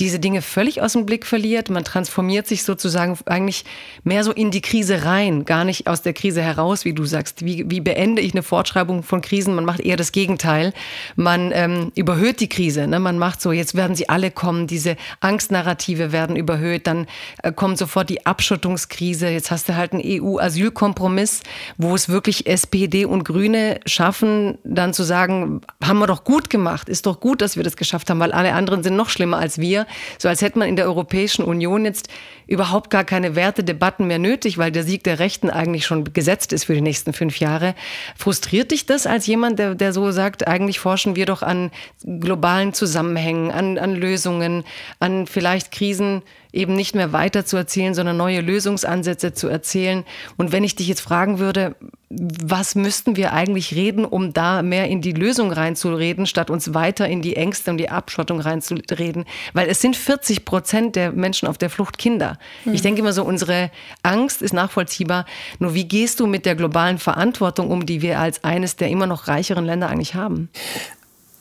diese 0.00 0.18
Dinge 0.18 0.42
völlig 0.42 0.82
aus 0.82 0.92
dem 0.92 1.06
Blick 1.06 1.26
verliert. 1.26 1.70
Man 1.70 1.84
transformiert 1.84 2.46
sich 2.46 2.64
sozusagen 2.64 3.16
eigentlich 3.26 3.64
mehr 4.02 4.24
so 4.24 4.32
in 4.32 4.50
die 4.50 4.60
Krise 4.60 5.04
rein, 5.04 5.44
gar 5.44 5.64
nicht 5.64 5.86
aus 5.86 6.02
der 6.02 6.12
Krise 6.12 6.42
heraus, 6.42 6.84
wie 6.84 6.92
du 6.92 7.04
sagst. 7.04 7.44
Wie, 7.44 7.70
wie 7.70 7.80
beende 7.80 8.20
ich 8.20 8.32
eine 8.32 8.42
Fortschreibung 8.42 9.02
von 9.02 9.20
Krisen? 9.20 9.54
Man 9.54 9.64
macht 9.64 9.80
eher 9.80 9.96
das 9.96 10.12
Gegenteil. 10.12 10.72
Man 11.16 11.52
ähm, 11.54 11.92
überhöht 11.94 12.40
die 12.40 12.48
Krise. 12.48 12.86
Ne? 12.86 12.98
Man 12.98 13.18
macht 13.18 13.40
so, 13.40 13.52
jetzt 13.52 13.74
werden 13.74 13.94
sie 13.94 14.08
alle 14.08 14.30
kommen, 14.30 14.66
diese 14.66 14.96
Angstnarrative 15.20 16.12
werden 16.12 16.36
überhöht, 16.36 16.86
dann 16.86 17.06
äh, 17.42 17.52
kommt 17.52 17.78
sofort 17.78 18.08
die 18.08 18.26
Abschottungskrise. 18.26 19.28
Jetzt 19.28 19.50
hast 19.50 19.68
du 19.68 19.76
halt 19.76 19.92
einen 19.92 20.02
EU-Asylkompromiss, 20.04 21.42
wo 21.76 21.94
es 21.94 22.08
wirklich 22.08 22.46
SPD 22.46 23.04
und 23.04 23.24
Grüne 23.24 23.80
schaffen, 23.86 24.58
dann 24.64 24.92
zu 24.92 25.02
sagen, 25.02 25.60
haben 25.82 25.98
wir 25.98 26.06
doch 26.06 26.24
gut 26.24 26.50
gemacht, 26.50 26.88
ist 26.88 27.06
doch 27.06 27.20
gut, 27.20 27.40
dass 27.40 27.56
wir 27.56 27.62
das 27.62 27.76
geschafft 27.76 28.10
haben, 28.10 28.20
weil 28.20 28.32
alle 28.32 28.54
anderen 28.54 28.82
sind 28.82 28.96
noch 28.96 29.08
schlimmer 29.08 29.38
als 29.38 29.58
wir 29.58 29.83
so 30.18 30.28
als 30.28 30.42
hätte 30.42 30.58
man 30.58 30.68
in 30.68 30.76
der 30.76 30.86
Europäischen 30.86 31.44
Union 31.44 31.84
jetzt 31.84 32.08
überhaupt 32.46 32.90
gar 32.90 33.04
keine 33.04 33.36
Wertedebatten 33.36 34.06
mehr 34.06 34.18
nötig, 34.18 34.58
weil 34.58 34.70
der 34.70 34.84
Sieg 34.84 35.04
der 35.04 35.18
Rechten 35.18 35.50
eigentlich 35.50 35.86
schon 35.86 36.12
gesetzt 36.12 36.52
ist 36.52 36.64
für 36.64 36.74
die 36.74 36.80
nächsten 36.80 37.12
fünf 37.12 37.38
Jahre. 37.40 37.74
Frustriert 38.16 38.70
dich 38.70 38.86
das 38.86 39.06
als 39.06 39.26
jemand, 39.26 39.58
der, 39.58 39.74
der 39.74 39.92
so 39.92 40.10
sagt, 40.10 40.46
eigentlich 40.46 40.78
forschen 40.78 41.16
wir 41.16 41.26
doch 41.26 41.42
an 41.42 41.70
globalen 42.04 42.74
Zusammenhängen, 42.74 43.50
an, 43.50 43.78
an 43.78 43.94
Lösungen, 43.94 44.64
an 45.00 45.26
vielleicht 45.26 45.72
Krisen 45.72 46.22
eben 46.54 46.74
nicht 46.74 46.94
mehr 46.94 47.12
weiter 47.12 47.44
zu 47.44 47.56
erzählen, 47.56 47.94
sondern 47.94 48.16
neue 48.16 48.40
Lösungsansätze 48.40 49.34
zu 49.34 49.48
erzählen. 49.48 50.04
Und 50.36 50.52
wenn 50.52 50.64
ich 50.64 50.76
dich 50.76 50.88
jetzt 50.88 51.00
fragen 51.00 51.38
würde, 51.38 51.74
was 52.10 52.76
müssten 52.76 53.16
wir 53.16 53.32
eigentlich 53.32 53.74
reden, 53.74 54.04
um 54.04 54.32
da 54.32 54.62
mehr 54.62 54.88
in 54.88 55.00
die 55.00 55.12
Lösung 55.12 55.50
reinzureden, 55.50 56.26
statt 56.26 56.48
uns 56.48 56.72
weiter 56.72 57.08
in 57.08 57.22
die 57.22 57.34
Ängste 57.34 57.72
und 57.72 57.78
die 57.78 57.90
Abschottung 57.90 58.40
reinzureden? 58.40 59.24
Weil 59.52 59.68
es 59.68 59.80
sind 59.80 59.96
40 59.96 60.44
Prozent 60.44 60.96
der 60.96 61.12
Menschen 61.12 61.48
auf 61.48 61.58
der 61.58 61.70
Flucht 61.70 61.98
Kinder. 61.98 62.38
Mhm. 62.64 62.74
Ich 62.74 62.82
denke 62.82 63.00
immer 63.00 63.12
so, 63.12 63.24
unsere 63.24 63.70
Angst 64.02 64.42
ist 64.42 64.52
nachvollziehbar. 64.52 65.26
Nur 65.58 65.74
wie 65.74 65.88
gehst 65.88 66.20
du 66.20 66.26
mit 66.26 66.46
der 66.46 66.54
globalen 66.54 66.98
Verantwortung 66.98 67.70
um, 67.70 67.84
die 67.84 68.00
wir 68.00 68.20
als 68.20 68.44
eines 68.44 68.76
der 68.76 68.90
immer 68.90 69.06
noch 69.06 69.26
reicheren 69.26 69.64
Länder 69.64 69.88
eigentlich 69.88 70.14
haben? 70.14 70.50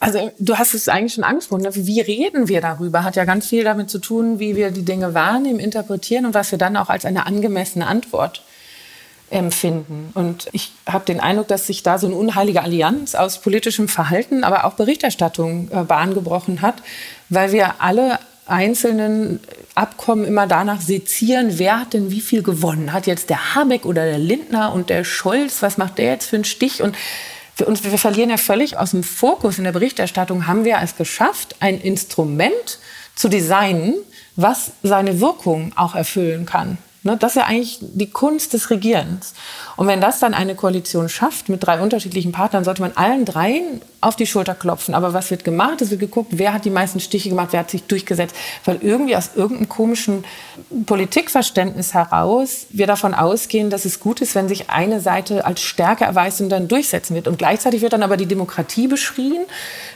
Also 0.04 0.32
du 0.38 0.58
hast 0.58 0.74
es 0.74 0.90
eigentlich 0.90 1.14
schon 1.14 1.24
angesprochen. 1.24 1.62
Ne? 1.62 1.70
Wie 1.74 2.02
reden 2.02 2.50
wir 2.50 2.60
darüber? 2.60 3.04
Hat 3.04 3.16
ja 3.16 3.24
ganz 3.24 3.48
viel 3.48 3.64
damit 3.64 3.90
zu 3.90 4.00
tun, 4.00 4.38
wie 4.38 4.56
wir 4.56 4.72
die 4.72 4.84
Dinge 4.84 5.14
wahrnehmen, 5.14 5.60
interpretieren 5.60 6.26
und 6.26 6.34
was 6.34 6.52
wir 6.52 6.58
dann 6.58 6.76
auch 6.76 6.90
als 6.90 7.06
eine 7.06 7.26
angemessene 7.26 7.88
Antwort 7.88 8.44
empfinden. 9.30 10.12
Und 10.14 10.48
ich 10.52 10.74
habe 10.86 11.06
den 11.06 11.22
Eindruck, 11.22 11.48
dass 11.48 11.68
sich 11.68 11.84
da 11.84 11.98
so 11.98 12.08
eine 12.08 12.18
unheilige 12.18 12.62
Allianz 12.62 13.16
aus 13.16 13.40
politischem 13.40 13.88
Verhalten, 13.88 14.44
aber 14.44 14.66
auch 14.66 14.74
Berichterstattung 14.74 15.70
äh, 15.72 15.84
Bahn 15.84 16.14
hat, 16.62 16.76
weil 17.30 17.54
wir 17.54 17.76
alle 17.80 18.20
einzelnen 18.46 19.40
Abkommen 19.74 20.26
immer 20.26 20.48
danach 20.48 20.82
sezieren, 20.82 21.58
wer 21.58 21.80
hat 21.80 21.94
denn 21.94 22.12
wie 22.12 22.22
viel 22.22 22.44
gewonnen? 22.44 22.92
Hat 22.92 23.08
jetzt 23.08 23.30
der 23.30 23.56
Habeck 23.56 23.86
oder 23.86 24.06
der 24.06 24.20
Lindner 24.20 24.74
und 24.74 24.90
der 24.90 25.06
Scholz, 25.06 25.62
was 25.62 25.78
macht 25.78 25.98
der 25.98 26.08
jetzt 26.08 26.28
für 26.28 26.36
einen 26.36 26.46
Stich? 26.46 26.84
Und 26.84 26.96
für 27.56 27.66
uns, 27.66 27.84
wir 27.84 27.98
verlieren 27.98 28.30
ja 28.30 28.38
völlig 28.38 28.78
aus 28.78 28.92
dem 28.92 29.04
Fokus 29.04 29.58
in 29.58 29.64
der 29.64 29.72
Berichterstattung, 29.72 30.48
haben 30.48 30.66
wir 30.66 30.80
es 30.82 30.96
geschafft, 30.96 31.56
ein 31.60 31.80
Instrument 31.80 32.80
zu 33.16 33.30
designen, 33.30 33.96
was 34.36 34.72
seine 34.82 35.20
Wirkung 35.20 35.72
auch 35.76 35.94
erfüllen 35.94 36.46
kann. 36.46 36.78
Ne, 37.04 37.18
das 37.18 37.34
ist 37.34 37.42
ja 37.42 37.46
eigentlich 37.46 37.80
die 37.82 38.10
Kunst 38.10 38.54
des 38.54 38.70
Regierens. 38.70 39.34
Und 39.76 39.88
wenn 39.88 40.02
das 40.02 40.20
dann 40.20 40.34
eine 40.34 40.56
Koalition 40.56 41.10
schafft 41.10 41.50
mit 41.50 41.66
drei 41.66 41.80
unterschiedlichen 41.80 42.32
Partnern, 42.32 42.64
sollte 42.64 42.82
man 42.82 42.94
allen 42.94 43.26
dreien 43.26 43.82
auf 44.02 44.16
die 44.16 44.28
Schulter 44.28 44.54
klopfen. 44.54 44.94
Aber 44.94 45.14
was 45.14 45.32
wird 45.32 45.44
gemacht? 45.44 45.82
Es 45.82 45.90
wird 45.90 46.00
geguckt, 46.00 46.32
wer 46.34 46.54
hat 46.54 46.66
die 46.66 46.70
meisten 46.70 47.00
Stiche 47.00 47.30
gemacht, 47.30 47.50
wer 47.52 47.62
hat 47.62 47.72
sich 47.72 47.84
durchgesetzt. 47.84 48.36
Weil 48.66 48.80
irgendwie 48.82 49.16
aus 49.16 49.32
irgendeinem 49.36 49.70
komischen 49.70 50.26
Politikverständnis 50.86 51.94
heraus 51.94 52.68
wir 52.70 52.88
davon 52.88 53.14
ausgehen, 53.14 53.70
dass 53.70 53.86
es 53.86 54.00
gut 54.00 54.22
ist, 54.22 54.36
wenn 54.36 54.48
sich 54.48 54.70
eine 54.70 55.00
Seite 55.00 55.46
als 55.46 55.62
Stärke 55.62 56.04
erweist 56.04 56.42
und 56.42 56.50
dann 56.50 56.68
durchsetzen 56.68 57.16
wird. 57.16 57.28
Und 57.28 57.38
gleichzeitig 57.38 57.82
wird 57.82 57.94
dann 57.94 58.04
aber 58.04 58.18
die 58.18 58.26
Demokratie 58.26 58.88
beschrien. 58.88 59.44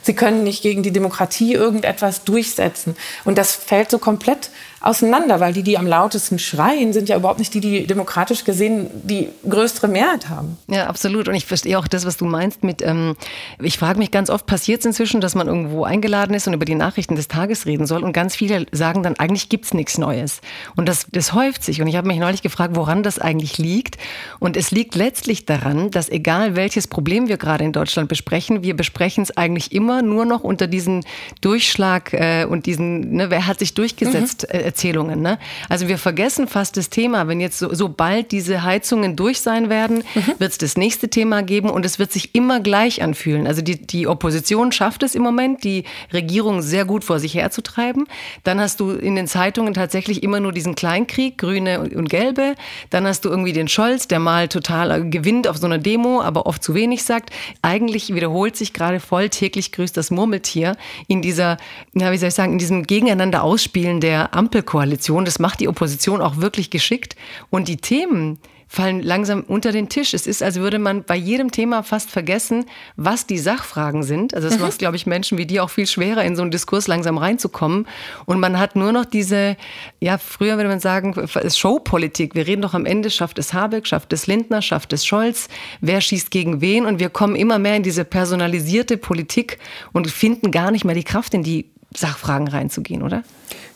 Sie 0.02 0.14
können 0.14 0.44
nicht 0.44 0.64
gegen 0.64 0.84
die 0.84 0.92
Demokratie 0.92 1.54
irgendetwas 1.54 2.24
durchsetzen. 2.24 2.96
Und 3.26 3.38
das 3.38 3.54
fällt 3.54 3.92
so 3.92 4.00
komplett 4.00 4.50
auseinander, 4.80 5.40
weil 5.40 5.54
die, 5.54 5.64
die 5.64 5.78
am 5.78 5.88
lautesten 5.88 6.40
schreien, 6.40 6.94
sind 6.94 7.10
ja 7.10 7.18
überhaupt 7.18 7.40
nicht 7.40 7.54
die, 7.54 7.62
die 7.62 7.88
demokratisch 7.88 8.44
gesehen 8.44 8.90
die 9.04 9.30
größere 9.68 9.88
Mehrheit 9.88 10.30
haben. 10.30 10.58
Ja, 10.68 10.88
absolut. 10.88 11.28
Und 11.28 11.36
ich 11.36 11.46
verstehe 11.46 11.78
auch 11.78 11.88
das, 11.88 12.06
was 12.06 12.18
du 12.18 12.26
meinst 12.26 12.64
mit, 12.64 12.82
ähm, 12.82 13.16
ich 13.62 13.78
frage 13.78 14.00
mich 14.00 14.12
ganz 14.12 14.30
oft, 14.30 14.46
passiert 14.46 14.80
es 14.80 14.86
inzwischen, 14.86 15.22
dass 15.22 15.36
man 15.36 15.48
irgendwo 15.48 15.84
eingeladen 15.84 16.34
ist 16.34 16.48
und 16.48 16.54
über 16.54 16.66
die 16.66 16.76
Nachrichten 16.76 17.16
des 17.16 17.28
Tages 17.28 17.66
reden 17.66 17.86
soll 17.86 18.04
und 18.04 18.14
ganz 18.14 18.36
viele 18.36 18.66
sagen 18.72 19.04
dann, 19.04 19.16
eigentlich 19.16 19.50
gibt 19.50 19.66
es 19.66 19.74
nichts 19.74 19.98
Neues. 19.98 20.42
Und 20.76 20.88
das, 20.88 21.08
das 21.12 21.34
häuft 21.34 21.64
sich. 21.64 21.82
Und 21.82 21.88
ich 21.88 21.96
habe 21.96 22.08
mich 22.08 22.20
neulich 22.20 22.42
gefragt, 22.42 22.76
woran 22.76 23.04
das 23.04 23.20
eigentlich 23.20 23.58
liegt. 23.58 23.98
Und 24.40 24.56
es 24.56 24.72
liegt 24.72 24.96
letztlich 24.96 25.46
daran, 25.46 25.92
dass 25.92 26.10
egal 26.10 26.56
welches 26.56 26.88
Problem 26.88 27.28
wir 27.28 27.38
gerade 27.38 27.64
in 27.64 27.74
Deutschland 27.74 28.08
besprechen, 28.10 28.64
wir 28.64 28.76
besprechen 28.76 29.24
es 29.24 29.36
eigentlich 29.36 29.74
immer 29.74 30.02
nur 30.02 30.26
noch 30.26 30.44
unter 30.44 30.68
diesen 30.68 31.04
Durchschlag 31.42 32.14
äh, 32.14 32.46
und 32.46 32.66
diesen, 32.66 33.12
ne, 33.14 33.30
wer 33.30 33.48
hat 33.48 33.60
sich 33.60 33.74
durchgesetzt, 33.74 34.48
mhm. 34.50 34.60
äh, 34.60 34.64
Erzählungen. 34.64 35.22
Ne? 35.22 35.38
Also 35.68 35.88
wir 35.88 35.98
vergessen 35.98 36.48
fast 36.48 36.78
das 36.78 36.90
Thema. 36.90 37.28
Wenn 37.28 37.40
jetzt 37.40 37.60
so, 37.60 37.74
sobald 37.74 38.32
diese 38.32 38.64
Heizungen 38.64 39.16
durch 39.16 39.42
sein 39.42 39.57
werden, 39.70 40.04
mhm. 40.16 40.34
wird 40.40 40.52
es 40.52 40.58
das 40.58 40.78
nächste 40.78 41.10
Thema 41.10 41.44
geben 41.44 41.70
und 41.70 41.86
es 41.86 42.00
wird 42.00 42.12
sich 42.12 42.34
immer 42.36 42.60
gleich 42.60 43.02
anfühlen. 43.02 43.48
Also 43.48 43.62
die, 43.62 43.86
die 43.86 44.08
Opposition 44.08 44.72
schafft 44.72 45.04
es 45.04 45.16
im 45.16 45.24
Moment, 45.24 45.64
die 45.64 45.84
Regierung 46.14 46.62
sehr 46.62 46.86
gut 46.86 47.04
vor 47.04 47.20
sich 47.20 47.36
herzutreiben. 47.36 48.08
Dann 48.44 48.60
hast 48.60 48.80
du 48.80 48.92
in 48.92 49.16
den 49.16 49.28
Zeitungen 49.28 49.74
tatsächlich 49.74 50.24
immer 50.24 50.40
nur 50.40 50.52
diesen 50.52 50.76
Kleinkrieg, 50.76 51.38
Grüne 51.38 51.80
und 51.80 52.10
Gelbe. 52.10 52.56
Dann 52.90 53.06
hast 53.06 53.26
du 53.26 53.30
irgendwie 53.30 53.54
den 53.54 53.68
Scholz, 53.68 54.08
der 54.08 54.20
mal 54.20 54.48
total 54.48 55.10
gewinnt 55.10 55.48
auf 55.48 55.58
so 55.58 55.66
einer 55.66 55.78
Demo, 55.78 56.22
aber 56.22 56.46
oft 56.46 56.64
zu 56.64 56.74
wenig 56.74 57.04
sagt. 57.04 57.32
Eigentlich 57.62 58.14
wiederholt 58.14 58.56
sich 58.56 58.74
gerade 58.74 59.00
voll 59.00 59.30
täglich 59.30 59.72
grüßt 59.72 59.98
das 59.98 60.12
Murmeltier 60.12 60.78
in 61.08 61.22
dieser, 61.22 61.58
ja, 61.94 62.12
wie 62.12 62.18
soll 62.18 62.30
ich 62.30 62.36
sagen, 62.36 62.54
in 62.54 62.60
diesem 62.60 62.84
Gegeneinander 62.84 63.44
ausspielen 63.44 64.02
der 64.02 64.34
Ampelkoalition. 64.34 65.26
Das 65.26 65.40
macht 65.40 65.60
die 65.60 65.68
Opposition 65.68 66.22
auch 66.22 66.38
wirklich 66.38 66.70
geschickt. 66.70 67.16
Und 67.50 67.68
die 67.68 67.78
Themen, 67.78 68.40
fallen 68.68 69.02
langsam 69.02 69.44
unter 69.48 69.72
den 69.72 69.90
Tisch. 69.90 70.14
Es 70.14 70.28
ist, 70.28 70.44
als 70.44 70.56
würde 70.56 70.78
man 70.78 71.04
bei 71.04 71.16
jedem 71.16 71.52
Thema 71.52 71.84
fast 71.84 72.12
vergessen, 72.12 72.66
was 72.96 73.26
die 73.26 73.38
Sachfragen 73.38 74.04
sind. 74.04 74.34
Also 74.34 74.48
es 74.48 74.58
mhm. 74.58 74.64
macht, 74.64 74.80
glaube 74.80 74.98
ich, 74.98 75.06
Menschen 75.06 75.38
wie 75.38 75.46
dir 75.46 75.64
auch 75.64 75.70
viel 75.70 75.88
schwerer, 75.88 76.24
in 76.24 76.36
so 76.36 76.42
einen 76.42 76.52
Diskurs 76.52 76.88
langsam 76.88 77.18
reinzukommen. 77.18 77.88
Und 78.26 78.40
man 78.40 78.60
hat 78.60 78.76
nur 78.76 78.92
noch 78.92 79.06
diese, 79.06 79.56
ja, 80.00 80.18
früher 80.18 80.58
würde 80.58 80.70
man 80.70 80.80
sagen, 80.80 81.16
Showpolitik. 81.48 82.36
Wir 82.36 82.46
reden 82.46 82.62
doch 82.62 82.74
am 82.74 82.86
Ende, 82.86 83.10
schafft 83.10 83.40
es 83.40 83.54
Habeck, 83.54 83.88
schafft 83.88 84.12
es 84.12 84.28
Lindner, 84.28 84.62
schafft 84.62 84.92
es 84.92 85.06
Scholz, 85.06 85.48
wer 85.80 86.02
schießt 86.02 86.30
gegen 86.30 86.60
wen. 86.60 86.86
Und 86.86 87.00
wir 87.00 87.10
kommen 87.10 87.36
immer 87.36 87.60
mehr 87.60 87.78
in 87.78 87.84
diese 87.84 88.04
personalisierte 88.04 88.98
Politik 88.98 89.60
und 89.94 90.10
finden 90.12 90.52
gar 90.52 90.72
nicht 90.72 90.84
mehr 90.84 90.96
die 90.96 91.04
Kraft, 91.04 91.34
in 91.34 91.44
die 91.44 91.70
Sachfragen 91.96 92.48
reinzugehen, 92.48 93.02
oder? 93.02 93.24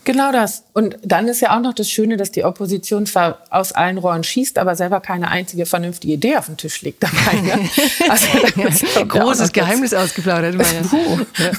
Genau 0.04 0.32
das. 0.32 0.64
Und 0.74 0.98
dann 1.04 1.28
ist 1.28 1.42
ja 1.42 1.56
auch 1.56 1.62
noch 1.62 1.74
das 1.74 1.90
Schöne, 1.90 2.18
dass 2.18 2.32
die 2.32 2.44
Opposition 2.44 3.06
zwar 3.06 3.40
aus 3.52 3.72
allen 3.72 4.00
Rohren 4.00 4.24
schießt, 4.24 4.58
aber 4.58 4.76
selber 4.76 5.00
keine 5.00 5.30
einzige 5.30 5.68
vernünftige 5.68 6.14
Idee 6.14 6.38
auf 6.38 6.48
den 6.48 6.58
Tisch 6.58 6.82
legt 6.82 7.04
dabei. 7.04 7.40
Ne? 7.42 7.70
Also, 8.10 8.26
ja, 8.56 9.04
großes 9.04 9.54
Geheimnis 9.54 9.94
ausgeplaudert. 9.94 10.58
Puh. 10.90 11.20
Ja. 11.38 11.52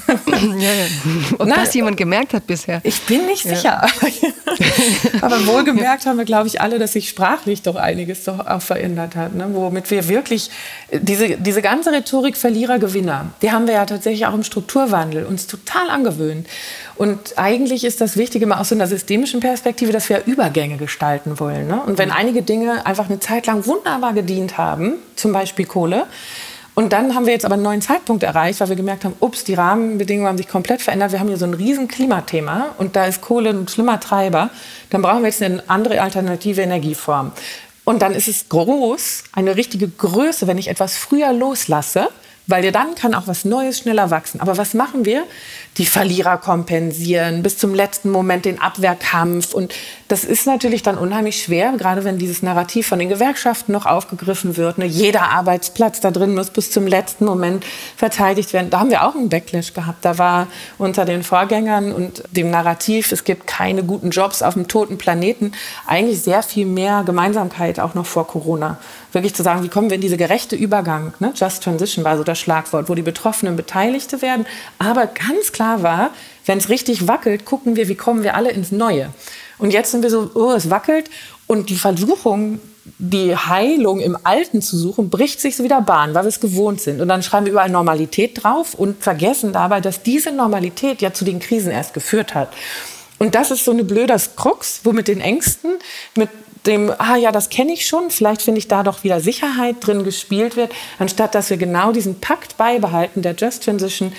Ja, 0.58 0.70
Ob 1.38 1.46
Nein, 1.46 1.60
das 1.64 1.74
jemand 1.74 1.96
gemerkt 1.96 2.34
hat 2.34 2.46
bisher? 2.46 2.80
Ich 2.82 3.00
bin 3.02 3.26
nicht 3.26 3.42
sicher. 3.42 3.86
aber 5.20 5.46
wohlgemerkt 5.46 6.04
haben 6.06 6.18
wir, 6.18 6.24
glaube 6.24 6.48
ich, 6.48 6.60
alle, 6.60 6.78
dass 6.78 6.94
sich 6.94 7.08
sprachlich 7.08 7.62
doch 7.62 7.76
einiges 7.76 8.24
doch 8.24 8.46
auch 8.46 8.60
verändert 8.60 9.14
hat. 9.14 9.34
Ne? 9.34 9.48
Womit 9.52 9.90
wir 9.90 10.08
wirklich, 10.08 10.50
diese, 10.90 11.36
diese 11.36 11.62
ganze 11.62 11.92
Rhetorik 11.92 12.36
Verlierer-Gewinner, 12.36 13.30
die 13.40 13.52
haben 13.52 13.66
wir 13.66 13.74
ja 13.74 13.86
tatsächlich 13.86 14.26
auch 14.26 14.34
im 14.34 14.44
Strukturwandel 14.44 15.24
uns 15.24 15.46
total 15.46 15.90
angewöhnt. 15.90 16.46
Und 16.96 17.36
eigentlich 17.36 17.84
ist 17.84 18.00
das 18.00 18.16
Wichtige 18.32 18.46
mal 18.46 18.60
aus 18.60 18.70
so 18.70 18.74
einer 18.74 18.86
systemischen 18.86 19.40
Perspektive, 19.40 19.92
dass 19.92 20.08
wir 20.08 20.22
Übergänge 20.24 20.78
gestalten 20.78 21.38
wollen. 21.38 21.66
Ne? 21.66 21.82
Und 21.84 21.98
wenn 21.98 22.08
mhm. 22.08 22.14
einige 22.14 22.40
Dinge 22.40 22.86
einfach 22.86 23.10
eine 23.10 23.20
Zeit 23.20 23.46
lang 23.46 23.66
wunderbar 23.66 24.14
gedient 24.14 24.56
haben, 24.56 24.94
zum 25.16 25.34
Beispiel 25.34 25.66
Kohle, 25.66 26.06
und 26.74 26.94
dann 26.94 27.14
haben 27.14 27.26
wir 27.26 27.34
jetzt 27.34 27.44
aber 27.44 27.56
einen 27.56 27.62
neuen 27.62 27.82
Zeitpunkt 27.82 28.22
erreicht, 28.22 28.60
weil 28.60 28.70
wir 28.70 28.76
gemerkt 28.76 29.04
haben, 29.04 29.12
ups, 29.20 29.44
die 29.44 29.52
Rahmenbedingungen 29.52 30.30
haben 30.30 30.38
sich 30.38 30.48
komplett 30.48 30.80
verändert. 30.80 31.12
Wir 31.12 31.20
haben 31.20 31.28
hier 31.28 31.36
so 31.36 31.44
ein 31.44 31.52
riesen 31.52 31.88
Klimathema 31.88 32.74
und 32.78 32.96
da 32.96 33.04
ist 33.04 33.20
Kohle 33.20 33.50
ein 33.50 33.68
schlimmer 33.68 34.00
Treiber. 34.00 34.48
Dann 34.88 35.02
brauchen 35.02 35.20
wir 35.20 35.28
jetzt 35.28 35.42
eine 35.42 35.62
andere 35.66 36.00
alternative 36.00 36.62
Energieform. 36.62 37.32
Und 37.84 38.00
dann 38.00 38.14
ist 38.14 38.28
es 38.28 38.48
groß, 38.48 39.24
eine 39.32 39.56
richtige 39.56 39.88
Größe, 39.88 40.46
wenn 40.46 40.56
ich 40.56 40.68
etwas 40.68 40.96
früher 40.96 41.34
loslasse, 41.34 42.08
weil 42.46 42.72
dann 42.72 42.94
kann 42.94 43.14
auch 43.14 43.26
was 43.26 43.44
Neues 43.44 43.80
schneller 43.80 44.10
wachsen. 44.10 44.40
Aber 44.40 44.56
was 44.56 44.72
machen 44.72 45.04
wir? 45.04 45.24
Die 45.78 45.86
Verlierer 45.86 46.36
kompensieren, 46.36 47.42
bis 47.42 47.56
zum 47.56 47.74
letzten 47.74 48.10
Moment 48.10 48.44
den 48.44 48.60
Abwehrkampf. 48.60 49.54
Und 49.54 49.74
das 50.08 50.24
ist 50.24 50.46
natürlich 50.46 50.82
dann 50.82 50.98
unheimlich 50.98 51.42
schwer, 51.42 51.72
gerade 51.78 52.04
wenn 52.04 52.18
dieses 52.18 52.42
Narrativ 52.42 52.86
von 52.86 52.98
den 52.98 53.08
Gewerkschaften 53.08 53.72
noch 53.72 53.86
aufgegriffen 53.86 54.56
wird. 54.56 54.78
Ne? 54.78 54.84
Jeder 54.84 55.30
Arbeitsplatz 55.30 56.00
da 56.00 56.10
drin 56.10 56.34
muss 56.34 56.50
bis 56.50 56.70
zum 56.70 56.86
letzten 56.86 57.24
Moment 57.24 57.64
verteidigt 57.96 58.52
werden. 58.52 58.70
Da 58.70 58.80
haben 58.80 58.90
wir 58.90 59.06
auch 59.06 59.14
einen 59.14 59.30
Backlash 59.30 59.72
gehabt. 59.72 60.04
Da 60.04 60.18
war 60.18 60.46
unter 60.78 61.04
den 61.04 61.22
Vorgängern 61.22 61.92
und 61.92 62.22
dem 62.32 62.50
Narrativ, 62.50 63.12
es 63.12 63.24
gibt 63.24 63.46
keine 63.46 63.82
guten 63.82 64.10
Jobs 64.10 64.42
auf 64.42 64.54
dem 64.54 64.68
toten 64.68 64.98
Planeten, 64.98 65.52
eigentlich 65.86 66.20
sehr 66.20 66.42
viel 66.42 66.66
mehr 66.66 67.02
Gemeinsamkeit 67.04 67.80
auch 67.80 67.94
noch 67.94 68.06
vor 68.06 68.26
Corona 68.26 68.78
wirklich 69.12 69.34
zu 69.34 69.42
sagen, 69.42 69.62
wie 69.62 69.68
kommen 69.68 69.90
wir 69.90 69.96
in 69.96 70.00
diese 70.00 70.16
gerechte 70.16 70.56
Übergang, 70.56 71.12
ne? 71.20 71.32
Just 71.34 71.62
Transition 71.62 72.04
war 72.04 72.16
so 72.16 72.24
das 72.24 72.38
Schlagwort, 72.38 72.88
wo 72.88 72.94
die 72.94 73.02
Betroffenen 73.02 73.56
Beteiligte 73.56 74.22
werden. 74.22 74.46
Aber 74.78 75.06
ganz 75.06 75.52
klar 75.52 75.61
war, 75.62 76.10
wenn 76.46 76.58
es 76.58 76.68
richtig 76.68 77.08
wackelt, 77.08 77.44
gucken 77.44 77.76
wir, 77.76 77.88
wie 77.88 77.94
kommen 77.94 78.22
wir 78.22 78.34
alle 78.34 78.50
ins 78.50 78.72
Neue. 78.72 79.10
Und 79.58 79.72
jetzt 79.72 79.90
sind 79.90 80.02
wir 80.02 80.10
so, 80.10 80.30
oh, 80.34 80.52
es 80.52 80.70
wackelt 80.70 81.08
und 81.46 81.70
die 81.70 81.76
Versuchung, 81.76 82.60
die 82.98 83.36
Heilung 83.36 84.00
im 84.00 84.18
Alten 84.24 84.60
zu 84.60 84.76
suchen, 84.76 85.08
bricht 85.08 85.40
sich 85.40 85.56
so 85.56 85.64
wieder 85.64 85.80
Bahn, 85.80 86.14
weil 86.14 86.24
wir 86.24 86.28
es 86.28 86.40
gewohnt 86.40 86.80
sind. 86.80 87.00
Und 87.00 87.08
dann 87.08 87.22
schreiben 87.22 87.46
wir 87.46 87.52
überall 87.52 87.70
Normalität 87.70 88.42
drauf 88.42 88.74
und 88.74 89.02
vergessen 89.02 89.52
dabei, 89.52 89.80
dass 89.80 90.02
diese 90.02 90.32
Normalität 90.32 91.00
ja 91.00 91.12
zu 91.12 91.24
den 91.24 91.38
Krisen 91.38 91.70
erst 91.70 91.94
geführt 91.94 92.34
hat. 92.34 92.52
Und 93.18 93.36
das 93.36 93.52
ist 93.52 93.64
so 93.64 93.70
eine 93.70 93.84
blöde 93.84 94.16
Krux, 94.34 94.80
wo 94.82 94.92
mit 94.92 95.06
den 95.06 95.20
Ängsten, 95.20 95.74
mit 96.16 96.28
dem, 96.66 96.92
ah 96.98 97.16
ja, 97.16 97.32
das 97.32 97.50
kenne 97.50 97.72
ich 97.72 97.86
schon, 97.86 98.10
vielleicht 98.10 98.42
finde 98.42 98.58
ich 98.58 98.68
da 98.68 98.82
doch 98.82 99.04
wieder 99.04 99.20
Sicherheit 99.20 99.76
drin 99.80 100.04
gespielt 100.04 100.56
wird, 100.56 100.72
anstatt 100.98 101.34
dass 101.34 101.50
wir 101.50 101.56
genau 101.56 101.92
diesen 101.92 102.20
Pakt 102.20 102.56
beibehalten, 102.56 103.22
der 103.22 103.34
Just 103.34 103.64
Transition, 103.64 104.12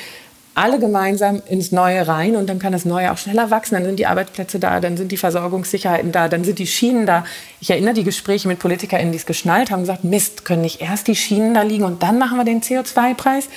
alle 0.55 0.79
gemeinsam 0.79 1.41
ins 1.47 1.71
Neue 1.71 2.07
rein 2.07 2.35
und 2.35 2.47
dann 2.47 2.59
kann 2.59 2.73
das 2.73 2.85
Neue 2.85 3.11
auch 3.11 3.17
schneller 3.17 3.49
wachsen. 3.49 3.75
Dann 3.75 3.85
sind 3.85 3.97
die 3.97 4.05
Arbeitsplätze 4.05 4.59
da, 4.59 4.79
dann 4.79 4.97
sind 4.97 5.11
die 5.11 5.17
Versorgungssicherheiten 5.17 6.11
da, 6.11 6.27
dann 6.27 6.43
sind 6.43 6.59
die 6.59 6.67
Schienen 6.67 7.05
da. 7.05 7.25
Ich 7.59 7.69
erinnere 7.69 7.93
die 7.93 8.03
Gespräche 8.03 8.47
mit 8.47 8.59
PolitikerInnen, 8.59 9.11
die 9.11 9.17
es 9.17 9.25
geschnallt 9.25 9.71
haben, 9.71 9.81
gesagt, 9.81 10.03
Mist, 10.03 10.45
können 10.45 10.61
nicht 10.61 10.81
erst 10.81 11.07
die 11.07 11.15
Schienen 11.15 11.53
da 11.53 11.63
liegen 11.63 11.83
und 11.83 12.03
dann 12.03 12.17
machen 12.17 12.37
wir 12.37 12.45
den 12.45 12.61
CO2-Preis? 12.61 13.49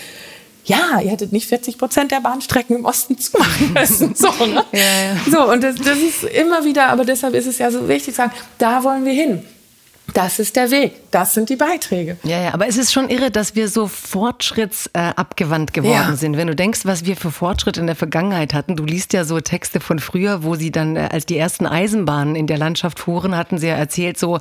ja, 0.66 1.00
ihr 1.00 1.12
hättet 1.12 1.32
nicht 1.32 1.48
40 1.48 1.78
Prozent 1.78 2.10
der 2.10 2.20
Bahnstrecken 2.20 2.76
im 2.76 2.84
Osten 2.84 3.16
zumachen 3.18 3.72
müssen. 3.72 4.14
So, 4.14 4.28
ne? 4.44 4.64
ja, 4.72 4.80
ja. 4.80 5.16
so 5.30 5.50
und 5.50 5.62
das, 5.62 5.76
das 5.76 5.98
ist 5.98 6.24
immer 6.24 6.64
wieder, 6.64 6.88
aber 6.88 7.04
deshalb 7.04 7.34
ist 7.34 7.46
es 7.46 7.58
ja 7.58 7.70
so 7.70 7.88
wichtig 7.88 8.14
zu 8.14 8.22
sagen, 8.22 8.32
da 8.58 8.82
wollen 8.82 9.04
wir 9.04 9.12
hin. 9.12 9.44
Das 10.14 10.38
ist 10.38 10.56
der 10.56 10.70
Weg. 10.70 10.92
Das 11.10 11.34
sind 11.34 11.48
die 11.48 11.56
Beiträge. 11.56 12.16
Ja, 12.22 12.40
ja, 12.40 12.54
aber 12.54 12.68
es 12.68 12.76
ist 12.76 12.92
schon 12.92 13.08
irre, 13.08 13.30
dass 13.30 13.54
wir 13.54 13.68
so 13.68 13.86
fortschrittsabgewandt 13.86 15.70
äh, 15.70 15.72
geworden 15.72 16.10
ja. 16.10 16.16
sind. 16.16 16.36
Wenn 16.36 16.46
du 16.46 16.54
denkst, 16.54 16.80
was 16.84 17.04
wir 17.04 17.16
für 17.16 17.30
Fortschritte 17.30 17.80
in 17.80 17.86
der 17.86 17.96
Vergangenheit 17.96 18.54
hatten, 18.54 18.76
du 18.76 18.84
liest 18.84 19.12
ja 19.12 19.24
so 19.24 19.40
Texte 19.40 19.80
von 19.80 19.98
früher, 19.98 20.42
wo 20.42 20.54
sie 20.54 20.70
dann, 20.70 20.96
äh, 20.96 21.08
als 21.10 21.26
die 21.26 21.36
ersten 21.36 21.66
Eisenbahnen 21.66 22.36
in 22.36 22.46
der 22.46 22.58
Landschaft 22.58 22.98
fuhren, 22.98 23.36
hatten 23.36 23.58
sie 23.58 23.66
ja 23.66 23.74
erzählt, 23.74 24.18
so, 24.18 24.36
äh, 24.36 24.40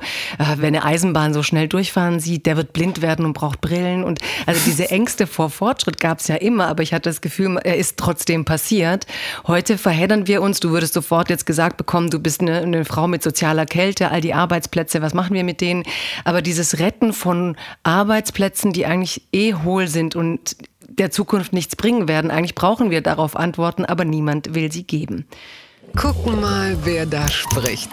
wenn 0.56 0.74
eine 0.74 0.84
Eisenbahn 0.84 1.34
so 1.34 1.42
schnell 1.42 1.68
durchfahren 1.68 2.20
sieht, 2.20 2.46
der 2.46 2.56
wird 2.56 2.72
blind 2.72 3.02
werden 3.02 3.24
und 3.24 3.32
braucht 3.32 3.60
Brillen. 3.60 4.04
Und 4.04 4.20
also 4.46 4.60
diese 4.64 4.90
Ängste 4.90 5.26
vor 5.26 5.50
Fortschritt 5.50 6.00
gab 6.00 6.20
es 6.20 6.28
ja 6.28 6.36
immer, 6.36 6.68
aber 6.68 6.82
ich 6.82 6.94
hatte 6.94 7.10
das 7.10 7.20
Gefühl, 7.20 7.58
er 7.62 7.76
ist 7.76 7.96
trotzdem 7.96 8.44
passiert. 8.44 9.06
Heute 9.46 9.78
verheddern 9.78 10.26
wir 10.26 10.42
uns. 10.42 10.60
Du 10.60 10.70
würdest 10.70 10.94
sofort 10.94 11.28
jetzt 11.28 11.44
gesagt 11.44 11.76
bekommen, 11.76 12.10
du 12.10 12.18
bist 12.18 12.40
eine, 12.40 12.58
eine 12.58 12.84
Frau 12.84 13.08
mit 13.08 13.22
sozialer 13.22 13.66
Kälte, 13.66 14.10
all 14.10 14.20
die 14.20 14.32
Arbeitsplätze, 14.32 15.02
was 15.02 15.12
machen 15.12 15.34
wir 15.34 15.44
mit 15.56 15.60
denen? 15.60 15.84
Aber 16.24 16.42
dieses 16.42 16.78
Retten 16.78 17.12
von 17.12 17.56
Arbeitsplätzen, 17.82 18.72
die 18.72 18.86
eigentlich 18.86 19.22
eh 19.32 19.54
hohl 19.54 19.88
sind 19.88 20.14
und 20.14 20.56
der 20.88 21.10
Zukunft 21.10 21.52
nichts 21.52 21.76
bringen 21.76 22.08
werden, 22.08 22.30
eigentlich 22.30 22.54
brauchen 22.54 22.90
wir 22.90 23.00
darauf 23.00 23.36
Antworten, 23.36 23.84
aber 23.84 24.04
niemand 24.04 24.54
will 24.54 24.70
sie 24.70 24.84
geben. 24.84 25.26
Gucken 25.96 26.40
mal, 26.40 26.76
wer 26.84 27.06
da 27.06 27.26
spricht. 27.28 27.90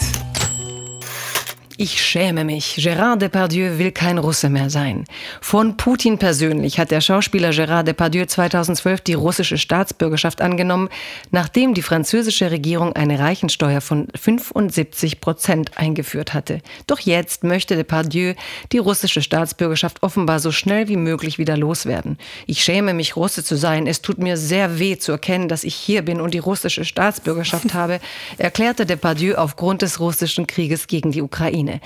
Ich 1.77 2.03
schäme 2.03 2.43
mich. 2.43 2.75
Gérard 2.77 3.17
Depardieu 3.17 3.79
will 3.79 3.91
kein 3.91 4.19
Russe 4.19 4.47
mehr 4.47 4.69
sein. 4.69 5.05
Von 5.41 5.75
Putin 5.75 6.19
persönlich 6.19 6.77
hat 6.77 6.91
der 6.91 7.01
Schauspieler 7.01 7.49
Gérard 7.49 7.87
Depardieu 7.87 8.27
2012 8.27 9.01
die 9.01 9.15
russische 9.15 9.57
Staatsbürgerschaft 9.57 10.39
angenommen, 10.39 10.89
nachdem 11.31 11.73
die 11.73 11.81
französische 11.81 12.51
Regierung 12.51 12.93
eine 12.93 13.17
Reichensteuer 13.17 13.81
von 13.81 14.07
75 14.13 15.19
Prozent 15.19 15.75
eingeführt 15.75 16.35
hatte. 16.35 16.59
Doch 16.85 16.99
jetzt 16.99 17.43
möchte 17.43 17.75
Depardieu 17.75 18.35
die 18.71 18.77
russische 18.77 19.23
Staatsbürgerschaft 19.23 20.03
offenbar 20.03 20.39
so 20.39 20.51
schnell 20.51 20.87
wie 20.89 20.97
möglich 20.97 21.39
wieder 21.39 21.57
loswerden. 21.57 22.19
Ich 22.45 22.63
schäme 22.63 22.93
mich, 22.93 23.15
Russe 23.15 23.43
zu 23.43 23.55
sein. 23.55 23.87
Es 23.87 24.03
tut 24.03 24.19
mir 24.19 24.37
sehr 24.37 24.77
weh 24.77 24.99
zu 24.99 25.11
erkennen, 25.11 25.47
dass 25.47 25.63
ich 25.63 25.73
hier 25.73 26.03
bin 26.03 26.21
und 26.21 26.35
die 26.35 26.39
russische 26.39 26.85
Staatsbürgerschaft 26.85 27.73
habe, 27.73 27.99
erklärte 28.37 28.85
Depardieu 28.85 29.37
aufgrund 29.37 29.81
des 29.81 29.99
russischen 29.99 30.45
Krieges 30.45 30.85
gegen 30.85 31.11
die 31.11 31.23
Ukraine. 31.23 31.62
Ukraine. 31.63 31.79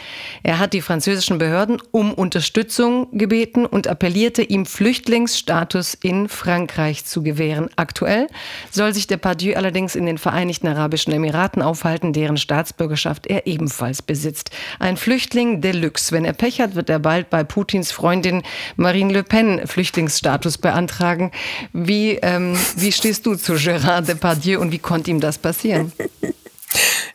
Er 0.43 0.59
hat 0.59 0.73
die 0.73 0.81
französischen 0.81 1.37
Behörden 1.37 1.81
um 1.91 2.13
Unterstützung 2.13 3.07
gebeten 3.17 3.65
und 3.65 3.87
appellierte, 3.87 4.41
ihm 4.41 4.65
Flüchtlingsstatus 4.65 5.93
in 5.95 6.29
Frankreich 6.29 7.05
zu 7.05 7.23
gewähren. 7.23 7.69
Aktuell 7.75 8.27
soll 8.71 8.93
sich 8.93 9.07
Depardieu 9.07 9.55
allerdings 9.55 9.95
in 9.95 10.05
den 10.05 10.17
Vereinigten 10.17 10.67
Arabischen 10.67 11.13
Emiraten 11.13 11.61
aufhalten, 11.61 12.13
deren 12.13 12.37
Staatsbürgerschaft 12.37 13.27
er 13.27 13.47
ebenfalls 13.47 14.01
besitzt. 14.01 14.51
Ein 14.79 14.97
Flüchtling 14.97 15.61
Deluxe. 15.61 16.11
Wenn 16.11 16.25
er 16.25 16.33
Pech 16.33 16.61
hat, 16.61 16.75
wird 16.75 16.89
er 16.89 16.99
bald 16.99 17.29
bei 17.29 17.43
Putins 17.43 17.91
Freundin 17.91 18.43
Marine 18.75 19.13
Le 19.13 19.23
Pen 19.23 19.65
Flüchtlingsstatus 19.65 20.57
beantragen. 20.57 21.31
Wie, 21.73 22.11
ähm, 22.21 22.57
wie 22.75 22.91
stehst 22.91 23.25
du 23.25 23.35
zu 23.35 23.53
Gérard 23.53 24.07
Depardieu 24.07 24.59
und 24.59 24.71
wie 24.71 24.79
konnte 24.79 25.11
ihm 25.11 25.19
das 25.19 25.37
passieren? 25.37 25.91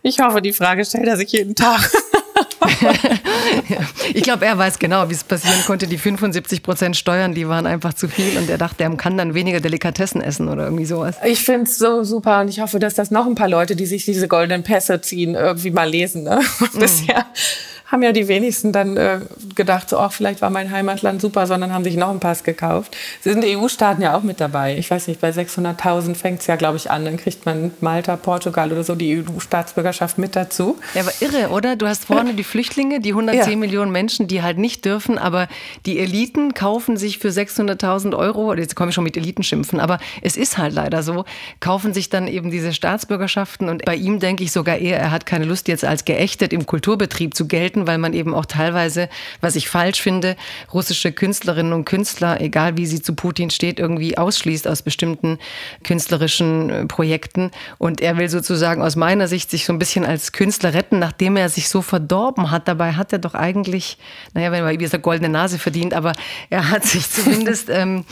Ich 0.02 0.18
hoffe, 0.18 0.42
die 0.42 0.52
Frage 0.52 0.84
stellt 0.84 1.06
er 1.06 1.16
sich 1.16 1.30
jeden 1.32 1.54
Tag. 1.54 1.90
ich 4.14 4.22
glaube, 4.22 4.46
er 4.46 4.56
weiß 4.56 4.78
genau, 4.78 5.08
wie 5.08 5.14
es 5.14 5.24
passieren 5.24 5.60
konnte. 5.66 5.86
Die 5.86 5.98
75 5.98 6.62
Prozent 6.62 6.96
Steuern, 6.96 7.34
die 7.34 7.48
waren 7.48 7.66
einfach 7.66 7.94
zu 7.94 8.08
viel 8.08 8.36
und 8.38 8.48
er 8.48 8.58
dachte, 8.58 8.84
er 8.84 8.90
kann 8.96 9.16
dann 9.16 9.34
weniger 9.34 9.60
Delikatessen 9.60 10.20
essen 10.20 10.48
oder 10.48 10.64
irgendwie 10.64 10.84
sowas. 10.84 11.16
Ich 11.24 11.42
finde 11.42 11.64
es 11.64 11.78
so 11.78 12.04
super 12.04 12.40
und 12.40 12.48
ich 12.48 12.60
hoffe, 12.60 12.78
dass 12.78 12.94
das 12.94 13.10
noch 13.10 13.26
ein 13.26 13.34
paar 13.34 13.48
Leute, 13.48 13.76
die 13.76 13.86
sich 13.86 14.04
diese 14.04 14.28
goldenen 14.28 14.62
Pässe 14.62 15.00
ziehen, 15.00 15.34
irgendwie 15.34 15.70
mal 15.70 15.88
lesen. 15.88 16.24
Ne? 16.24 16.40
Mhm. 16.72 16.78
Bisher 16.78 17.26
haben 17.92 18.02
ja 18.02 18.12
die 18.12 18.26
wenigsten 18.26 18.72
dann 18.72 18.96
äh, 18.96 19.20
gedacht, 19.54 19.90
so, 19.90 19.98
ach, 19.98 20.12
vielleicht 20.12 20.40
war 20.40 20.48
mein 20.48 20.70
Heimatland 20.70 21.20
super, 21.20 21.46
sondern 21.46 21.74
haben 21.74 21.84
sich 21.84 21.96
noch 21.96 22.08
einen 22.08 22.20
Pass 22.20 22.42
gekauft. 22.42 22.96
sind 23.20 23.44
die 23.44 23.56
EU-Staaten 23.56 24.00
ja 24.00 24.16
auch 24.16 24.22
mit 24.22 24.40
dabei. 24.40 24.78
Ich 24.78 24.90
weiß 24.90 25.08
nicht, 25.08 25.20
bei 25.20 25.30
600.000 25.30 26.14
fängt 26.14 26.40
es 26.40 26.46
ja, 26.46 26.56
glaube 26.56 26.78
ich, 26.78 26.90
an. 26.90 27.04
Dann 27.04 27.18
kriegt 27.18 27.44
man 27.44 27.70
Malta, 27.80 28.16
Portugal 28.16 28.72
oder 28.72 28.82
so 28.82 28.94
die 28.94 29.22
EU-Staatsbürgerschaft 29.22 30.16
mit 30.16 30.34
dazu. 30.34 30.78
Ja, 30.94 31.02
aber 31.02 31.12
irre, 31.20 31.50
oder? 31.50 31.76
Du 31.76 31.86
hast 31.86 32.06
vorne 32.06 32.32
die 32.32 32.44
Flüchtlinge, 32.44 33.00
die 33.00 33.10
110 33.10 33.50
ja. 33.50 33.56
Millionen 33.58 33.92
Menschen, 33.92 34.26
die 34.26 34.42
halt 34.42 34.56
nicht 34.56 34.86
dürfen, 34.86 35.18
aber 35.18 35.48
die 35.84 35.98
Eliten 35.98 36.54
kaufen 36.54 36.96
sich 36.96 37.18
für 37.18 37.28
600.000 37.28 38.16
Euro, 38.16 38.54
jetzt 38.54 38.74
komme 38.74 38.88
ich 38.88 38.94
schon 38.94 39.04
mit 39.04 39.18
Eliten 39.18 39.42
schimpfen, 39.42 39.80
aber 39.80 39.98
es 40.22 40.38
ist 40.38 40.56
halt 40.56 40.72
leider 40.72 41.02
so, 41.02 41.26
kaufen 41.60 41.92
sich 41.92 42.08
dann 42.08 42.26
eben 42.26 42.50
diese 42.50 42.72
Staatsbürgerschaften 42.72 43.68
und 43.68 43.84
bei 43.84 43.96
ihm 43.96 44.18
denke 44.18 44.44
ich 44.44 44.52
sogar 44.52 44.78
eher, 44.78 44.98
er 44.98 45.10
hat 45.10 45.26
keine 45.26 45.44
Lust 45.44 45.68
jetzt 45.68 45.84
als 45.84 46.04
geächtet 46.04 46.52
im 46.52 46.64
Kulturbetrieb 46.64 47.34
zu 47.34 47.46
gelten, 47.46 47.81
weil 47.86 47.98
man 47.98 48.12
eben 48.12 48.34
auch 48.34 48.46
teilweise, 48.46 49.08
was 49.40 49.56
ich 49.56 49.68
falsch 49.68 50.00
finde, 50.00 50.36
russische 50.72 51.12
Künstlerinnen 51.12 51.72
und 51.72 51.84
Künstler, 51.84 52.40
egal 52.40 52.76
wie 52.76 52.86
sie 52.86 53.02
zu 53.02 53.14
Putin 53.14 53.50
steht, 53.50 53.78
irgendwie 53.78 54.18
ausschließt 54.18 54.68
aus 54.68 54.82
bestimmten 54.82 55.38
künstlerischen 55.84 56.70
äh, 56.70 56.86
Projekten. 56.86 57.50
Und 57.78 58.00
er 58.00 58.16
will 58.16 58.28
sozusagen 58.28 58.82
aus 58.82 58.96
meiner 58.96 59.28
Sicht 59.28 59.50
sich 59.50 59.64
so 59.64 59.72
ein 59.72 59.78
bisschen 59.78 60.04
als 60.04 60.32
Künstler 60.32 60.74
retten, 60.74 60.98
nachdem 60.98 61.36
er 61.36 61.48
sich 61.48 61.68
so 61.68 61.82
verdorben 61.82 62.50
hat. 62.50 62.68
Dabei 62.68 62.92
hat 62.92 63.12
er 63.12 63.18
doch 63.18 63.34
eigentlich, 63.34 63.98
naja, 64.34 64.52
wenn 64.52 64.62
man 64.62 64.72
wie 64.72 64.78
gesagt 64.78 65.02
goldene 65.02 65.28
Nase 65.28 65.58
verdient, 65.58 65.94
aber 65.94 66.12
er 66.50 66.70
hat 66.70 66.84
sich 66.84 67.10
zumindest, 67.10 67.68
ähm, 67.70 68.04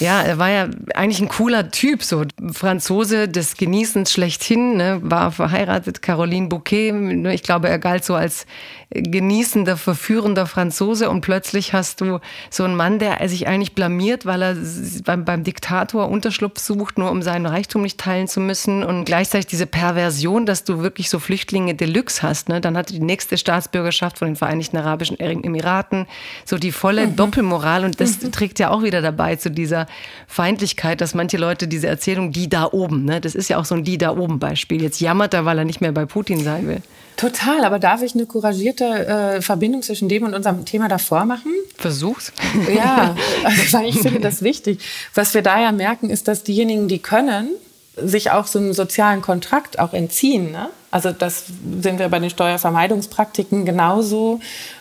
ja, 0.00 0.22
er 0.22 0.38
war 0.38 0.50
ja 0.50 0.68
eigentlich 0.94 1.20
ein 1.20 1.28
cooler 1.28 1.70
Typ, 1.70 2.02
so 2.02 2.24
Franzose 2.52 3.28
des 3.28 3.56
Genießens 3.56 4.12
schlechthin, 4.12 4.76
ne, 4.76 5.00
war 5.02 5.32
verheiratet, 5.32 6.02
Caroline 6.02 6.48
Bouquet. 6.48 6.92
Ich 7.32 7.42
glaube, 7.42 7.68
er 7.68 7.78
galt 7.78 8.04
so 8.04 8.14
als 8.14 8.46
genießender, 8.94 9.76
verführender 9.76 10.46
Franzose 10.46 11.10
und 11.10 11.20
plötzlich 11.20 11.72
hast 11.72 12.00
du 12.00 12.20
so 12.50 12.64
einen 12.64 12.76
Mann, 12.76 12.98
der 12.98 13.28
sich 13.28 13.46
eigentlich 13.46 13.74
blamiert, 13.74 14.26
weil 14.26 14.42
er 14.42 14.56
beim, 15.04 15.24
beim 15.24 15.44
Diktator 15.44 16.08
Unterschlupf 16.08 16.60
sucht, 16.60 16.98
nur 16.98 17.10
um 17.10 17.22
seinen 17.22 17.46
Reichtum 17.46 17.82
nicht 17.82 17.98
teilen 17.98 18.28
zu 18.28 18.40
müssen 18.40 18.82
und 18.82 19.04
gleichzeitig 19.04 19.46
diese 19.46 19.66
Perversion, 19.66 20.46
dass 20.46 20.64
du 20.64 20.80
wirklich 20.80 21.10
so 21.10 21.18
Flüchtlinge 21.18 21.74
Deluxe 21.74 22.22
hast. 22.22 22.48
Ne? 22.48 22.60
Dann 22.60 22.76
hat 22.76 22.90
die 22.90 23.00
nächste 23.00 23.38
Staatsbürgerschaft 23.38 24.18
von 24.18 24.28
den 24.28 24.36
Vereinigten 24.36 24.76
Arabischen 24.76 25.18
Emiraten 25.18 26.06
so 26.44 26.58
die 26.58 26.72
volle 26.72 27.06
mhm. 27.06 27.16
Doppelmoral 27.16 27.84
und 27.84 28.00
das 28.00 28.22
mhm. 28.22 28.32
trägt 28.32 28.58
ja 28.58 28.70
auch 28.70 28.82
wieder 28.82 29.02
dabei 29.02 29.36
zu 29.36 29.50
dieser 29.50 29.86
Feindlichkeit, 30.26 31.00
dass 31.00 31.14
manche 31.14 31.36
Leute 31.36 31.68
diese 31.68 31.86
Erzählung, 31.86 32.32
die 32.32 32.48
da 32.48 32.68
oben, 32.70 33.04
ne? 33.04 33.20
das 33.20 33.34
ist 33.34 33.48
ja 33.48 33.58
auch 33.58 33.64
so 33.64 33.74
ein 33.74 33.84
die 33.84 33.98
da 33.98 34.16
oben 34.16 34.38
Beispiel. 34.38 34.82
Jetzt 34.82 35.00
jammert 35.00 35.34
er, 35.34 35.44
weil 35.44 35.58
er 35.58 35.64
nicht 35.64 35.80
mehr 35.80 35.92
bei 35.92 36.06
Putin 36.06 36.42
sein 36.42 36.66
will. 36.66 36.82
Total, 37.16 37.64
aber 37.64 37.78
darf 37.78 38.02
ich 38.02 38.14
eine 38.14 38.26
couragierte 38.26 38.83
äh, 38.84 39.42
Verbindung 39.42 39.82
zwischen 39.82 40.08
dem 40.08 40.24
und 40.24 40.34
unserem 40.34 40.64
Thema 40.64 40.88
davor 40.88 41.24
machen? 41.24 41.52
Versuch's. 41.76 42.32
Ja, 42.74 43.16
weil 43.72 43.86
ich 43.86 44.00
finde 44.00 44.20
das 44.20 44.42
wichtig. 44.42 44.80
Was 45.14 45.34
wir 45.34 45.42
da 45.42 45.60
ja 45.60 45.72
merken, 45.72 46.10
ist, 46.10 46.28
dass 46.28 46.42
diejenigen, 46.42 46.88
die 46.88 46.98
können, 46.98 47.48
sich 47.96 48.30
auch 48.30 48.46
so 48.46 48.58
einem 48.58 48.72
sozialen 48.72 49.22
Kontrakt 49.22 49.78
auch 49.78 49.92
entziehen. 49.92 50.50
Ne? 50.50 50.68
Also 50.90 51.12
das 51.12 51.44
sehen 51.80 51.98
wir 51.98 52.08
bei 52.08 52.18
den 52.18 52.30
Steuervermeidungspraktiken 52.30 53.64
genauso. 53.64 54.40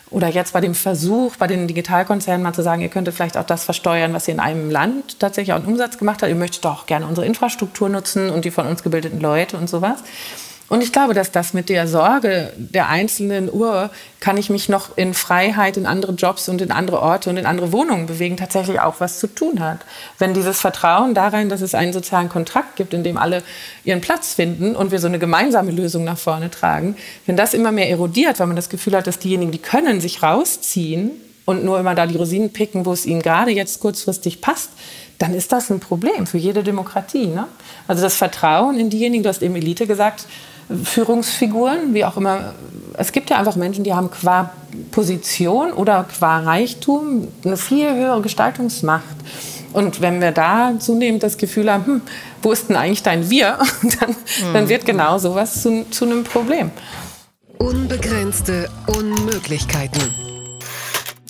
Oder 0.10 0.28
jetzt 0.28 0.54
bei 0.54 0.62
dem 0.62 0.76
Versuch, 0.76 1.36
bei 1.38 1.48
den 1.48 1.68
Digitalkonzernen 1.68 2.44
mal 2.44 2.54
zu 2.54 2.62
sagen, 2.62 2.84
ihr 2.84 2.90
könntet 2.90 3.16
vielleicht 3.16 3.36
auch 3.36 3.46
das 3.46 3.64
versteuern, 3.64 4.14
was 4.14 4.28
ihr 4.28 4.36
in 4.36 4.40
einem 4.40 4.70
Land 4.70 5.20
tatsächlich 5.20 5.54
auch 5.54 5.58
einen 5.58 5.66
Umsatz 5.66 5.98
gemacht 5.98 6.22
habt. 6.22 6.30
Ihr 6.30 6.36
möchtet 6.36 6.66
doch 6.66 6.86
gerne 6.86 7.08
unsere 7.08 7.26
Infrastruktur 7.26 7.90
nutzen 7.90 8.30
und 8.30 8.46
die 8.46 8.52
von 8.52 8.68
uns 8.68 8.84
gebildeten 8.84 9.20
Leute 9.20 9.58
und 9.58 9.68
sowas. 9.68 10.04
Und 10.70 10.82
ich 10.82 10.92
glaube, 10.92 11.14
dass 11.14 11.32
das 11.32 11.54
mit 11.54 11.70
der 11.70 11.88
Sorge 11.88 12.52
der 12.58 12.90
einzelnen 12.90 13.52
Uhr, 13.52 13.90
kann 14.20 14.38
ich 14.38 14.50
mich 14.50 14.70
noch 14.70 14.98
in 14.98 15.14
Freiheit 15.14 15.78
in 15.78 15.86
andere 15.86 16.14
Jobs 16.14 16.48
und 16.48 16.62
in 16.62 16.72
andere 16.72 17.02
Orte 17.02 17.30
und 17.30 17.38
in 17.38 17.46
andere 17.46 17.72
Wohnungen 17.72 18.06
bewegen, 18.06 18.38
tatsächlich 18.38 18.80
auch 18.80 18.96
was 19.00 19.20
zu 19.20 19.28
tun 19.28 19.60
hat. 19.60 19.80
Wenn 20.18 20.34
dieses 20.34 20.62
Vertrauen 20.62 21.14
darin, 21.14 21.50
dass 21.50 21.62
es 21.62 21.76
einen 21.76 21.94
sozialen 21.94 22.30
Kontrakt 22.30 22.78
gibt, 22.78 22.94
in 22.94 23.04
dem 23.04 23.18
alle 23.18 23.44
ihren 23.84 24.02
Platz 24.02 24.34
finden 24.34 24.76
und 24.76 24.92
wir 24.92 25.00
so 25.00 25.08
eine 25.08 25.20
gemeinsame 25.20 25.72
Lösung 25.72 26.06
nach 26.06 26.18
vorne 26.18 26.50
tragen, 26.50 26.96
wenn 27.26 27.36
das 27.36 27.54
immer 27.54 27.72
mehr 27.72 27.90
erodiert, 27.90 28.40
weil 28.40 28.48
man 28.48 28.56
das 28.56 28.70
Gefühl 28.70 28.96
hat, 28.96 29.06
dass 29.06 29.20
diejenigen, 29.20 29.52
die 29.52 29.60
können, 29.60 30.00
sich 30.00 30.24
rausziehen 30.24 31.12
und 31.46 31.66
nur 31.66 31.80
immer 31.80 31.94
da 31.94 32.08
die 32.08 32.16
Rosinen 32.16 32.54
picken, 32.54 32.86
wo 32.86 32.94
es 32.94 33.06
ihnen 33.06 33.22
gerade 33.22 33.52
jetzt 33.52 33.82
kurzfristig 33.82 34.40
passt, 34.40 34.70
dann 35.20 35.34
ist 35.34 35.52
das 35.52 35.70
ein 35.70 35.80
Problem 35.80 36.26
für 36.26 36.38
jede 36.38 36.64
Demokratie. 36.64 37.28
Ne? 37.28 37.46
Also 37.88 38.02
das 38.02 38.16
Vertrauen 38.16 38.80
in 38.80 38.90
diejenigen, 38.90 39.24
du 39.24 39.30
hast 39.30 39.42
eben 39.42 39.56
Elite 39.56 39.86
gesagt, 39.86 40.26
Führungsfiguren, 40.84 41.94
wie 41.94 42.06
auch 42.06 42.18
immer. 42.18 42.54
Es 42.96 43.12
gibt 43.12 43.30
ja 43.30 43.40
einfach 43.40 43.56
Menschen, 43.56 43.84
die 43.84 43.94
haben 43.94 44.12
qua 44.12 44.52
Position 44.92 45.72
oder 45.72 46.06
qua 46.06 46.40
Reichtum 46.40 47.28
eine 47.44 47.58
viel 47.58 47.94
höhere 47.94 48.22
Gestaltungsmacht. 48.22 49.16
Und 49.74 50.02
wenn 50.02 50.22
wir 50.22 50.32
da 50.32 50.74
zunehmend 50.80 51.24
das 51.24 51.38
Gefühl 51.38 51.72
haben, 51.72 51.86
hm, 51.86 52.02
wo 52.42 52.52
ist 52.52 52.70
denn 52.70 52.76
eigentlich 52.76 53.04
dein 53.04 53.30
Wir, 53.30 53.58
dann, 54.00 54.16
dann 54.54 54.70
wird 54.70 54.86
genau 54.86 55.18
sowas 55.18 55.62
zu, 55.62 55.86
zu 55.90 56.06
einem 56.06 56.24
Problem. 56.24 56.72
Unbegrenzte 57.58 58.70
Unmöglichkeiten. 58.88 60.02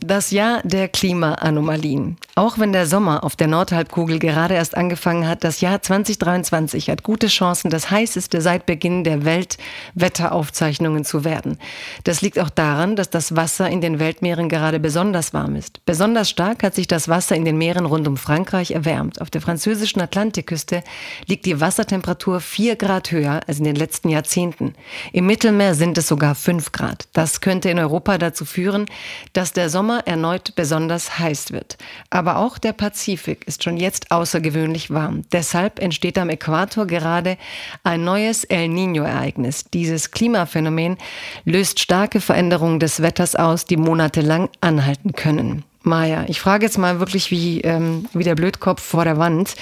Das 0.05 0.31
Jahr 0.31 0.61
der 0.63 0.89
Klimaanomalien. 0.89 2.17
Auch 2.35 2.57
wenn 2.57 2.73
der 2.73 2.87
Sommer 2.87 3.23
auf 3.23 3.35
der 3.35 3.45
Nordhalbkugel 3.45 4.17
gerade 4.17 4.55
erst 4.55 4.75
angefangen 4.75 5.27
hat, 5.27 5.43
das 5.43 5.61
Jahr 5.61 5.83
2023 5.83 6.89
hat 6.89 7.03
gute 7.03 7.27
Chancen, 7.27 7.69
das 7.69 7.91
heißeste 7.91 8.41
seit 8.41 8.65
Beginn 8.65 9.03
der 9.03 9.23
Weltwetteraufzeichnungen 9.23 11.05
zu 11.05 11.25
werden. 11.25 11.59
Das 12.05 12.21
liegt 12.23 12.39
auch 12.39 12.49
daran, 12.49 12.95
dass 12.95 13.11
das 13.11 13.35
Wasser 13.35 13.69
in 13.69 13.81
den 13.81 13.99
Weltmeeren 13.99 14.49
gerade 14.49 14.79
besonders 14.79 15.35
warm 15.35 15.55
ist. 15.55 15.85
Besonders 15.85 16.27
stark 16.27 16.63
hat 16.63 16.73
sich 16.73 16.87
das 16.87 17.07
Wasser 17.07 17.35
in 17.35 17.45
den 17.45 17.59
Meeren 17.59 17.85
rund 17.85 18.07
um 18.07 18.17
Frankreich 18.17 18.71
erwärmt. 18.71 19.21
Auf 19.21 19.29
der 19.29 19.41
französischen 19.41 20.01
Atlantikküste 20.01 20.81
liegt 21.27 21.45
die 21.45 21.61
Wassertemperatur 21.61 22.39
vier 22.39 22.77
Grad 22.77 23.11
höher 23.11 23.41
als 23.45 23.59
in 23.59 23.65
den 23.65 23.75
letzten 23.75 24.09
Jahrzehnten. 24.09 24.73
Im 25.11 25.27
Mittelmeer 25.27 25.75
sind 25.75 25.99
es 25.99 26.07
sogar 26.07 26.33
fünf 26.33 26.71
Grad. 26.71 27.07
Das 27.13 27.41
könnte 27.41 27.69
in 27.69 27.77
Europa 27.77 28.17
dazu 28.17 28.43
führen, 28.43 28.87
dass 29.33 29.53
der 29.53 29.69
Sommer 29.69 30.07
erneut 30.07 30.55
besonders 30.55 31.19
heiß 31.19 31.51
wird. 31.51 31.77
Aber 32.09 32.22
auch 32.25 32.57
der 32.57 32.73
Pazifik 32.73 33.45
ist 33.47 33.63
schon 33.63 33.77
jetzt 33.77 34.11
außergewöhnlich 34.11 34.89
warm. 34.89 35.21
Deshalb 35.31 35.79
entsteht 35.79 36.17
am 36.17 36.29
Äquator 36.29 36.87
gerade 36.87 37.37
ein 37.83 38.03
neues 38.03 38.43
El 38.45 38.69
Niño-Ereignis. 38.69 39.65
Dieses 39.73 40.11
Klimaphänomen 40.11 40.97
löst 41.45 41.79
starke 41.79 42.21
Veränderungen 42.21 42.79
des 42.79 43.01
Wetters 43.01 43.35
aus, 43.35 43.65
die 43.65 43.77
monatelang 43.77 44.49
anhalten 44.61 45.11
können. 45.13 45.63
Maja, 45.83 46.23
ich 46.27 46.39
frage 46.39 46.65
jetzt 46.65 46.77
mal 46.77 46.99
wirklich 46.99 47.29
wie, 47.29 47.59
ähm, 47.61 48.07
wie 48.13 48.23
der 48.23 48.35
Blödkopf 48.35 48.81
vor 48.81 49.03
der 49.03 49.17
Wand. 49.17 49.55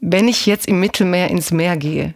Wenn 0.00 0.28
ich 0.28 0.46
jetzt 0.46 0.68
im 0.68 0.78
Mittelmeer 0.78 1.30
ins 1.30 1.50
Meer 1.50 1.76
gehe, 1.76 2.14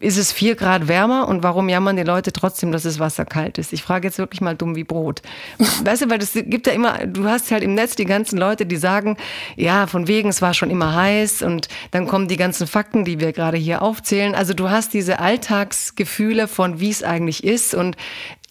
ist 0.00 0.18
es 0.18 0.32
vier 0.32 0.54
Grad 0.54 0.88
wärmer 0.88 1.28
und 1.28 1.42
warum 1.42 1.68
jammern 1.68 1.96
die 1.96 2.02
Leute 2.02 2.32
trotzdem, 2.32 2.72
dass 2.72 2.82
das 2.82 2.98
Wasser 2.98 3.24
kalt 3.24 3.58
ist? 3.58 3.72
Ich 3.72 3.82
frage 3.82 4.08
jetzt 4.08 4.18
wirklich 4.18 4.40
mal 4.40 4.56
dumm 4.56 4.76
wie 4.76 4.84
Brot. 4.84 5.22
Weißt 5.84 6.02
du, 6.02 6.10
weil 6.10 6.20
es 6.22 6.32
gibt 6.34 6.66
ja 6.66 6.72
immer, 6.72 7.06
du 7.06 7.24
hast 7.24 7.50
halt 7.50 7.62
im 7.62 7.74
Netz 7.74 7.96
die 7.96 8.04
ganzen 8.04 8.38
Leute, 8.38 8.66
die 8.66 8.76
sagen, 8.76 9.16
ja, 9.56 9.86
von 9.86 10.08
wegen, 10.08 10.28
es 10.28 10.42
war 10.42 10.54
schon 10.54 10.70
immer 10.70 10.94
heiß 10.94 11.42
und 11.42 11.68
dann 11.90 12.06
kommen 12.06 12.28
die 12.28 12.36
ganzen 12.36 12.66
Fakten, 12.66 13.04
die 13.04 13.20
wir 13.20 13.32
gerade 13.32 13.56
hier 13.56 13.82
aufzählen. 13.82 14.34
Also 14.34 14.54
du 14.54 14.70
hast 14.70 14.94
diese 14.94 15.18
Alltagsgefühle 15.18 16.48
von, 16.48 16.80
wie 16.80 16.90
es 16.90 17.02
eigentlich 17.02 17.44
ist 17.44 17.74
und 17.74 17.96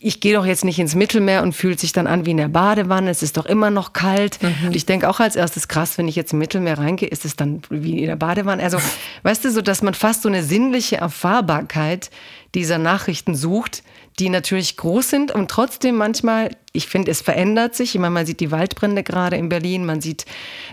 ich 0.04 0.20
gehe 0.20 0.34
doch 0.34 0.46
jetzt 0.46 0.66
nicht 0.66 0.80
ins 0.80 0.96
Mittelmeer 0.96 1.44
und 1.44 1.54
fühlt 1.54 1.80
sich 1.80 1.92
dann 1.92 2.08
an 2.08 2.26
wie 2.26 2.32
in 2.32 2.38
der 2.38 2.48
Badewanne, 2.48 3.12
es 3.12 3.22
ist 3.22 3.38
doch 3.38 3.46
immer 3.46 3.70
noch 3.70 3.94
kalt. 3.94 4.42
Mhm. 4.42 4.68
Und 4.68 4.76
ich 4.76 4.88
denke 4.88 5.08
auch 5.08 5.20
als 5.20 5.36
erstes 5.36 5.68
krass, 5.68 5.98
wenn 6.00 6.08
ich 6.08 6.16
jetzt 6.16 6.34
im 6.34 6.40
Mittelmeer 6.40 6.80
reingehe, 6.80 7.08
ist 7.08 7.24
es 7.24 7.36
dann 7.36 7.62
wie 7.70 8.00
in 8.00 8.08
der 8.08 8.16
Badewanne. 8.16 8.64
Also, 8.64 8.80
weißt 9.24 9.46
du, 9.46 9.52
so 9.52 9.62
dass 9.62 9.84
man 9.84 9.94
fast 9.94 10.24
so 10.24 10.30
eine 10.30 10.42
sinnliche 10.42 10.98
Erfahrbarkeit 10.98 12.10
dieser 12.56 12.80
Nachrichten 12.80 13.36
sucht, 13.36 13.84
die 14.21 14.29
natürlich 14.29 14.77
groß 14.77 15.10
sind 15.10 15.31
und 15.31 15.49
trotzdem 15.49 15.95
manchmal, 15.95 16.51
ich 16.73 16.88
finde, 16.88 17.10
es 17.10 17.21
verändert 17.21 17.73
sich. 17.73 17.95
Ich 17.95 17.99
meine, 17.99 18.13
man 18.13 18.27
sieht 18.27 18.39
die 18.39 18.51
Waldbrände 18.51 19.01
gerade 19.01 19.36
in 19.36 19.49
Berlin, 19.49 19.84
man 19.84 19.99
sieht 19.99 20.25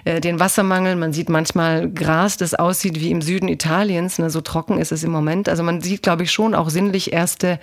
äh, 0.04 0.20
den 0.20 0.38
Wassermangel, 0.38 0.96
man 0.96 1.14
sieht 1.14 1.30
manchmal 1.30 1.90
Gras, 1.90 2.36
das 2.36 2.54
aussieht 2.54 3.00
wie 3.00 3.10
im 3.10 3.22
Süden 3.22 3.48
Italiens. 3.48 4.18
Ne, 4.18 4.28
so 4.28 4.42
trocken 4.42 4.78
ist 4.78 4.92
es 4.92 5.02
im 5.02 5.10
Moment. 5.10 5.48
Also 5.48 5.62
man 5.62 5.80
sieht, 5.80 6.02
glaube 6.02 6.24
ich, 6.24 6.30
schon 6.30 6.54
auch 6.54 6.68
sinnlich 6.68 7.14
erste 7.14 7.58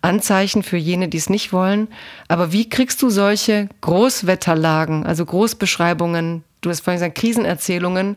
Anzeichen 0.00 0.62
für 0.62 0.78
jene, 0.78 1.08
die 1.08 1.18
es 1.18 1.28
nicht 1.28 1.52
wollen. 1.52 1.88
Aber 2.28 2.50
wie 2.52 2.70
kriegst 2.70 3.02
du 3.02 3.10
solche 3.10 3.68
Großwetterlagen, 3.82 5.04
also 5.04 5.26
Großbeschreibungen, 5.26 6.44
du 6.62 6.70
hast 6.70 6.80
vorhin 6.80 6.98
gesagt, 6.98 7.18
Krisenerzählungen, 7.18 8.16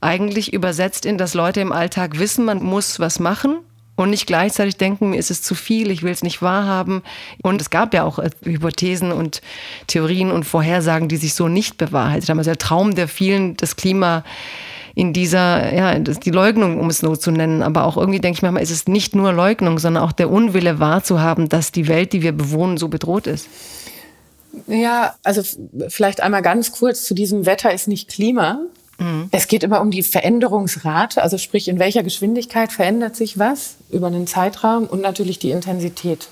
eigentlich 0.00 0.52
übersetzt 0.52 1.06
in, 1.06 1.18
dass 1.18 1.34
Leute 1.34 1.60
im 1.60 1.70
Alltag 1.70 2.18
wissen, 2.18 2.44
man 2.44 2.64
muss 2.64 2.98
was 2.98 3.20
machen 3.20 3.58
und 3.98 4.10
nicht 4.10 4.28
gleichzeitig 4.28 4.76
denken, 4.76 5.10
mir 5.10 5.18
ist 5.18 5.32
es 5.32 5.42
zu 5.42 5.56
viel, 5.56 5.90
ich 5.90 6.04
will 6.04 6.12
es 6.12 6.22
nicht 6.22 6.40
wahrhaben. 6.40 7.02
Und 7.42 7.60
es 7.60 7.68
gab 7.68 7.92
ja 7.92 8.04
auch 8.04 8.20
äh, 8.20 8.30
Hypothesen 8.44 9.10
und 9.10 9.42
Theorien 9.88 10.30
und 10.30 10.44
Vorhersagen, 10.44 11.08
die 11.08 11.16
sich 11.16 11.34
so 11.34 11.48
nicht 11.48 11.78
bewahrheitet 11.78 12.28
haben. 12.28 12.38
Also 12.38 12.50
der 12.50 12.58
Traum 12.58 12.94
der 12.94 13.08
vielen, 13.08 13.56
das 13.56 13.74
Klima 13.74 14.22
in 14.94 15.12
dieser, 15.12 15.74
ja, 15.74 15.98
die 15.98 16.30
Leugnung, 16.30 16.78
um 16.78 16.90
es 16.90 16.98
so 16.98 17.16
zu 17.16 17.32
nennen. 17.32 17.60
Aber 17.60 17.86
auch 17.86 17.96
irgendwie 17.96 18.20
denke 18.20 18.36
ich 18.36 18.42
manchmal, 18.42 18.62
ist 18.62 18.70
es 18.70 18.86
nicht 18.86 19.16
nur 19.16 19.32
Leugnung, 19.32 19.80
sondern 19.80 20.04
auch 20.04 20.12
der 20.12 20.30
Unwille 20.30 20.78
wahrzuhaben, 20.78 21.48
dass 21.48 21.72
die 21.72 21.88
Welt, 21.88 22.12
die 22.12 22.22
wir 22.22 22.30
bewohnen, 22.30 22.76
so 22.76 22.86
bedroht 22.86 23.26
ist. 23.26 23.48
Ja, 24.68 25.16
also 25.24 25.42
vielleicht 25.88 26.20
einmal 26.20 26.42
ganz 26.42 26.70
kurz 26.70 27.04
zu 27.04 27.14
diesem 27.14 27.46
Wetter 27.46 27.74
ist 27.74 27.88
nicht 27.88 28.08
Klima. 28.08 28.60
Mhm. 28.98 29.28
Es 29.30 29.48
geht 29.48 29.62
immer 29.62 29.80
um 29.80 29.90
die 29.90 30.02
Veränderungsrate, 30.02 31.22
also 31.22 31.38
sprich, 31.38 31.68
in 31.68 31.78
welcher 31.78 32.02
Geschwindigkeit 32.02 32.72
verändert 32.72 33.16
sich 33.16 33.38
was 33.38 33.76
über 33.90 34.08
einen 34.08 34.26
Zeitraum 34.26 34.86
und 34.86 35.00
natürlich 35.00 35.38
die 35.38 35.50
Intensität. 35.50 36.28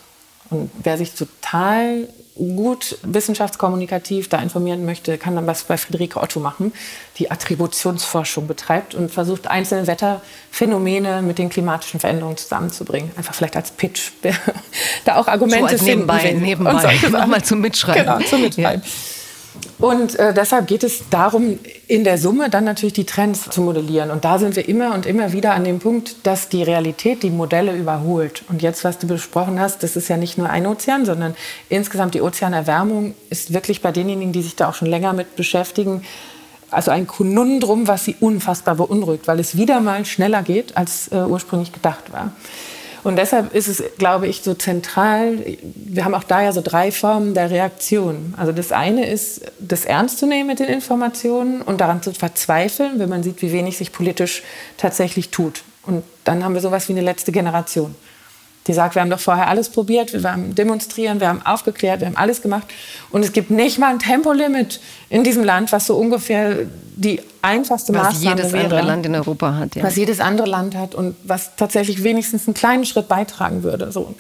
Und 0.51 0.71
wer 0.83 0.99
sich 0.99 1.13
total 1.13 2.09
gut 2.37 2.99
wissenschaftskommunikativ 3.03 4.29
da 4.29 4.39
informieren 4.39 4.85
möchte, 4.85 5.17
kann 5.17 5.35
dann 5.35 5.47
was 5.47 5.65
bei 5.65 5.79
Friederike 5.79 6.21
Otto 6.21 6.39
machen, 6.39 6.73
die 7.19 7.31
Attributionsforschung 7.31 8.47
betreibt 8.47 8.95
und 8.95 9.11
versucht, 9.11 9.47
einzelne 9.47 9.87
Wetterphänomene 9.87 11.23
mit 11.23 11.39
den 11.39 11.49
klimatischen 11.49 11.99
Veränderungen 11.99 12.37
zusammenzubringen. 12.37 13.11
Einfach 13.17 13.35
vielleicht 13.35 13.57
als 13.57 13.71
Pitch. 13.71 14.13
da 15.05 15.17
auch 15.17 15.29
Argumente 15.29 15.69
so 15.69 15.73
als 15.73 15.83
nebenbei, 15.83 16.19
finden. 16.19 16.43
Nebenbei, 16.43 16.95
nebenbei. 16.95 17.27
mal 17.27 17.43
zum 17.43 17.61
Mitschreiben. 17.61 18.03
Genau, 18.03 18.19
zum 18.21 18.43
Mitschreiben. 18.43 18.83
Ja. 18.85 18.91
Und 19.79 20.19
äh, 20.19 20.33
deshalb 20.33 20.67
geht 20.67 20.85
es 20.85 21.09
darum, 21.11 21.59
in 21.87 22.03
der 22.03 22.17
Summe 22.17 22.49
dann 22.49 22.65
natürlich 22.65 22.95
die 22.95 23.05
Trends 23.05 23.51
zu 23.51 23.61
modellieren. 23.61 24.11
Und 24.11 24.25
da 24.25 24.39
sind 24.39 24.57
wir 24.57 24.69
immer 24.69 24.95
und 24.95 25.05
immer 25.05 25.33
wieder 25.33 25.53
an 25.53 25.65
dem 25.65 25.81
Punkt, 25.81 26.17
dass 26.27 26.49
die 26.49 26.63
Realität 26.63 27.23
die 27.23 27.31
Modelle 27.31 27.77
überholt. 27.77 28.43
Und 28.49 28.63
jetzt, 28.63 28.85
was 28.85 28.99
du 28.99 29.07
besprochen 29.07 29.61
hast, 29.61 29.83
das 29.83 29.97
ist 29.97 30.09
ja 30.09 30.17
nicht 30.17 30.39
nur 30.39 30.49
ein 30.49 30.67
Ozean, 30.67 31.05
sondern 31.05 31.35
insgesamt 31.69 32.15
die 32.15 32.23
Ozeanerwärmung 32.23 33.15
ist 33.29 33.53
wirklich 33.53 33.83
bei 33.83 33.93
denjenigen, 33.93 34.33
die 34.33 34.43
sich 34.43 34.57
da 34.57 34.69
auch 34.71 34.75
schon 34.75 34.89
länger 34.89 35.13
mit 35.13 35.37
beschäftigen, 35.37 36.03
also 36.71 36.91
ein 36.91 37.07
Konundrum, 37.07 37.87
was 37.87 38.05
sie 38.05 38.17
unfassbar 38.19 38.75
beunruhigt, 38.75 39.29
weil 39.29 39.39
es 39.39 39.57
wieder 39.57 39.81
mal 39.81 40.05
schneller 40.05 40.43
geht, 40.43 40.77
als 40.77 41.09
äh, 41.13 41.17
ursprünglich 41.17 41.73
gedacht 41.73 42.13
war. 42.13 42.33
Und 43.07 43.15
deshalb 43.15 43.55
ist 43.55 43.69
es, 43.69 43.85
glaube 43.99 44.27
ich, 44.27 44.43
so 44.43 44.55
zentral. 44.55 45.39
Wir 45.63 46.05
haben 46.05 46.13
auch 46.13 46.25
da 46.25 46.43
ja 46.43 46.51
so 46.51 46.61
drei 46.61 46.91
Formen 46.91 47.35
der 47.35 47.53
Reaktion. 47.53 48.35
Also 48.37 48.51
das 48.51 48.73
eine 48.73 49.09
ist, 49.09 49.43
das 49.61 49.85
ernst 49.85 50.19
zu 50.19 50.27
nehmen 50.27 50.49
mit 50.49 50.59
den 50.59 50.67
Informationen 50.67 51.63
und 51.63 51.81
daran 51.81 52.03
zu 52.03 52.13
verzweifeln, 52.13 52.99
wenn 52.99 53.09
man 53.09 53.23
sieht, 53.23 53.43
wie 53.43 53.53
wenig 53.53 53.79
sich 53.79 53.93
politisch 53.93 54.43
tatsächlich 54.77 55.31
tut. 55.31 55.63
Und 55.85 56.03
dann 56.25 56.43
haben 56.43 56.55
wir 56.55 56.61
sowas 56.61 56.89
wie 56.89 56.95
eine 56.95 57.03
letzte 57.03 57.31
Generation. 57.31 57.95
Die 58.67 58.73
sagt, 58.73 58.95
wir 58.95 59.03
haben 59.03 59.11
doch 59.11 59.21
vorher 59.21 59.49
alles 59.49 59.69
probiert, 59.69 60.13
wir 60.13 60.31
haben 60.31 60.55
demonstrieren, 60.55 61.21
wir 61.21 61.29
haben 61.29 61.45
aufgeklärt, 61.45 62.01
wir 62.01 62.09
haben 62.09 62.17
alles 62.17 62.43
gemacht. 62.43 62.67
Und 63.11 63.25
es 63.25 63.33
gibt 63.33 63.51
nicht 63.51 63.79
mal 63.79 63.91
ein 63.91 63.99
Tempolimit 63.99 64.81
in 65.09 65.23
diesem 65.23 65.45
Land, 65.45 65.71
was 65.73 65.87
so 65.87 65.97
ungefähr 65.97 66.67
die 66.97 67.21
einfachste 67.43 67.95
was 67.95 68.15
Maßnahme 68.15 68.37
jedes 68.37 68.53
wäre. 68.53 68.65
andere 68.65 68.83
Land 68.83 69.07
in 69.07 69.15
Europa 69.15 69.55
hat. 69.55 69.77
Ja. 69.77 69.85
Was 69.85 69.97
jedes 69.97 70.21
andere 70.21 70.49
Land 70.49 70.75
hat 70.75 70.95
und 70.95 71.15
was 71.23 71.55
tatsächlich 71.57 72.03
wenigstens 72.03 72.49
einen 72.49 72.55
kleinen 72.55 72.85
Schritt 72.85 73.07
beitragen 73.07 73.63
würde. 73.63 73.93
So. 73.93 74.15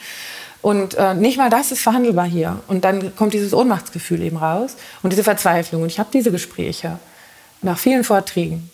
Und 0.62 0.94
äh, 0.94 1.14
nicht 1.14 1.38
mal 1.38 1.50
das 1.50 1.72
ist 1.72 1.80
verhandelbar 1.80 2.26
hier. 2.26 2.60
Und 2.68 2.84
dann 2.84 3.14
kommt 3.16 3.34
dieses 3.34 3.54
Ohnmachtsgefühl 3.54 4.22
eben 4.22 4.36
raus 4.36 4.76
und 5.02 5.12
diese 5.12 5.24
Verzweiflung. 5.24 5.82
Und 5.82 5.88
ich 5.88 5.98
habe 5.98 6.08
diese 6.12 6.30
Gespräche 6.30 6.98
nach 7.62 7.78
vielen 7.78 8.04
Vorträgen. 8.04 8.70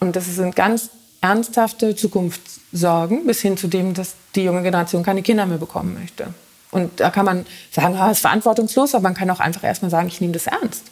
Und 0.00 0.16
das 0.16 0.26
sind 0.26 0.56
ganz 0.56 0.90
ernsthafte 1.24 1.96
Zukunftssorgen 1.96 3.24
bis 3.26 3.40
hin 3.40 3.56
zu 3.56 3.66
dem, 3.66 3.94
dass 3.94 4.14
die 4.34 4.42
junge 4.42 4.62
Generation 4.62 5.02
keine 5.02 5.22
Kinder 5.22 5.46
mehr 5.46 5.56
bekommen 5.56 5.96
möchte. 5.98 6.26
Und 6.70 7.00
da 7.00 7.08
kann 7.08 7.24
man 7.24 7.46
sagen, 7.70 7.96
ah, 7.96 8.10
ist 8.10 8.20
verantwortungslos, 8.20 8.94
aber 8.94 9.04
man 9.04 9.14
kann 9.14 9.30
auch 9.30 9.40
einfach 9.40 9.64
erstmal 9.64 9.90
sagen, 9.90 10.08
ich 10.08 10.20
nehme 10.20 10.34
das 10.34 10.46
ernst. 10.46 10.84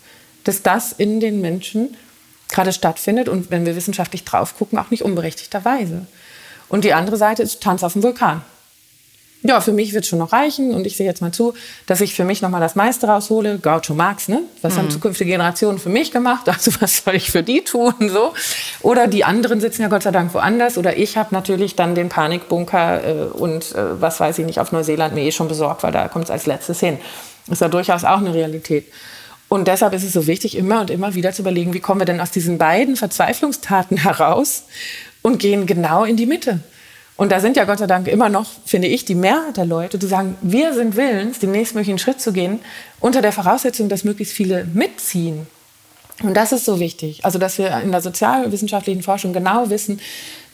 Dass 0.44 0.62
das 0.62 0.92
in 0.92 1.20
den 1.20 1.42
Menschen 1.42 1.96
gerade 2.48 2.72
stattfindet 2.72 3.28
und 3.28 3.50
wenn 3.50 3.66
wir 3.66 3.76
wissenschaftlich 3.76 4.24
drauf 4.24 4.56
gucken, 4.56 4.78
auch 4.78 4.90
nicht 4.90 5.02
unberechtigterweise. 5.02 6.06
Und 6.70 6.84
die 6.84 6.94
andere 6.94 7.18
Seite 7.18 7.42
ist 7.42 7.62
Tanz 7.62 7.82
auf 7.82 7.92
dem 7.92 8.02
Vulkan 8.02 8.42
ja, 9.44 9.60
für 9.60 9.72
mich 9.72 9.92
wird 9.92 10.06
schon 10.06 10.20
noch 10.20 10.32
reichen 10.32 10.72
und 10.72 10.86
ich 10.86 10.96
sehe 10.96 11.06
jetzt 11.06 11.20
mal 11.20 11.32
zu, 11.32 11.54
dass 11.86 12.00
ich 12.00 12.14
für 12.14 12.24
mich 12.24 12.42
nochmal 12.42 12.60
das 12.60 12.76
meiste 12.76 13.08
raushole. 13.08 13.58
Gaucho 13.58 13.94
Marx, 13.94 14.28
ne? 14.28 14.40
Was 14.62 14.74
mhm. 14.74 14.78
haben 14.78 14.90
zukünftige 14.90 15.30
Generationen 15.30 15.78
für 15.78 15.88
mich 15.88 16.12
gemacht? 16.12 16.48
Also 16.48 16.70
was 16.80 16.98
soll 16.98 17.16
ich 17.16 17.30
für 17.30 17.42
die 17.42 17.62
tun? 17.62 17.94
So. 18.00 18.34
Oder 18.82 19.08
die 19.08 19.24
anderen 19.24 19.60
sitzen 19.60 19.82
ja 19.82 19.88
Gott 19.88 20.04
sei 20.04 20.12
Dank 20.12 20.32
woanders. 20.34 20.78
Oder 20.78 20.96
ich 20.96 21.16
habe 21.16 21.34
natürlich 21.34 21.74
dann 21.74 21.94
den 21.94 22.08
Panikbunker 22.08 23.04
äh, 23.04 23.12
und 23.32 23.74
äh, 23.74 24.00
was 24.00 24.20
weiß 24.20 24.38
ich 24.38 24.46
nicht 24.46 24.60
auf 24.60 24.70
Neuseeland 24.70 25.14
mir 25.14 25.24
eh 25.24 25.32
schon 25.32 25.48
besorgt, 25.48 25.82
weil 25.82 25.92
da 25.92 26.06
kommt 26.08 26.26
es 26.26 26.30
als 26.30 26.46
letztes 26.46 26.78
hin. 26.78 26.98
Ist 27.50 27.60
ja 27.60 27.68
durchaus 27.68 28.04
auch 28.04 28.18
eine 28.18 28.32
Realität. 28.32 28.86
Und 29.48 29.66
deshalb 29.68 29.92
ist 29.92 30.04
es 30.04 30.12
so 30.12 30.26
wichtig, 30.26 30.56
immer 30.56 30.80
und 30.80 30.90
immer 30.90 31.14
wieder 31.14 31.32
zu 31.32 31.42
überlegen, 31.42 31.74
wie 31.74 31.80
kommen 31.80 32.00
wir 32.00 32.04
denn 32.06 32.20
aus 32.20 32.30
diesen 32.30 32.58
beiden 32.58 32.96
Verzweiflungstaten 32.96 33.98
heraus 33.98 34.64
und 35.20 35.38
gehen 35.38 35.66
genau 35.66 36.04
in 36.04 36.16
die 36.16 36.26
Mitte. 36.26 36.60
Und 37.16 37.30
da 37.30 37.40
sind 37.40 37.56
ja 37.56 37.64
Gott 37.64 37.78
sei 37.78 37.86
Dank 37.86 38.08
immer 38.08 38.28
noch, 38.28 38.46
finde 38.64 38.88
ich, 38.88 39.04
die 39.04 39.14
Mehrheit 39.14 39.56
der 39.56 39.66
Leute, 39.66 39.98
die 39.98 40.06
sagen, 40.06 40.36
wir 40.40 40.72
sind 40.74 40.96
willens, 40.96 41.38
den 41.38 41.52
nächstmöglichen 41.52 41.98
Schritt 41.98 42.20
zu 42.20 42.32
gehen, 42.32 42.60
unter 43.00 43.20
der 43.20 43.32
Voraussetzung, 43.32 43.88
dass 43.88 44.04
möglichst 44.04 44.34
viele 44.34 44.64
mitziehen. 44.64 45.46
Und 46.22 46.34
das 46.34 46.52
ist 46.52 46.64
so 46.64 46.78
wichtig. 46.78 47.24
Also, 47.24 47.38
dass 47.38 47.58
wir 47.58 47.80
in 47.80 47.90
der 47.90 48.00
sozialwissenschaftlichen 48.00 49.02
Forschung 49.02 49.32
genau 49.32 49.70
wissen, 49.70 50.00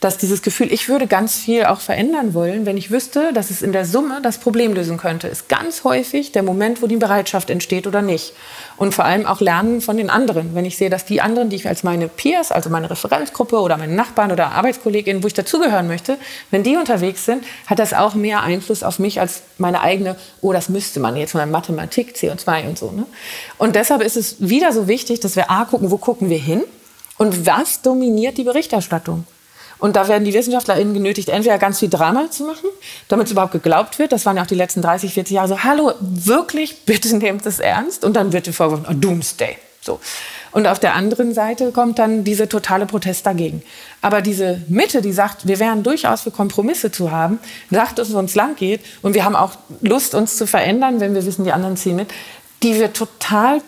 dass 0.00 0.16
dieses 0.16 0.42
Gefühl, 0.42 0.72
ich 0.72 0.88
würde 0.88 1.06
ganz 1.06 1.36
viel 1.36 1.64
auch 1.64 1.80
verändern 1.80 2.32
wollen, 2.32 2.66
wenn 2.66 2.76
ich 2.76 2.90
wüsste, 2.90 3.32
dass 3.32 3.50
es 3.50 3.62
in 3.62 3.72
der 3.72 3.84
Summe 3.84 4.20
das 4.22 4.38
Problem 4.38 4.72
lösen 4.74 4.96
könnte, 4.96 5.26
ist 5.26 5.48
ganz 5.48 5.82
häufig 5.82 6.30
der 6.30 6.44
Moment, 6.44 6.82
wo 6.82 6.86
die 6.86 6.96
Bereitschaft 6.96 7.50
entsteht 7.50 7.86
oder 7.86 8.00
nicht. 8.00 8.32
Und 8.76 8.94
vor 8.94 9.04
allem 9.04 9.26
auch 9.26 9.40
lernen 9.40 9.80
von 9.80 9.96
den 9.96 10.08
anderen. 10.08 10.54
Wenn 10.54 10.64
ich 10.64 10.76
sehe, 10.76 10.88
dass 10.88 11.04
die 11.04 11.20
anderen, 11.20 11.48
die 11.50 11.56
ich 11.56 11.66
als 11.66 11.82
meine 11.82 12.06
Peers, 12.06 12.52
also 12.52 12.70
meine 12.70 12.90
Referenzgruppe 12.90 13.58
oder 13.58 13.76
meine 13.76 13.94
Nachbarn 13.94 14.30
oder 14.30 14.52
Arbeitskolleginnen, 14.52 15.22
wo 15.22 15.26
ich 15.26 15.34
dazugehören 15.34 15.88
möchte, 15.88 16.16
wenn 16.52 16.62
die 16.62 16.76
unterwegs 16.76 17.24
sind, 17.24 17.44
hat 17.66 17.80
das 17.80 17.92
auch 17.92 18.14
mehr 18.14 18.42
Einfluss 18.42 18.84
auf 18.84 19.00
mich 19.00 19.20
als 19.20 19.42
meine 19.58 19.80
eigene, 19.80 20.16
oh, 20.42 20.52
das 20.52 20.68
müsste 20.68 21.00
man 21.00 21.16
jetzt 21.16 21.34
mal 21.34 21.46
Mathematik, 21.46 22.14
CO2 22.14 22.68
und 22.68 22.78
so. 22.78 22.92
Ne? 22.92 23.04
Und 23.58 23.74
deshalb 23.74 24.02
ist 24.02 24.16
es 24.16 24.36
wieder 24.38 24.72
so 24.72 24.86
wichtig, 24.86 25.18
dass 25.20 25.34
wir 25.34 25.50
A 25.50 25.64
gucken, 25.64 25.90
wo 25.90 25.98
gucken 25.98 26.30
wir 26.30 26.38
hin 26.38 26.62
und 27.16 27.46
was 27.46 27.82
dominiert 27.82 28.38
die 28.38 28.44
Berichterstattung. 28.44 29.24
Und 29.78 29.96
da 29.96 30.08
werden 30.08 30.24
die 30.24 30.34
WissenschaftlerInnen 30.34 30.94
genötigt, 30.94 31.28
entweder 31.28 31.58
ganz 31.58 31.78
viel 31.78 31.88
Drama 31.88 32.30
zu 32.30 32.44
machen, 32.44 32.68
damit 33.08 33.26
es 33.26 33.32
überhaupt 33.32 33.52
geglaubt 33.52 33.98
wird. 33.98 34.12
Das 34.12 34.26
waren 34.26 34.36
ja 34.36 34.42
auch 34.42 34.48
die 34.48 34.54
letzten 34.54 34.82
30, 34.82 35.14
40 35.14 35.34
Jahre 35.34 35.48
so, 35.48 35.64
hallo, 35.64 35.92
wirklich, 36.00 36.84
bitte 36.84 37.16
nehmt 37.16 37.46
es 37.46 37.60
ernst. 37.60 38.04
Und 38.04 38.14
dann 38.14 38.32
wird 38.32 38.46
dir 38.46 38.52
vorgeworfen, 38.52 38.86
oh, 38.90 38.94
Doomsday. 38.98 39.56
So. 39.80 40.00
Und 40.50 40.66
auf 40.66 40.78
der 40.78 40.94
anderen 40.94 41.34
Seite 41.34 41.72
kommt 41.72 41.98
dann 41.98 42.24
diese 42.24 42.48
totale 42.48 42.86
Protest 42.86 43.26
dagegen. 43.26 43.62
Aber 44.02 44.22
diese 44.22 44.62
Mitte, 44.68 45.02
die 45.02 45.12
sagt, 45.12 45.46
wir 45.46 45.58
wären 45.58 45.82
durchaus 45.82 46.22
für 46.22 46.30
Kompromisse 46.30 46.90
zu 46.90 47.10
haben, 47.10 47.38
sagt, 47.70 47.98
dass 47.98 48.08
es 48.08 48.14
uns 48.14 48.34
lang 48.34 48.56
geht 48.56 48.80
und 49.02 49.14
wir 49.14 49.24
haben 49.24 49.36
auch 49.36 49.52
Lust, 49.80 50.14
uns 50.14 50.36
zu 50.36 50.46
verändern, 50.46 51.00
wenn 51.00 51.14
wir 51.14 51.24
wissen, 51.24 51.44
die 51.44 51.52
anderen 51.52 51.76
ziehen 51.76 51.96
mit, 51.96 52.08
die 52.62 52.78
wird 52.78 52.96
total 52.96 53.60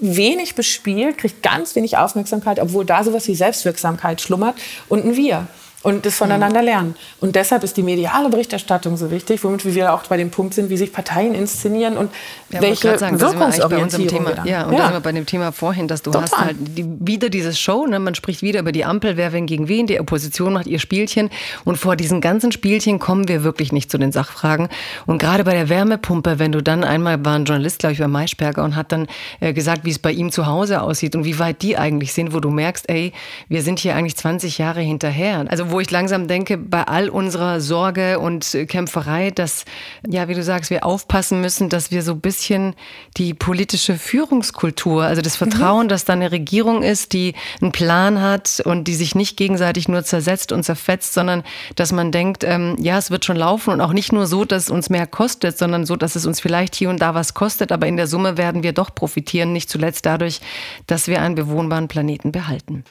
wenig 0.00 0.54
bespielt, 0.54 1.18
kriegt 1.18 1.42
ganz 1.42 1.74
wenig 1.76 1.96
Aufmerksamkeit, 1.96 2.58
obwohl 2.58 2.84
da 2.84 3.04
sowas 3.04 3.28
wie 3.28 3.34
Selbstwirksamkeit 3.34 4.20
schlummert. 4.20 4.56
Und 4.88 5.04
ein 5.04 5.16
Wir 5.16 5.46
und 5.82 6.04
das 6.04 6.16
voneinander 6.16 6.60
lernen. 6.62 6.94
Und 7.20 7.36
deshalb 7.36 7.64
ist 7.64 7.76
die 7.76 7.82
mediale 7.82 8.28
Berichterstattung 8.28 8.98
so 8.98 9.10
wichtig, 9.10 9.42
womit 9.42 9.64
wir 9.64 9.94
auch 9.94 10.02
bei 10.04 10.18
dem 10.18 10.30
Punkt 10.30 10.52
sind, 10.52 10.68
wie 10.68 10.76
sich 10.76 10.92
Parteien 10.92 11.34
inszenieren 11.34 11.96
und 11.96 12.10
ja, 12.50 12.60
welche 12.60 12.98
sagen, 12.98 13.18
Wirkungsorientierung 13.18 14.26
Thema, 14.26 14.44
Ja, 14.44 14.66
und 14.66 14.72
ja. 14.72 14.78
da 14.78 14.84
sind 14.84 14.94
wir 14.96 15.00
bei 15.00 15.12
dem 15.12 15.24
Thema 15.24 15.52
vorhin, 15.52 15.88
dass 15.88 16.02
du 16.02 16.10
Total. 16.10 16.22
hast 16.22 16.38
halt 16.38 16.56
die, 16.60 16.84
wieder 17.00 17.30
dieses 17.30 17.58
Show, 17.58 17.86
ne? 17.86 17.98
man 17.98 18.14
spricht 18.14 18.42
wieder 18.42 18.60
über 18.60 18.72
die 18.72 18.84
Ampel, 18.84 19.16
wer 19.16 19.32
wen 19.32 19.46
gegen 19.46 19.68
wen, 19.68 19.86
die 19.86 19.98
Opposition 20.00 20.52
macht 20.52 20.66
ihr 20.66 20.78
Spielchen 20.78 21.30
und 21.64 21.76
vor 21.76 21.96
diesen 21.96 22.20
ganzen 22.20 22.52
Spielchen 22.52 22.98
kommen 22.98 23.28
wir 23.28 23.42
wirklich 23.42 23.72
nicht 23.72 23.90
zu 23.90 23.96
den 23.96 24.12
Sachfragen. 24.12 24.68
Und 25.06 25.18
gerade 25.18 25.44
bei 25.44 25.54
der 25.54 25.70
Wärmepumpe, 25.70 26.38
wenn 26.38 26.52
du 26.52 26.62
dann 26.62 26.84
einmal 26.84 27.24
war 27.24 27.36
ein 27.36 27.46
Journalist, 27.46 27.78
glaube 27.78 27.94
ich, 27.94 28.00
bei 28.00 28.08
Maischberger 28.08 28.62
und 28.64 28.76
hat 28.76 28.92
dann 28.92 29.06
äh, 29.40 29.54
gesagt, 29.54 29.84
wie 29.84 29.90
es 29.90 29.98
bei 29.98 30.12
ihm 30.12 30.30
zu 30.30 30.46
Hause 30.46 30.82
aussieht 30.82 31.16
und 31.16 31.24
wie 31.24 31.38
weit 31.38 31.62
die 31.62 31.78
eigentlich 31.78 32.12
sind, 32.12 32.34
wo 32.34 32.40
du 32.40 32.50
merkst, 32.50 32.88
ey, 32.90 33.12
wir 33.48 33.62
sind 33.62 33.78
hier 33.78 33.94
eigentlich 33.94 34.16
20 34.16 34.58
Jahre 34.58 34.80
hinterher. 34.80 35.46
Also 35.48 35.69
wo 35.70 35.80
ich 35.80 35.90
langsam 35.90 36.28
denke, 36.28 36.56
bei 36.56 36.84
all 36.84 37.08
unserer 37.08 37.60
Sorge 37.60 38.18
und 38.18 38.56
Kämpferei, 38.68 39.30
dass, 39.30 39.64
ja, 40.08 40.28
wie 40.28 40.34
du 40.34 40.42
sagst, 40.42 40.70
wir 40.70 40.84
aufpassen 40.84 41.40
müssen, 41.40 41.68
dass 41.68 41.90
wir 41.90 42.02
so 42.02 42.12
ein 42.12 42.20
bisschen 42.20 42.74
die 43.16 43.34
politische 43.34 43.94
Führungskultur, 43.94 45.04
also 45.04 45.22
das 45.22 45.36
Vertrauen, 45.36 45.86
mhm. 45.86 45.88
dass 45.88 46.04
da 46.04 46.12
eine 46.12 46.32
Regierung 46.32 46.82
ist, 46.82 47.12
die 47.12 47.34
einen 47.60 47.72
Plan 47.72 48.20
hat 48.20 48.60
und 48.64 48.84
die 48.84 48.94
sich 48.94 49.14
nicht 49.14 49.36
gegenseitig 49.36 49.88
nur 49.88 50.04
zersetzt 50.04 50.52
und 50.52 50.62
zerfetzt, 50.62 51.14
sondern 51.14 51.42
dass 51.76 51.92
man 51.92 52.12
denkt, 52.12 52.44
ähm, 52.44 52.76
ja, 52.80 52.98
es 52.98 53.10
wird 53.10 53.24
schon 53.24 53.36
laufen 53.36 53.72
und 53.72 53.80
auch 53.80 53.92
nicht 53.92 54.12
nur 54.12 54.26
so, 54.26 54.44
dass 54.44 54.64
es 54.64 54.70
uns 54.70 54.90
mehr 54.90 55.06
kostet, 55.06 55.58
sondern 55.58 55.86
so, 55.86 55.96
dass 55.96 56.16
es 56.16 56.26
uns 56.26 56.40
vielleicht 56.40 56.74
hier 56.74 56.90
und 56.90 57.00
da 57.00 57.14
was 57.14 57.34
kostet, 57.34 57.72
aber 57.72 57.86
in 57.86 57.96
der 57.96 58.06
Summe 58.06 58.36
werden 58.36 58.62
wir 58.62 58.72
doch 58.72 58.94
profitieren, 58.94 59.52
nicht 59.52 59.70
zuletzt 59.70 60.06
dadurch, 60.06 60.40
dass 60.86 61.08
wir 61.08 61.22
einen 61.22 61.34
bewohnbaren 61.34 61.88
Planeten 61.88 62.32
behalten. 62.32 62.84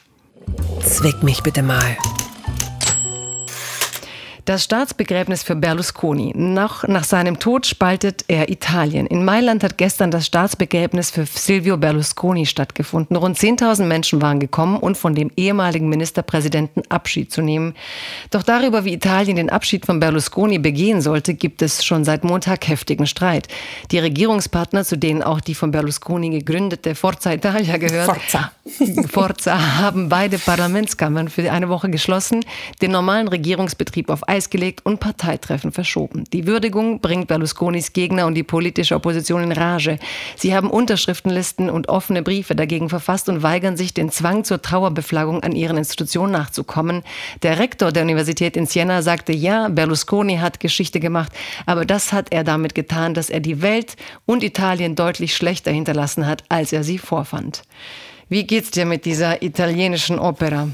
Zwick 0.82 1.22
mich 1.22 1.42
bitte 1.42 1.62
mal. 1.62 1.96
Das 4.50 4.64
Staatsbegräbnis 4.64 5.44
für 5.44 5.54
Berlusconi. 5.54 6.32
Noch 6.34 6.82
nach 6.88 7.04
seinem 7.04 7.38
Tod 7.38 7.66
spaltet 7.66 8.24
er 8.26 8.48
Italien. 8.48 9.06
In 9.06 9.24
Mailand 9.24 9.62
hat 9.62 9.78
gestern 9.78 10.10
das 10.10 10.26
Staatsbegräbnis 10.26 11.12
für 11.12 11.24
Silvio 11.24 11.76
Berlusconi 11.76 12.46
stattgefunden. 12.46 13.14
Rund 13.14 13.38
10.000 13.38 13.84
Menschen 13.84 14.20
waren 14.20 14.40
gekommen 14.40 14.76
und 14.76 14.96
von 14.96 15.14
dem 15.14 15.30
ehemaligen 15.36 15.88
Ministerpräsidenten 15.88 16.82
Abschied 16.88 17.32
zu 17.32 17.42
nehmen. 17.42 17.74
Doch 18.32 18.42
darüber, 18.42 18.84
wie 18.84 18.92
Italien 18.92 19.36
den 19.36 19.50
Abschied 19.50 19.86
von 19.86 20.00
Berlusconi 20.00 20.58
begehen 20.58 21.00
sollte, 21.00 21.34
gibt 21.34 21.62
es 21.62 21.84
schon 21.84 22.04
seit 22.04 22.24
Montag 22.24 22.66
heftigen 22.66 23.06
Streit. 23.06 23.46
Die 23.92 24.00
Regierungspartner, 24.00 24.84
zu 24.84 24.98
denen 24.98 25.22
auch 25.22 25.40
die 25.40 25.54
von 25.54 25.70
Berlusconi 25.70 26.28
gegründete 26.30 26.96
Forza 26.96 27.32
Italia 27.32 27.76
gehört, 27.76 28.06
Forza. 28.06 28.50
Forza 29.08 29.78
haben 29.78 30.08
beide 30.08 30.38
Parlamentskammern 30.38 31.28
für 31.28 31.50
eine 31.50 31.68
Woche 31.68 31.90
geschlossen, 31.90 32.44
den 32.80 32.92
normalen 32.92 33.28
Regierungsbetrieb 33.28 34.10
auf 34.10 34.28
Eis 34.28 34.50
gelegt 34.50 34.84
und 34.84 35.00
Parteitreffen 35.00 35.72
verschoben. 35.72 36.24
Die 36.32 36.46
Würdigung 36.46 37.00
bringt 37.00 37.28
Berlusconis 37.28 37.92
Gegner 37.92 38.26
und 38.26 38.34
die 38.34 38.42
politische 38.42 38.94
Opposition 38.94 39.42
in 39.42 39.52
Rage. 39.52 39.98
Sie 40.36 40.54
haben 40.54 40.70
Unterschriftenlisten 40.70 41.70
und 41.70 41.88
offene 41.88 42.22
Briefe 42.22 42.54
dagegen 42.54 42.88
verfasst 42.88 43.28
und 43.28 43.42
weigern 43.42 43.76
sich, 43.76 43.94
den 43.94 44.10
Zwang 44.10 44.44
zur 44.44 44.62
Trauerbeflaggung 44.62 45.42
an 45.42 45.52
ihren 45.52 45.76
Institutionen 45.76 46.32
nachzukommen. 46.32 47.02
Der 47.42 47.58
Rektor 47.58 47.92
der 47.92 48.02
Universität 48.02 48.56
in 48.56 48.66
Siena 48.66 49.02
sagte, 49.02 49.32
ja, 49.32 49.68
Berlusconi 49.68 50.36
hat 50.36 50.60
Geschichte 50.60 51.00
gemacht, 51.00 51.32
aber 51.66 51.84
das 51.84 52.12
hat 52.12 52.32
er 52.32 52.44
damit 52.44 52.74
getan, 52.74 53.14
dass 53.14 53.30
er 53.30 53.40
die 53.40 53.62
Welt 53.62 53.96
und 54.26 54.42
Italien 54.42 54.94
deutlich 54.94 55.34
schlechter 55.34 55.70
hinterlassen 55.70 56.26
hat, 56.26 56.44
als 56.48 56.72
er 56.72 56.84
sie 56.84 56.98
vorfand. 56.98 57.62
Wie 58.30 58.46
geht's 58.46 58.70
dir 58.70 58.86
mit 58.86 59.04
dieser 59.04 59.42
italienischen 59.42 60.20
Opera? 60.20 60.68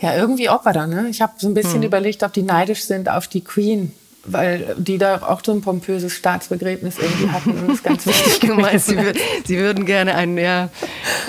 Ja, 0.00 0.14
irgendwie 0.16 0.48
Opera, 0.48 0.86
ne? 0.86 1.08
Ich 1.10 1.20
habe 1.20 1.32
so 1.36 1.48
ein 1.48 1.54
bisschen 1.54 1.82
hm. 1.82 1.88
überlegt, 1.88 2.22
ob 2.22 2.32
die 2.32 2.42
neidisch 2.42 2.84
sind 2.84 3.08
auf 3.08 3.26
die 3.26 3.42
Queen 3.42 3.92
weil 4.32 4.74
die 4.76 4.98
da 4.98 5.22
auch 5.22 5.42
so 5.44 5.52
ein 5.52 5.62
pompöses 5.62 6.14
Staatsbegräbnis 6.14 6.96
irgendwie 6.98 7.30
hatten 7.30 7.50
und 7.50 7.68
das 7.68 7.82
ganz 7.82 8.06
wichtig 8.06 8.40
du 8.48 8.54
meinst, 8.54 8.86
sie, 8.86 8.96
sie, 9.44 9.58
würden 9.58 9.86
gerne 9.86 10.14
einen, 10.14 10.38
ja. 10.38 10.68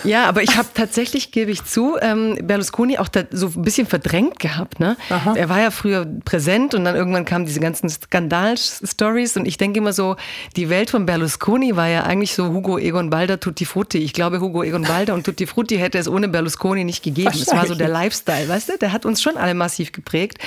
Ja, 0.04 0.26
aber 0.26 0.44
ich 0.44 0.58
habe 0.58 0.68
tatsächlich, 0.74 1.32
gebe 1.32 1.52
ich 1.52 1.64
zu, 1.64 1.98
ähm, 2.02 2.38
Berlusconi 2.42 2.98
auch 2.98 3.08
da 3.08 3.24
so 3.32 3.48
ein 3.48 3.62
bisschen 3.62 3.88
verdrängt 3.88 4.40
gehabt. 4.40 4.80
Ne? 4.80 4.98
Er 5.36 5.50
war 5.50 5.62
ja 5.62 5.72
früher 5.72 6.06
präsent 6.26 6.74
und 6.74 6.84
dann 6.84 6.96
irgendwann 6.96 7.26
kamen 7.26 7.46
diese 7.46 7.60
ganzen 7.60 7.90
Skandal-Stories 7.90 9.38
und 9.38 9.46
ich 9.46 9.58
denke 9.58 9.80
immer 9.80 9.94
so, 9.94 10.16
die 10.56 10.70
Welt 10.70 10.90
von 10.90 11.06
Berlusconi 11.06 11.76
war 11.76 11.88
ja 11.88 12.04
eigentlich 12.04 12.34
so 12.34 12.50
Hugo 12.50 12.78
Egon 12.78 13.10
Balder 13.10 13.40
Tutti 13.40 13.66
Frutti. 13.66 14.00
Ich 14.00 14.14
glaube, 14.14 14.40
Hugo 14.42 14.64
Egon 14.64 14.84
Balder 14.84 15.14
und 15.14 15.26
Tutti 15.26 15.48
Frutti 15.48 15.78
hätte 15.78 15.98
es 15.98 16.08
ohne 16.08 16.28
Berlusconi 16.28 16.84
nicht 16.84 17.04
gegeben. 17.04 17.32
Es 17.34 17.52
war 17.52 17.66
so 17.66 17.76
der 17.76 17.90
Lifestyle, 17.90 18.48
weißt 18.48 18.70
du? 18.70 18.78
Der 18.78 18.92
hat 18.92 19.06
uns 19.06 19.22
schon 19.22 19.38
alle 19.38 19.54
massiv 19.54 19.92
geprägt 19.92 20.40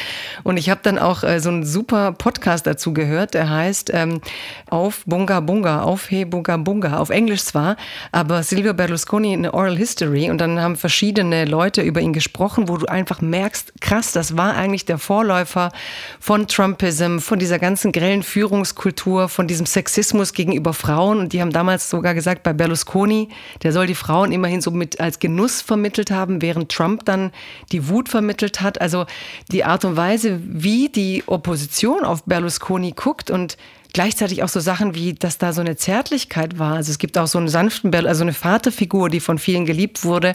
und 0.43 0.57
ich 0.57 0.71
habe 0.71 0.81
dann 0.83 0.99
auch 0.99 1.23
äh, 1.23 1.41
so 1.41 1.49
einen 1.49 1.65
super 1.65 2.13
Podcast 2.13 2.42
Podcast 2.43 2.67
dazu 2.67 2.93
gehört, 2.93 3.35
der 3.35 3.49
heißt 3.49 3.93
ähm, 3.95 4.21
Auf 4.69 5.05
Bunga 5.07 5.39
Bunga, 5.39 5.83
auf 5.83 6.09
He 6.09 6.25
Bunga 6.25 6.57
Bunga, 6.57 6.99
auf 6.99 7.11
Englisch 7.11 7.45
zwar, 7.45 7.77
aber 8.11 8.43
Silvio 8.43 8.75
Berlusconi 8.75 9.33
in 9.33 9.47
Oral 9.47 9.77
History. 9.77 10.29
Und 10.29 10.39
dann 10.39 10.61
haben 10.61 10.75
verschiedene 10.75 11.45
Leute 11.45 11.83
über 11.83 12.01
ihn 12.01 12.13
gesprochen, 12.13 12.69
wo 12.69 12.79
du 12.79 12.87
einfach 12.87 13.21
merkst, 13.21 13.75
krass, 13.81 14.11
das 14.11 14.37
war 14.37 14.57
eigentlich 14.57 14.85
der 14.87 14.99
Vorläufer 14.99 15.71
von 16.19 16.49
Trumpism, 16.49 17.19
von 17.19 17.39
dieser 17.39 17.61
ganzen 17.61 17.93
grellen 17.93 18.25
Führungskultur, 18.25 19.29
von 19.29 19.47
diesem 19.47 19.67
Sexismus 19.67 20.33
gegenüber 20.33 20.75
Frauen. 20.75 21.21
Und 21.21 21.33
die 21.33 21.41
haben 21.41 21.53
damals 21.53 21.89
sogar 21.89 22.13
gesagt, 22.13 22.43
bei 22.43 22.53
Berlusconi, 22.53 23.29
der 23.63 23.71
soll 23.71 23.87
die 23.87 23.95
Frauen 23.95 24.33
immerhin 24.33 24.61
so 24.61 24.73
mit 24.73 24.99
als 24.99 25.21
Genuss 25.21 25.61
vermittelt 25.61 26.11
haben, 26.11 26.43
während 26.43 26.73
Trump 26.73 27.05
dann 27.05 27.31
die 27.71 27.89
Wut 27.89 28.09
vermittelt 28.09 28.61
hat. 28.61 28.81
Also 28.81 29.07
die 29.53 29.63
Art 29.63 29.85
und 29.85 29.97
Weise, 29.97 30.41
wie 30.43 30.89
die 30.89 31.23
Opposition 31.29 32.05
auf 32.05 32.25
Berlusconi 32.33 32.93
guckt 32.93 33.31
und 33.31 33.59
gleichzeitig 33.93 34.43
auch 34.43 34.49
so 34.49 34.61
Sachen 34.61 34.95
wie, 34.95 35.13
dass 35.13 35.39
da 35.39 35.53
so 35.53 35.61
eine 35.61 35.77
Zärtlichkeit 35.77 36.59
war. 36.59 36.77
Also 36.77 36.91
es 36.91 36.99
gibt 36.99 37.19
auch 37.19 37.27
so 37.27 37.39
einen 37.39 37.49
sanften, 37.49 37.95
also 37.95 38.23
eine 38.23 38.33
Vaterfigur, 38.33 39.09
die 39.09 39.21
von 39.21 39.39
vielen 39.39 39.67
geliebt 39.67 40.05
wurde, 40.05 40.35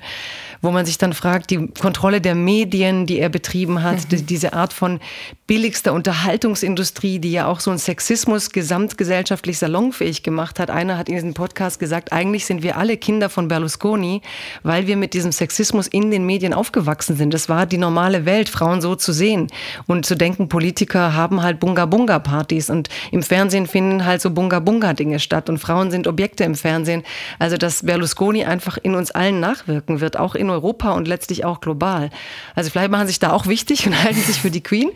wo 0.62 0.72
man 0.72 0.86
sich 0.86 0.98
dann 0.98 1.14
fragt, 1.14 1.50
die 1.50 1.68
Kontrolle 1.68 2.22
der 2.22 2.36
Medien, 2.36 3.06
die 3.06 3.20
er 3.20 3.30
betrieben 3.30 3.84
hat, 3.84 4.12
mhm. 4.12 4.26
diese 4.26 4.54
Art 4.54 4.74
von 4.74 5.00
billigster 5.48 5.94
Unterhaltungsindustrie, 5.94 7.20
die 7.20 7.32
ja 7.32 7.48
auch 7.48 7.60
so 7.60 7.72
einen 7.72 7.80
Sexismus 7.80 8.52
gesamtgesellschaftlich 8.52 9.58
salonfähig 9.58 10.24
gemacht 10.24 10.60
hat. 10.60 10.70
Einer 10.70 10.98
hat 10.98 11.10
in 11.10 11.16
diesem 11.16 11.34
Podcast 11.34 11.80
gesagt, 11.80 12.12
eigentlich 12.12 12.46
sind 12.46 12.64
wir 12.64 12.78
alle 12.78 12.98
Kinder 12.98 13.30
von 13.30 13.48
Berlusconi, 13.48 14.22
weil 14.64 14.88
wir 14.88 14.98
mit 14.98 15.14
diesem 15.14 15.32
Sexismus 15.32 15.88
in 15.88 16.12
den 16.12 16.26
Medien 16.26 16.54
aufgewachsen 16.54 17.16
sind. 17.16 17.34
Das 17.34 17.50
war 17.50 17.66
die 17.66 17.78
normale 17.78 18.26
Welt, 18.26 18.50
Frauen 18.50 18.82
so 18.82 18.96
zu 18.96 19.14
sehen 19.14 19.48
und 19.88 20.06
zu 20.06 20.16
denken, 20.16 20.50
Politiker 20.50 21.16
haben 21.16 21.42
halt 21.42 21.60
Bunga-Bunga-Partys 21.60 22.70
und 22.70 22.90
im 23.12 23.24
Fernsehen 23.24 23.47
finden 23.50 24.06
halt 24.06 24.22
so 24.22 24.32
Bunga-Bunga-Dinge 24.32 25.20
statt 25.20 25.50
und 25.50 25.58
Frauen 25.58 25.92
sind 25.92 26.08
Objekte 26.08 26.44
im 26.44 26.56
Fernsehen. 26.56 27.04
Also 27.40 27.58
dass 27.58 27.84
Berlusconi 27.84 28.46
einfach 28.46 28.78
in 28.78 28.96
uns 28.96 29.12
allen 29.12 29.40
nachwirken 29.40 30.00
wird, 30.00 30.18
auch 30.18 30.36
in 30.36 30.50
Europa 30.50 30.92
und 30.92 31.08
letztlich 31.08 31.46
auch 31.46 31.62
global. 31.62 32.10
Also 32.56 32.70
vielleicht 32.70 32.92
machen 32.92 33.08
sich 33.08 33.20
da 33.20 33.32
auch 33.32 33.48
wichtig 33.48 33.88
und 33.88 34.04
halten 34.04 34.22
sich 34.22 34.42
für 34.42 34.52
die 34.52 34.62
Queen. 34.62 34.92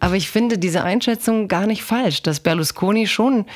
Aber 0.00 0.16
ich 0.16 0.30
finde 0.30 0.58
diese 0.58 0.82
Einschätzung 0.82 1.48
gar 1.48 1.66
nicht 1.66 1.82
falsch, 1.82 2.22
dass 2.22 2.40
Berlusconi 2.40 3.06
schon 3.06 3.46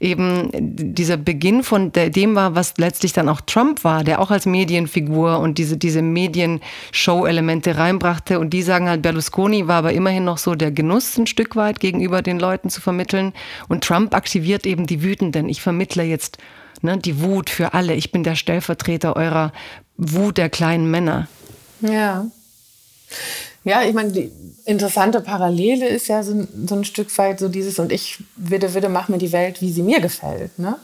eben 0.00 0.50
dieser 0.52 1.16
Beginn 1.16 1.62
von 1.62 1.92
dem 1.92 2.34
war, 2.34 2.54
was 2.54 2.74
letztlich 2.78 3.12
dann 3.12 3.28
auch 3.28 3.40
Trump 3.40 3.84
war, 3.84 4.04
der 4.04 4.20
auch 4.20 4.30
als 4.30 4.46
Medienfigur 4.46 5.38
und 5.38 5.58
diese, 5.58 5.76
diese 5.76 6.02
Medienshow-Elemente 6.02 7.76
reinbrachte. 7.76 8.38
Und 8.38 8.50
die 8.50 8.62
sagen 8.62 8.88
halt, 8.88 9.02
Berlusconi 9.02 9.66
war 9.68 9.76
aber 9.76 9.92
immerhin 9.92 10.24
noch 10.24 10.38
so 10.38 10.54
der 10.54 10.70
Genuss 10.70 11.16
ein 11.16 11.26
Stück 11.26 11.56
weit 11.56 11.80
gegenüber 11.80 12.22
den 12.22 12.38
Leuten 12.38 12.70
zu 12.70 12.80
vermitteln. 12.80 13.32
Und 13.68 13.84
Trump 13.84 14.14
aktiviert 14.14 14.66
eben 14.66 14.86
die 14.86 15.02
Wütenden. 15.02 15.48
Ich 15.48 15.60
vermittle 15.60 16.02
jetzt 16.02 16.38
ne, 16.82 16.98
die 16.98 17.20
Wut 17.20 17.50
für 17.50 17.74
alle. 17.74 17.94
Ich 17.94 18.12
bin 18.12 18.24
der 18.24 18.36
Stellvertreter 18.36 19.16
eurer 19.16 19.52
Wut 19.96 20.38
der 20.38 20.50
kleinen 20.50 20.90
Männer. 20.90 21.28
Ja. 21.80 22.26
Ja, 23.66 23.82
ich 23.82 23.94
meine, 23.94 24.12
die 24.12 24.30
interessante 24.64 25.20
Parallele 25.20 25.88
ist 25.88 26.06
ja 26.06 26.22
so, 26.22 26.46
so 26.66 26.76
ein 26.76 26.84
Stück 26.84 27.16
weit 27.18 27.40
so 27.40 27.48
dieses 27.48 27.80
und 27.80 27.90
ich 27.90 28.18
würde, 28.36 28.74
würde, 28.74 28.88
mach 28.88 29.08
mir 29.08 29.18
die 29.18 29.32
Welt, 29.32 29.60
wie 29.60 29.72
sie 29.72 29.82
mir 29.82 30.00
gefällt. 30.00 30.56
Ne? 30.56 30.76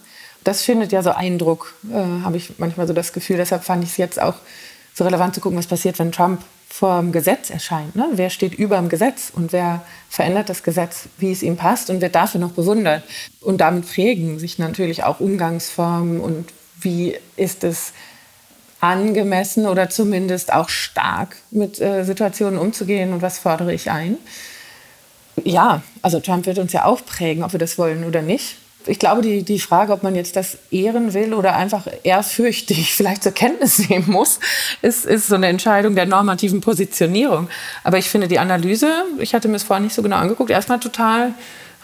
Das 0.42 0.62
findet 0.62 0.90
ja 0.90 1.00
so 1.00 1.12
Eindruck, 1.12 1.76
äh, 1.92 1.94
habe 1.94 2.38
ich 2.38 2.58
manchmal 2.58 2.88
so 2.88 2.92
das 2.92 3.12
Gefühl. 3.12 3.36
Deshalb 3.36 3.62
fand 3.62 3.84
ich 3.84 3.90
es 3.90 3.96
jetzt 3.98 4.20
auch 4.20 4.34
so 4.94 5.04
relevant 5.04 5.32
zu 5.32 5.40
gucken, 5.40 5.56
was 5.56 5.68
passiert, 5.68 5.96
wenn 6.00 6.10
Trump 6.10 6.42
vor 6.68 6.98
dem 6.98 7.12
Gesetz 7.12 7.50
erscheint. 7.50 7.94
Ne? 7.94 8.08
Wer 8.14 8.30
steht 8.30 8.54
über 8.54 8.78
dem 8.78 8.88
Gesetz 8.88 9.30
und 9.32 9.52
wer 9.52 9.82
verändert 10.08 10.48
das 10.48 10.64
Gesetz, 10.64 11.04
wie 11.18 11.30
es 11.30 11.44
ihm 11.44 11.56
passt 11.56 11.88
und 11.88 12.00
wird 12.00 12.16
dafür 12.16 12.40
noch 12.40 12.52
bewundert. 12.52 13.04
Und 13.40 13.60
damit 13.60 13.86
prägen 13.86 14.40
sich 14.40 14.58
natürlich 14.58 15.04
auch 15.04 15.20
Umgangsformen 15.20 16.18
und 16.18 16.46
wie 16.80 17.16
ist 17.36 17.62
es 17.62 17.92
angemessen 18.82 19.66
oder 19.66 19.88
zumindest 19.88 20.52
auch 20.52 20.68
stark 20.68 21.36
mit 21.52 21.80
äh, 21.80 22.02
Situationen 22.04 22.58
umzugehen 22.58 23.12
und 23.12 23.22
was 23.22 23.38
fordere 23.38 23.72
ich 23.72 23.90
ein. 23.90 24.16
Ja, 25.44 25.82
also 26.02 26.18
Trump 26.18 26.46
wird 26.46 26.58
uns 26.58 26.72
ja 26.72 26.84
auch 26.84 27.04
prägen, 27.06 27.44
ob 27.44 27.52
wir 27.52 27.60
das 27.60 27.78
wollen 27.78 28.04
oder 28.04 28.22
nicht. 28.22 28.56
Ich 28.86 28.98
glaube, 28.98 29.22
die, 29.22 29.44
die 29.44 29.60
Frage, 29.60 29.92
ob 29.92 30.02
man 30.02 30.16
jetzt 30.16 30.34
das 30.34 30.58
ehren 30.72 31.14
will 31.14 31.32
oder 31.32 31.54
einfach 31.54 31.86
ehrfürchtig 32.02 32.92
vielleicht 32.96 33.22
zur 33.22 33.30
Kenntnis 33.30 33.88
nehmen 33.88 34.10
muss, 34.10 34.40
ist, 34.82 35.06
ist 35.06 35.28
so 35.28 35.36
eine 35.36 35.46
Entscheidung 35.46 35.94
der 35.94 36.06
normativen 36.06 36.60
Positionierung. 36.60 37.48
Aber 37.84 37.98
ich 37.98 38.10
finde 38.10 38.26
die 38.26 38.40
Analyse, 38.40 39.04
ich 39.20 39.32
hatte 39.32 39.46
mir 39.46 39.56
es 39.56 39.62
vorher 39.62 39.82
nicht 39.82 39.94
so 39.94 40.02
genau 40.02 40.16
angeguckt, 40.16 40.50
erstmal 40.50 40.80
total 40.80 41.34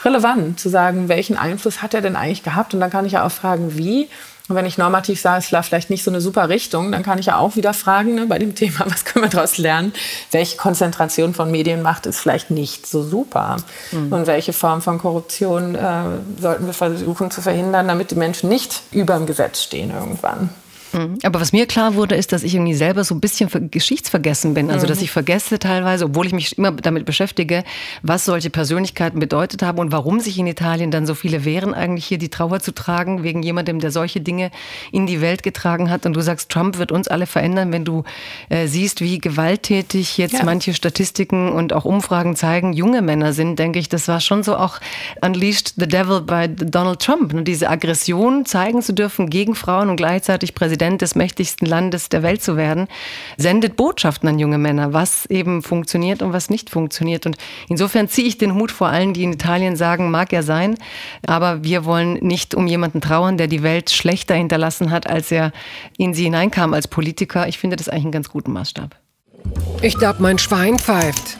relevant 0.04 0.58
zu 0.58 0.68
sagen, 0.68 1.08
welchen 1.08 1.36
Einfluss 1.36 1.80
hat 1.80 1.94
er 1.94 2.00
denn 2.00 2.16
eigentlich 2.16 2.42
gehabt? 2.42 2.74
Und 2.74 2.80
dann 2.80 2.90
kann 2.90 3.06
ich 3.06 3.12
ja 3.12 3.24
auch 3.24 3.32
fragen, 3.32 3.78
wie. 3.78 4.08
Und 4.48 4.56
wenn 4.56 4.64
ich 4.64 4.78
normativ 4.78 5.20
sage, 5.20 5.44
es 5.44 5.52
war 5.52 5.62
vielleicht 5.62 5.90
nicht 5.90 6.02
so 6.02 6.10
eine 6.10 6.20
super 6.20 6.48
Richtung, 6.48 6.90
dann 6.90 7.02
kann 7.02 7.18
ich 7.18 7.26
ja 7.26 7.36
auch 7.36 7.56
wieder 7.56 7.74
fragen 7.74 8.14
ne, 8.14 8.26
bei 8.26 8.38
dem 8.38 8.54
Thema, 8.54 8.84
was 8.86 9.04
können 9.04 9.24
wir 9.24 9.30
daraus 9.30 9.58
lernen? 9.58 9.92
Welche 10.30 10.56
Konzentration 10.56 11.34
von 11.34 11.50
Medienmacht 11.50 12.06
ist 12.06 12.20
vielleicht 12.20 12.50
nicht 12.50 12.86
so 12.86 13.02
super? 13.02 13.58
Mhm. 13.92 14.12
Und 14.12 14.26
welche 14.26 14.52
Form 14.52 14.80
von 14.80 14.98
Korruption 14.98 15.74
äh, 15.74 16.02
sollten 16.40 16.66
wir 16.66 16.72
versuchen 16.72 17.30
zu 17.30 17.42
verhindern, 17.42 17.88
damit 17.88 18.10
die 18.10 18.16
Menschen 18.16 18.48
nicht 18.48 18.82
über 18.90 19.16
dem 19.16 19.26
Gesetz 19.26 19.62
stehen 19.62 19.90
irgendwann? 19.90 20.50
Mhm. 20.92 21.18
Aber 21.22 21.40
was 21.40 21.52
mir 21.52 21.66
klar 21.66 21.94
wurde, 21.94 22.14
ist, 22.14 22.32
dass 22.32 22.42
ich 22.42 22.54
irgendwie 22.54 22.74
selber 22.74 23.04
so 23.04 23.14
ein 23.14 23.20
bisschen 23.20 23.70
geschichtsvergessen 23.70 24.54
bin. 24.54 24.70
Also, 24.70 24.86
dass 24.86 24.98
mhm. 24.98 25.04
ich 25.04 25.10
vergesse 25.10 25.58
teilweise, 25.58 26.06
obwohl 26.06 26.26
ich 26.26 26.32
mich 26.32 26.56
immer 26.56 26.72
damit 26.72 27.04
beschäftige, 27.04 27.64
was 28.02 28.24
solche 28.24 28.50
Persönlichkeiten 28.50 29.20
bedeutet 29.20 29.62
haben 29.62 29.78
und 29.78 29.92
warum 29.92 30.20
sich 30.20 30.38
in 30.38 30.46
Italien 30.46 30.90
dann 30.90 31.06
so 31.06 31.14
viele 31.14 31.44
wehren, 31.44 31.74
eigentlich 31.74 32.06
hier 32.06 32.18
die 32.18 32.30
Trauer 32.30 32.60
zu 32.60 32.72
tragen, 32.72 33.22
wegen 33.22 33.42
jemandem, 33.42 33.80
der 33.80 33.90
solche 33.90 34.20
Dinge 34.20 34.50
in 34.92 35.06
die 35.06 35.20
Welt 35.20 35.42
getragen 35.42 35.90
hat. 35.90 36.06
Und 36.06 36.14
du 36.14 36.20
sagst, 36.20 36.50
Trump 36.50 36.78
wird 36.78 36.92
uns 36.92 37.08
alle 37.08 37.26
verändern, 37.26 37.72
wenn 37.72 37.84
du 37.84 38.04
äh, 38.48 38.66
siehst, 38.66 39.00
wie 39.00 39.18
gewalttätig 39.18 40.18
jetzt 40.18 40.34
ja. 40.34 40.44
manche 40.44 40.74
Statistiken 40.74 41.52
und 41.52 41.72
auch 41.72 41.84
Umfragen 41.84 42.36
zeigen, 42.36 42.72
junge 42.72 43.02
Männer 43.02 43.32
sind, 43.32 43.58
denke 43.58 43.78
ich, 43.78 43.88
das 43.88 44.08
war 44.08 44.20
schon 44.20 44.42
so 44.42 44.56
auch 44.56 44.80
Unleashed 45.20 45.74
the 45.76 45.86
Devil 45.86 46.22
by 46.22 46.48
Donald 46.48 47.00
Trump. 47.00 47.34
Und 47.34 47.44
diese 47.44 47.68
Aggression 47.68 48.46
zeigen 48.46 48.82
zu 48.82 48.92
dürfen 48.92 49.30
gegen 49.30 49.54
Frauen 49.54 49.90
und 49.90 49.96
gleichzeitig 49.96 50.54
Präsident 50.54 50.77
Präsident 50.78 51.02
des 51.02 51.16
mächtigsten 51.16 51.66
Landes 51.66 52.08
der 52.08 52.22
Welt 52.22 52.40
zu 52.40 52.56
werden, 52.56 52.86
sendet 53.36 53.76
Botschaften 53.76 54.28
an 54.28 54.38
junge 54.38 54.58
Männer, 54.58 54.92
was 54.92 55.26
eben 55.26 55.62
funktioniert 55.62 56.22
und 56.22 56.32
was 56.32 56.50
nicht 56.50 56.70
funktioniert. 56.70 57.26
Und 57.26 57.36
insofern 57.68 58.08
ziehe 58.08 58.28
ich 58.28 58.38
den 58.38 58.54
Hut 58.54 58.70
vor 58.70 58.86
allen, 58.86 59.12
die 59.12 59.24
in 59.24 59.32
Italien 59.32 59.74
sagen, 59.74 60.12
mag 60.12 60.32
er 60.32 60.44
sein, 60.44 60.76
aber 61.26 61.64
wir 61.64 61.84
wollen 61.84 62.14
nicht 62.14 62.54
um 62.54 62.68
jemanden 62.68 63.00
trauern, 63.00 63.38
der 63.38 63.48
die 63.48 63.64
Welt 63.64 63.90
schlechter 63.90 64.36
hinterlassen 64.36 64.92
hat, 64.92 65.08
als 65.08 65.32
er 65.32 65.50
in 65.96 66.14
sie 66.14 66.24
hineinkam 66.24 66.72
als 66.74 66.86
Politiker. 66.86 67.48
Ich 67.48 67.58
finde 67.58 67.74
das 67.74 67.88
eigentlich 67.88 68.04
einen 68.04 68.12
ganz 68.12 68.28
guten 68.28 68.52
Maßstab. 68.52 68.94
Ich 69.82 69.98
glaube, 69.98 70.22
mein 70.22 70.38
Schwein 70.38 70.78
pfeift. 70.78 71.38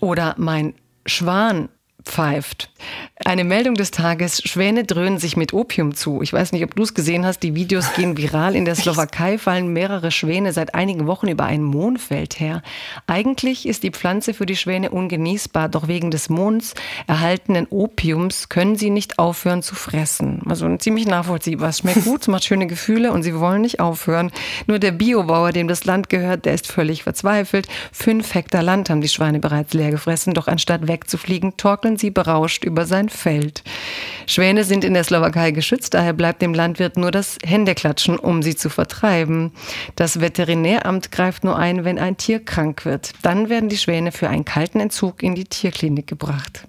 Oder 0.00 0.34
mein 0.38 0.72
Schwan 1.04 1.68
pfeift. 2.08 2.70
Eine 3.24 3.44
Meldung 3.44 3.74
des 3.74 3.90
Tages, 3.90 4.40
Schwäne 4.44 4.84
dröhnen 4.84 5.18
sich 5.18 5.36
mit 5.36 5.52
Opium 5.52 5.94
zu. 5.94 6.22
Ich 6.22 6.32
weiß 6.32 6.52
nicht, 6.52 6.64
ob 6.64 6.74
du 6.76 6.84
es 6.84 6.94
gesehen 6.94 7.26
hast, 7.26 7.40
die 7.40 7.54
Videos 7.54 7.92
gehen 7.96 8.16
viral. 8.16 8.54
In 8.54 8.64
der 8.64 8.76
Slowakei 8.76 9.38
fallen 9.38 9.72
mehrere 9.72 10.10
Schwäne 10.10 10.52
seit 10.52 10.74
einigen 10.74 11.06
Wochen 11.06 11.28
über 11.28 11.44
ein 11.44 11.62
Mohnfeld 11.62 12.40
her. 12.40 12.62
Eigentlich 13.06 13.66
ist 13.66 13.82
die 13.82 13.90
Pflanze 13.90 14.34
für 14.34 14.46
die 14.46 14.56
Schwäne 14.56 14.90
ungenießbar, 14.90 15.68
doch 15.68 15.88
wegen 15.88 16.10
des 16.10 16.30
Mohns 16.30 16.74
erhaltenen 17.06 17.66
Opiums 17.68 18.48
können 18.48 18.76
sie 18.76 18.90
nicht 18.90 19.18
aufhören 19.18 19.62
zu 19.62 19.74
fressen. 19.74 20.42
Also 20.48 20.74
ziemlich 20.76 21.06
nachvollziehbar. 21.06 21.70
Es 21.70 21.78
schmeckt 21.78 22.04
gut, 22.04 22.22
es 22.22 22.28
macht 22.28 22.44
schöne 22.44 22.68
Gefühle 22.68 23.12
und 23.12 23.24
sie 23.24 23.38
wollen 23.38 23.62
nicht 23.62 23.80
aufhören. 23.80 24.30
Nur 24.66 24.78
der 24.78 24.92
Biobauer, 24.92 25.52
dem 25.52 25.68
das 25.68 25.84
Land 25.84 26.08
gehört, 26.08 26.44
der 26.44 26.54
ist 26.54 26.68
völlig 26.68 27.02
verzweifelt. 27.02 27.68
Fünf 27.92 28.34
Hektar 28.34 28.62
Land 28.62 28.88
haben 28.88 29.00
die 29.00 29.08
Schweine 29.08 29.40
bereits 29.40 29.74
leer 29.74 29.90
gefressen, 29.90 30.34
doch 30.34 30.48
anstatt 30.48 30.88
wegzufliegen, 30.88 31.56
torkeln 31.56 31.97
sie 31.98 32.10
berauscht 32.10 32.64
über 32.64 32.86
sein 32.86 33.08
Feld. 33.08 33.62
Schwäne 34.26 34.64
sind 34.64 34.84
in 34.84 34.94
der 34.94 35.04
Slowakei 35.04 35.50
geschützt, 35.50 35.94
daher 35.94 36.12
bleibt 36.12 36.42
dem 36.42 36.54
Landwirt 36.54 36.96
nur 36.96 37.10
das 37.10 37.38
Händeklatschen, 37.44 38.18
um 38.18 38.42
sie 38.42 38.56
zu 38.56 38.70
vertreiben. 38.70 39.52
Das 39.96 40.20
Veterinäramt 40.20 41.10
greift 41.12 41.44
nur 41.44 41.56
ein, 41.56 41.84
wenn 41.84 41.98
ein 41.98 42.16
Tier 42.16 42.44
krank 42.44 42.84
wird. 42.84 43.12
Dann 43.22 43.48
werden 43.48 43.68
die 43.68 43.78
Schwäne 43.78 44.12
für 44.12 44.28
einen 44.28 44.44
kalten 44.44 44.80
Entzug 44.80 45.22
in 45.22 45.34
die 45.34 45.44
Tierklinik 45.44 46.06
gebracht. 46.06 46.66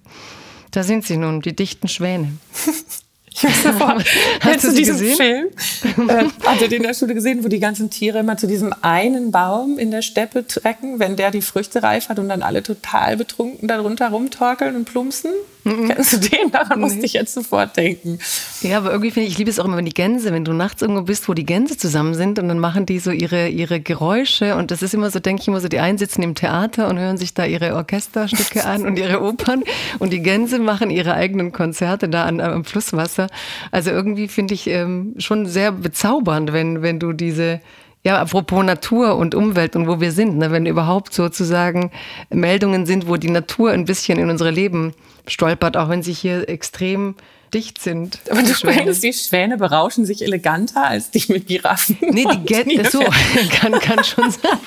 Da 0.72 0.84
sind 0.84 1.06
sie 1.06 1.18
nun, 1.18 1.42
die 1.42 1.56
dichten 1.56 1.88
Schwäne. 1.88 2.34
Ich 3.32 3.44
weiß 3.44 3.64
davon. 3.64 4.04
Hast 4.42 4.64
du 4.64 4.72
diesen 4.72 4.98
gesehen? 4.98 5.50
Film? 5.84 6.10
äh, 6.10 6.26
hat 6.46 6.62
ihr 6.62 6.68
den 6.68 6.82
in 6.82 6.84
der 6.84 6.94
Schule 6.94 7.14
gesehen, 7.14 7.44
wo 7.44 7.48
die 7.48 7.60
ganzen 7.60 7.90
Tiere 7.90 8.20
immer 8.20 8.38
zu 8.38 8.48
diesem 8.48 8.74
einen 8.82 9.32
Baum 9.32 9.78
in 9.78 9.92
der 9.92 10.02
Steppe 10.02 10.46
trecken, 10.48 11.00
wenn 11.00 11.16
der 11.16 11.32
die 11.32 11.42
Früchte 11.42 11.84
reif 11.84 12.10
hat 12.10 12.20
und 12.20 12.30
dann 12.30 12.42
alle 12.42 12.64
total 12.64 13.18
betrunken 13.18 13.68
darunter 13.68 14.10
rumtorkeln 14.10 14.76
und 14.76 14.86
plumpsen? 14.86 15.32
Mhm. 15.64 15.90
Kennst 15.90 16.14
du 16.14 16.18
den? 16.18 16.52
Daran 16.52 16.80
nee. 16.80 16.86
musste 16.86 17.06
ich 17.06 17.14
jetzt 17.14 17.34
sofort 17.34 17.76
denken. 17.78 18.20
Ja, 18.62 18.78
aber 18.78 18.92
irgendwie 18.92 19.12
finde 19.12 19.28
ich, 19.28 19.34
ich 19.34 19.38
liebe 19.38 19.50
es 19.50 19.60
auch 19.60 19.66
immer, 19.66 19.78
wenn 19.78 19.86
die 19.86 19.94
Gänse, 19.94 20.32
wenn 20.32 20.46
du 20.46 20.54
nachts 20.54 20.82
irgendwo 20.82 21.04
bist, 21.04 21.28
wo 21.28 21.34
die 21.34 21.46
Gänse 21.46 21.78
zusammen 21.78 22.14
sind 22.14 22.40
und 22.40 22.48
dann 22.48 22.60
machen 22.60 22.86
die 22.86 23.00
so 23.00 23.12
ihre, 23.12 23.50
ihre 23.50 23.80
Geräusche 23.80 24.56
und 24.56 24.72
das 24.72 24.82
ist 24.82 24.94
immer 24.94 25.12
so, 25.12 25.20
denke 25.20 25.42
ich 25.42 25.48
immer 25.48 25.62
so, 25.62 25.68
die 25.68 25.80
einen 25.80 25.98
sitzen 25.98 26.24
im 26.24 26.36
Theater 26.36 26.88
und 26.88 26.98
hören 27.00 27.18
sich 27.18 27.34
da 27.34 27.46
ihre 27.46 27.76
Orchesterstücke 27.76 28.66
an 28.66 28.86
und 28.86 28.98
ihre 28.98 29.22
Opern 29.22 29.64
und 30.00 30.14
die 30.14 30.22
Gänse 30.22 30.60
machen 30.60 30.90
ihre 30.90 31.14
eigenen 31.14 31.52
Konzerte 31.52 32.10
da 32.10 32.26
an, 32.26 32.40
am 32.40 32.66
Flusswasser. 32.66 33.28
Also 33.72 33.92
irgendwie 33.92 34.28
finde 34.28 34.54
ich 34.54 34.68
ähm, 34.68 35.16
schon 35.18 35.46
sehr 35.46 35.72
bezaubernd, 35.72 36.54
wenn, 36.54 36.82
wenn 36.82 37.00
du 37.00 37.14
diese 37.14 37.62
ja, 38.04 38.20
apropos 38.20 38.64
Natur 38.64 39.18
und 39.18 39.36
Umwelt 39.36 39.76
und 39.76 39.88
wo 39.88 40.00
wir 40.00 40.12
sind, 40.12 40.38
ne, 40.38 40.52
wenn 40.52 40.66
überhaupt 40.66 41.14
sozusagen 41.14 41.92
Meldungen 42.30 42.86
sind, 42.86 43.08
wo 43.08 43.18
die 43.18 43.30
Natur 43.30 43.72
ein 43.72 43.86
bisschen 43.86 44.20
in 44.20 44.30
unser 44.30 44.52
Leben 44.52 44.94
stolpert, 45.28 45.76
auch 45.76 45.90
wenn 45.90 46.02
sie 46.02 46.14
hier 46.14 46.48
extrem 46.48 47.16
dicht 47.54 47.82
sind. 47.82 48.20
Aber 48.30 48.42
du 48.42 48.54
meinst, 48.64 49.04
die 49.04 49.14
Schwäne 49.14 49.58
berauschen 49.58 50.06
sich 50.06 50.22
eleganter 50.22 50.86
als 50.86 51.12
die 51.12 51.24
mit 51.28 51.48
Giraffen? 51.48 51.98
Nee, 52.00 52.26
die 52.26 52.46
Gänse, 52.46 52.90
so, 52.90 53.00
kann, 53.52 53.74
kann, 53.80 54.04
schon 54.04 54.32
sein. 54.32 54.60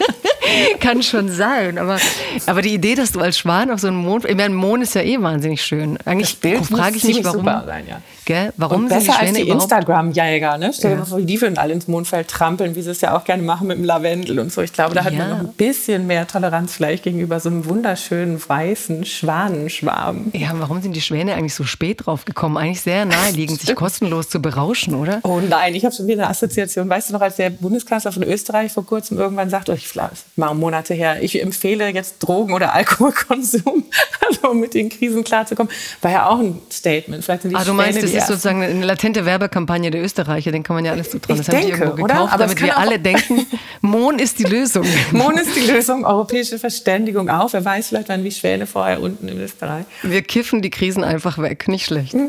kann 0.81 1.03
schon 1.03 1.29
sein. 1.31 1.79
Aber, 1.79 1.99
aber 2.47 2.63
die 2.63 2.75
Idee, 2.75 2.95
dass 2.95 3.13
du 3.13 3.21
als 3.21 3.39
Schwan 3.39 3.71
auf 3.71 3.81
so 3.81 3.89
einem 3.89 3.99
Mond, 3.99 4.25
ich 4.25 4.37
meine, 4.37 4.55
Mond 4.55 4.83
ist 4.83 4.95
ja 4.95 5.03
eh 5.03 5.21
wahnsinnig 5.21 5.63
schön. 5.63 5.97
Eigentlich 6.05 6.37
frage 6.69 6.97
ich 6.97 7.05
mich, 7.05 7.25
warum. 7.25 7.45
Sein, 7.45 7.87
ja. 7.89 8.03
Gell? 8.25 8.53
Warum 8.57 8.85
Und 8.85 8.89
besser 8.89 9.15
die 9.21 9.27
als 9.27 9.33
die 9.33 9.49
Instagram-Jäger, 9.49 10.59
ne? 10.59 10.73
Stell 10.73 10.93
dir 10.93 10.99
mal 10.99 11.05
vor, 11.05 11.19
wie 11.19 11.25
die 11.25 11.41
würden 11.41 11.59
alle 11.59 11.73
ins 11.73 11.89
Mondfeld 11.89 12.29
trampeln, 12.29 12.75
wie 12.77 12.83
sie 12.83 12.91
es 12.91 13.01
ja 13.01 13.17
auch 13.17 13.25
gerne 13.25 13.43
machen 13.43 13.67
mit 13.67 13.79
dem 13.79 13.85
Lavendel 13.85 14.39
und 14.39 14.53
so. 14.53 14.63
Ich 14.63 14.73
glaube, 14.73 14.95
da 14.95 15.05
hat 15.05 15.13
ja. 15.13 15.19
man 15.19 15.31
noch 15.31 15.39
ein 15.41 15.53
bisschen 15.55 16.07
mehr 16.07 16.27
Toleranz 16.27 16.73
vielleicht 16.73 17.03
gegenüber 17.03 17.41
so 17.41 17.49
einem 17.49 17.67
wunderschönen 17.67 18.41
weißen 18.47 19.05
Schwanenschwarm. 19.05 20.31
Ja, 20.33 20.51
warum 20.55 20.83
sind 20.83 20.95
die 20.95 21.01
Schwäne 21.01 21.35
eigentlich 21.35 21.55
so 21.55 21.65
spät 21.65 22.07
drauf 22.07 22.25
gekommen? 22.25 22.57
Eigentlich 22.57 22.83
sehr 22.83 23.05
naheliegend, 23.05 23.61
sich 23.61 23.75
kostenlos 23.75 24.29
zu 24.29 24.41
berauschen, 24.41 24.95
oder? 24.95 25.21
Oh 25.25 25.41
nein, 25.41 25.75
ich 25.75 25.85
habe 25.85 25.95
schon 25.95 26.07
wieder 26.07 26.23
eine 26.23 26.31
Assoziation. 26.31 26.89
Weißt 26.89 27.09
du 27.09 27.15
noch, 27.15 27.21
als 27.21 27.37
der 27.37 27.51
Bundeskanzler 27.51 28.13
von 28.13 28.23
Österreich 28.23 28.73
vor 28.73 28.87
kurzem 28.87 29.19
irgendwann 29.19 29.51
sagte, 29.51 29.73
oh, 29.73 29.75
ich 29.75 29.93
mal 30.37 30.55
Monate 30.55 30.95
her, 30.95 31.23
ich 31.23 31.41
empfehle 31.41 31.89
jetzt 31.89 32.19
Drogen- 32.21 32.53
oder 32.53 32.75
Alkoholkonsum, 32.75 33.85
also 34.27 34.51
um 34.51 34.61
mit 34.61 34.75
den 34.75 34.89
Krisen 34.89 35.25
klarzukommen, 35.25 35.73
war 36.01 36.11
ja 36.11 36.29
auch 36.29 36.39
ein 36.39 36.61
Statement. 36.71 37.25
Vielleicht 37.25 37.43
sind 37.43 37.51
die 37.51 37.57
ah, 37.57 37.65
du 37.65 37.75
meinst, 37.75 38.12
das 38.13 38.23
ist 38.25 38.29
sozusagen 38.29 38.63
eine 38.63 38.85
latente 38.85 39.25
Werbekampagne 39.25 39.91
der 39.91 40.03
Österreicher, 40.03 40.53
den 40.53 40.63
kann 40.63 40.77
man 40.77 40.85
ja 40.85 40.93
alles 40.93 41.11
zutrauen. 41.11 41.39
Das 41.39 41.49
ich 41.49 41.55
haben 41.55 41.63
denke, 41.63 41.77
die 41.77 41.83
irgendwo 41.83 42.03
gekauft, 42.03 42.35
damit 42.39 42.61
wir 42.61 42.79
alle 42.79 42.99
denken, 42.99 43.47
Mohn 43.81 44.19
ist 44.19 44.39
die 44.39 44.45
Lösung. 44.45 44.87
Mohn 45.13 45.39
ist 45.39 45.57
die 45.57 45.71
Lösung, 45.71 46.05
europäische 46.05 46.59
Verständigung 46.59 47.29
auch. 47.29 47.53
Wer 47.53 47.65
weiß, 47.65 47.89
vielleicht 47.89 48.09
waren 48.09 48.25
wie 48.25 48.31
Schwäne 48.31 48.67
vorher 48.67 49.01
unten 49.01 49.29
in 49.29 49.41
Österreich. 49.41 49.85
Wir 50.03 50.23
kiffen 50.23 50.63
die 50.63 50.71
Krisen 50.71 51.05
einfach 51.05 51.39
weg, 51.39 51.69
nicht 51.69 51.87
schlecht. 51.87 52.15
Mhm. 52.15 52.29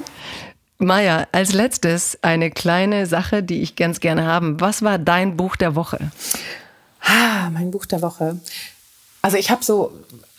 Maja, 0.79 1.27
als 1.31 1.53
letztes 1.53 2.17
eine 2.21 2.51
kleine 2.51 3.05
Sache, 3.05 3.43
die 3.43 3.61
ich 3.61 3.75
ganz 3.75 3.99
gerne 3.99 4.25
haben. 4.25 4.59
Was 4.59 4.81
war 4.81 4.97
dein 4.97 5.37
Buch 5.37 5.55
der 5.55 5.75
Woche? 5.75 6.11
Ah, 7.01 7.49
mein 7.51 7.71
Buch 7.71 7.85
der 7.85 8.01
Woche. 8.01 8.39
Also 9.21 9.37
ich 9.37 9.49
habe 9.49 9.63
so 9.63 9.93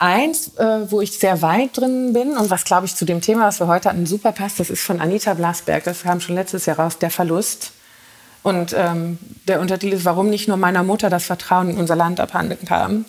eins, 0.05 0.57
äh, 0.59 0.91
wo 0.91 1.01
ich 1.01 1.19
sehr 1.19 1.43
weit 1.43 1.77
drin 1.77 2.13
bin 2.13 2.37
und 2.37 2.51
was, 2.51 2.65
glaube 2.65 2.87
ich, 2.87 2.95
zu 2.95 3.05
dem 3.05 3.21
Thema, 3.21 3.47
was 3.47 3.61
wir 3.61 3.67
heute 3.67 3.89
hatten, 3.89 4.07
super 4.07 4.33
passt. 4.33 4.61
Das 4.61 4.71
ist 4.71 4.83
von 4.83 5.01
Anita 5.01 5.35
Blasberg. 5.35 5.85
Das 5.85 6.03
kam 6.03 6.21
schon 6.21 6.35
letztes 6.35 6.67
Jahr 6.67 6.79
raus, 6.79 6.99
Der 6.99 7.11
Verlust. 7.11 7.73
Und 8.43 8.75
ähm, 8.77 9.19
der 9.49 9.61
Untertitel 9.61 9.95
ist, 9.95 10.05
warum 10.05 10.29
nicht 10.29 10.49
nur 10.49 10.59
meiner 10.59 10.83
Mutter 10.83 11.09
das 11.09 11.25
Vertrauen 11.25 11.71
in 11.71 11.79
unser 11.79 11.97
Land 11.97 12.21
abhanden 12.21 12.67
kam. 12.67 13.07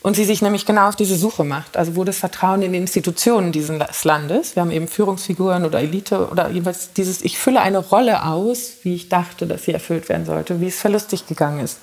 Und 0.00 0.14
sie 0.14 0.24
sich 0.24 0.40
nämlich 0.40 0.64
genau 0.64 0.88
auf 0.88 0.96
diese 0.96 1.16
Suche 1.16 1.44
macht. 1.44 1.76
Also 1.76 1.96
wo 1.96 2.04
das 2.04 2.16
Vertrauen 2.16 2.62
in 2.62 2.72
die 2.72 2.78
Institutionen 2.78 3.52
dieses 3.52 4.04
Landes, 4.04 4.56
wir 4.56 4.62
haben 4.62 4.70
eben 4.70 4.88
Führungsfiguren 4.88 5.64
oder 5.64 5.80
Elite 5.80 6.28
oder 6.30 6.48
jedenfalls 6.48 6.92
dieses, 6.94 7.20
ich 7.22 7.38
fülle 7.38 7.60
eine 7.60 7.78
Rolle 7.78 8.24
aus, 8.24 8.74
wie 8.84 8.94
ich 8.94 9.08
dachte, 9.08 9.46
dass 9.46 9.64
sie 9.64 9.72
erfüllt 9.72 10.08
werden 10.08 10.24
sollte, 10.24 10.60
wie 10.60 10.68
es 10.68 10.78
verlustig 10.78 11.26
gegangen 11.26 11.60
ist. 11.60 11.78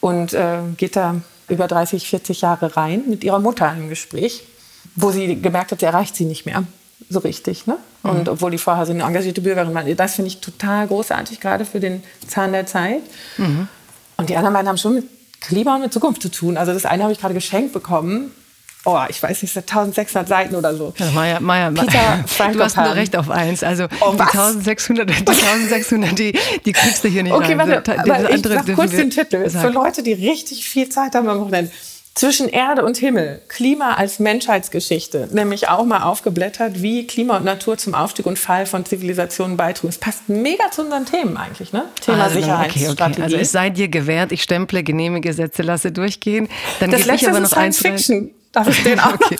Und 0.00 0.32
äh, 0.32 0.58
geht 0.76 0.96
da 0.96 1.16
über 1.48 1.68
30, 1.68 2.08
40 2.08 2.40
Jahre 2.40 2.76
rein 2.76 3.02
mit 3.08 3.24
ihrer 3.24 3.38
Mutter 3.38 3.72
im 3.76 3.88
Gespräch, 3.88 4.44
wo 4.94 5.10
sie 5.10 5.40
gemerkt 5.40 5.72
hat, 5.72 5.80
sie 5.80 5.86
erreicht 5.86 6.16
sie 6.16 6.24
nicht 6.24 6.46
mehr 6.46 6.64
so 7.08 7.20
richtig. 7.20 7.66
Ne? 7.66 7.78
Mhm. 8.02 8.10
Und 8.10 8.28
obwohl 8.28 8.50
die 8.50 8.58
vorher 8.58 8.86
so 8.86 8.92
eine 8.92 9.02
engagierte 9.02 9.40
Bürgerin 9.40 9.74
war. 9.74 9.84
Das 9.84 10.14
finde 10.14 10.28
ich 10.28 10.40
total 10.40 10.86
großartig, 10.86 11.40
gerade 11.40 11.64
für 11.64 11.80
den 11.80 12.02
Zahn 12.26 12.52
der 12.52 12.66
Zeit. 12.66 13.02
Mhm. 13.36 13.68
Und 14.16 14.28
die 14.28 14.36
anderen 14.36 14.54
beiden 14.54 14.68
haben 14.68 14.78
schon 14.78 14.94
mit 14.94 15.06
Klima 15.40 15.76
und 15.76 15.82
mit 15.82 15.92
Zukunft 15.92 16.22
zu 16.22 16.30
tun. 16.30 16.56
Also 16.56 16.72
das 16.72 16.86
eine 16.86 17.02
habe 17.02 17.12
ich 17.12 17.20
gerade 17.20 17.34
geschenkt 17.34 17.72
bekommen 17.72 18.32
oh, 18.86 19.00
ich 19.08 19.22
weiß 19.22 19.42
nicht, 19.42 19.56
1600 19.56 20.28
Seiten 20.28 20.54
oder 20.54 20.74
so. 20.74 20.94
Ja, 20.96 21.10
Maja, 21.10 21.40
Maja, 21.40 21.70
Peter 21.70 22.52
du 22.52 22.62
hast 22.62 22.76
nur 22.76 22.94
recht 22.94 23.16
auf 23.16 23.30
eins. 23.30 23.62
Also 23.62 23.86
oh, 24.00 24.14
die 24.14 24.20
1600, 24.20 25.10
die 25.10 25.14
1600, 25.14 26.18
die, 26.18 26.38
die 26.64 26.72
kriegst 26.72 27.04
du 27.04 27.08
hier 27.08 27.22
nicht 27.22 27.32
okay, 27.32 27.54
rein. 27.54 27.68
Warte, 27.68 27.98
aber 27.98 28.30
ich 28.30 28.42
sag 28.42 28.74
kurz 28.74 28.92
den 28.92 29.10
Titel. 29.10 29.48
Sagen. 29.48 29.66
Für 29.66 29.72
Leute, 29.72 30.02
die 30.02 30.12
richtig 30.12 30.68
viel 30.68 30.88
Zeit 30.88 31.14
haben 31.14 31.28
am 31.28 31.40
Wochenende. 31.40 31.70
Zwischen 32.14 32.48
Erde 32.48 32.82
und 32.82 32.96
Himmel, 32.96 33.42
Klima 33.46 33.92
als 33.92 34.20
Menschheitsgeschichte, 34.20 35.28
nämlich 35.32 35.68
auch 35.68 35.84
mal 35.84 36.02
aufgeblättert, 36.02 36.80
wie 36.80 37.06
Klima 37.06 37.36
und 37.36 37.44
Natur 37.44 37.76
zum 37.76 37.94
Aufstieg 37.94 38.24
und 38.24 38.38
Fall 38.38 38.64
von 38.64 38.86
Zivilisationen 38.86 39.58
beitrugen. 39.58 39.90
Es 39.90 39.98
passt 39.98 40.30
mega 40.30 40.70
zu 40.70 40.80
unseren 40.80 41.04
Themen 41.04 41.36
eigentlich, 41.36 41.74
ne? 41.74 41.84
Thema 42.00 42.24
also, 42.24 42.40
Sicherheitsstrategie. 42.40 42.88
Okay, 42.88 43.06
okay. 43.10 43.22
Also 43.22 43.36
es 43.36 43.52
sei 43.52 43.68
dir 43.68 43.88
gewährt, 43.88 44.32
ich 44.32 44.42
stemple, 44.42 44.82
genehme 44.82 45.20
Gesetze, 45.20 45.60
lasse 45.60 45.92
durchgehen. 45.92 46.48
Dann 46.80 46.90
das 46.90 47.02
gebe 47.02 47.16
ich 47.16 47.28
aber 47.28 47.40
noch 47.40 47.52
eins. 47.52 47.76
Fiction. 47.76 48.30
Darf 48.52 48.68
ich 48.68 48.82
den 48.82 49.00
auch? 49.00 49.14
okay. 49.14 49.36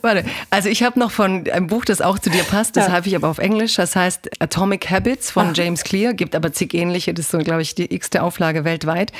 Warte, 0.00 0.24
also 0.50 0.68
ich 0.68 0.82
habe 0.82 0.98
noch 0.98 1.10
von 1.10 1.48
einem 1.50 1.66
Buch, 1.66 1.84
das 1.84 2.00
auch 2.00 2.18
zu 2.18 2.30
dir 2.30 2.44
passt, 2.44 2.76
das 2.76 2.86
ja. 2.86 2.92
habe 2.92 3.08
ich 3.08 3.16
aber 3.16 3.28
auf 3.28 3.38
Englisch, 3.38 3.74
das 3.74 3.96
heißt 3.96 4.40
Atomic 4.40 4.90
Habits 4.90 5.30
von 5.30 5.48
Ach. 5.50 5.56
James 5.56 5.84
Clear, 5.84 6.14
gibt 6.14 6.34
aber 6.34 6.52
zig 6.52 6.74
ähnliche, 6.74 7.14
das 7.14 7.26
ist 7.26 7.32
so, 7.32 7.38
glaube 7.38 7.62
ich, 7.62 7.74
die 7.74 7.92
x-te 7.92 8.22
Auflage 8.22 8.64
weltweit, 8.64 9.12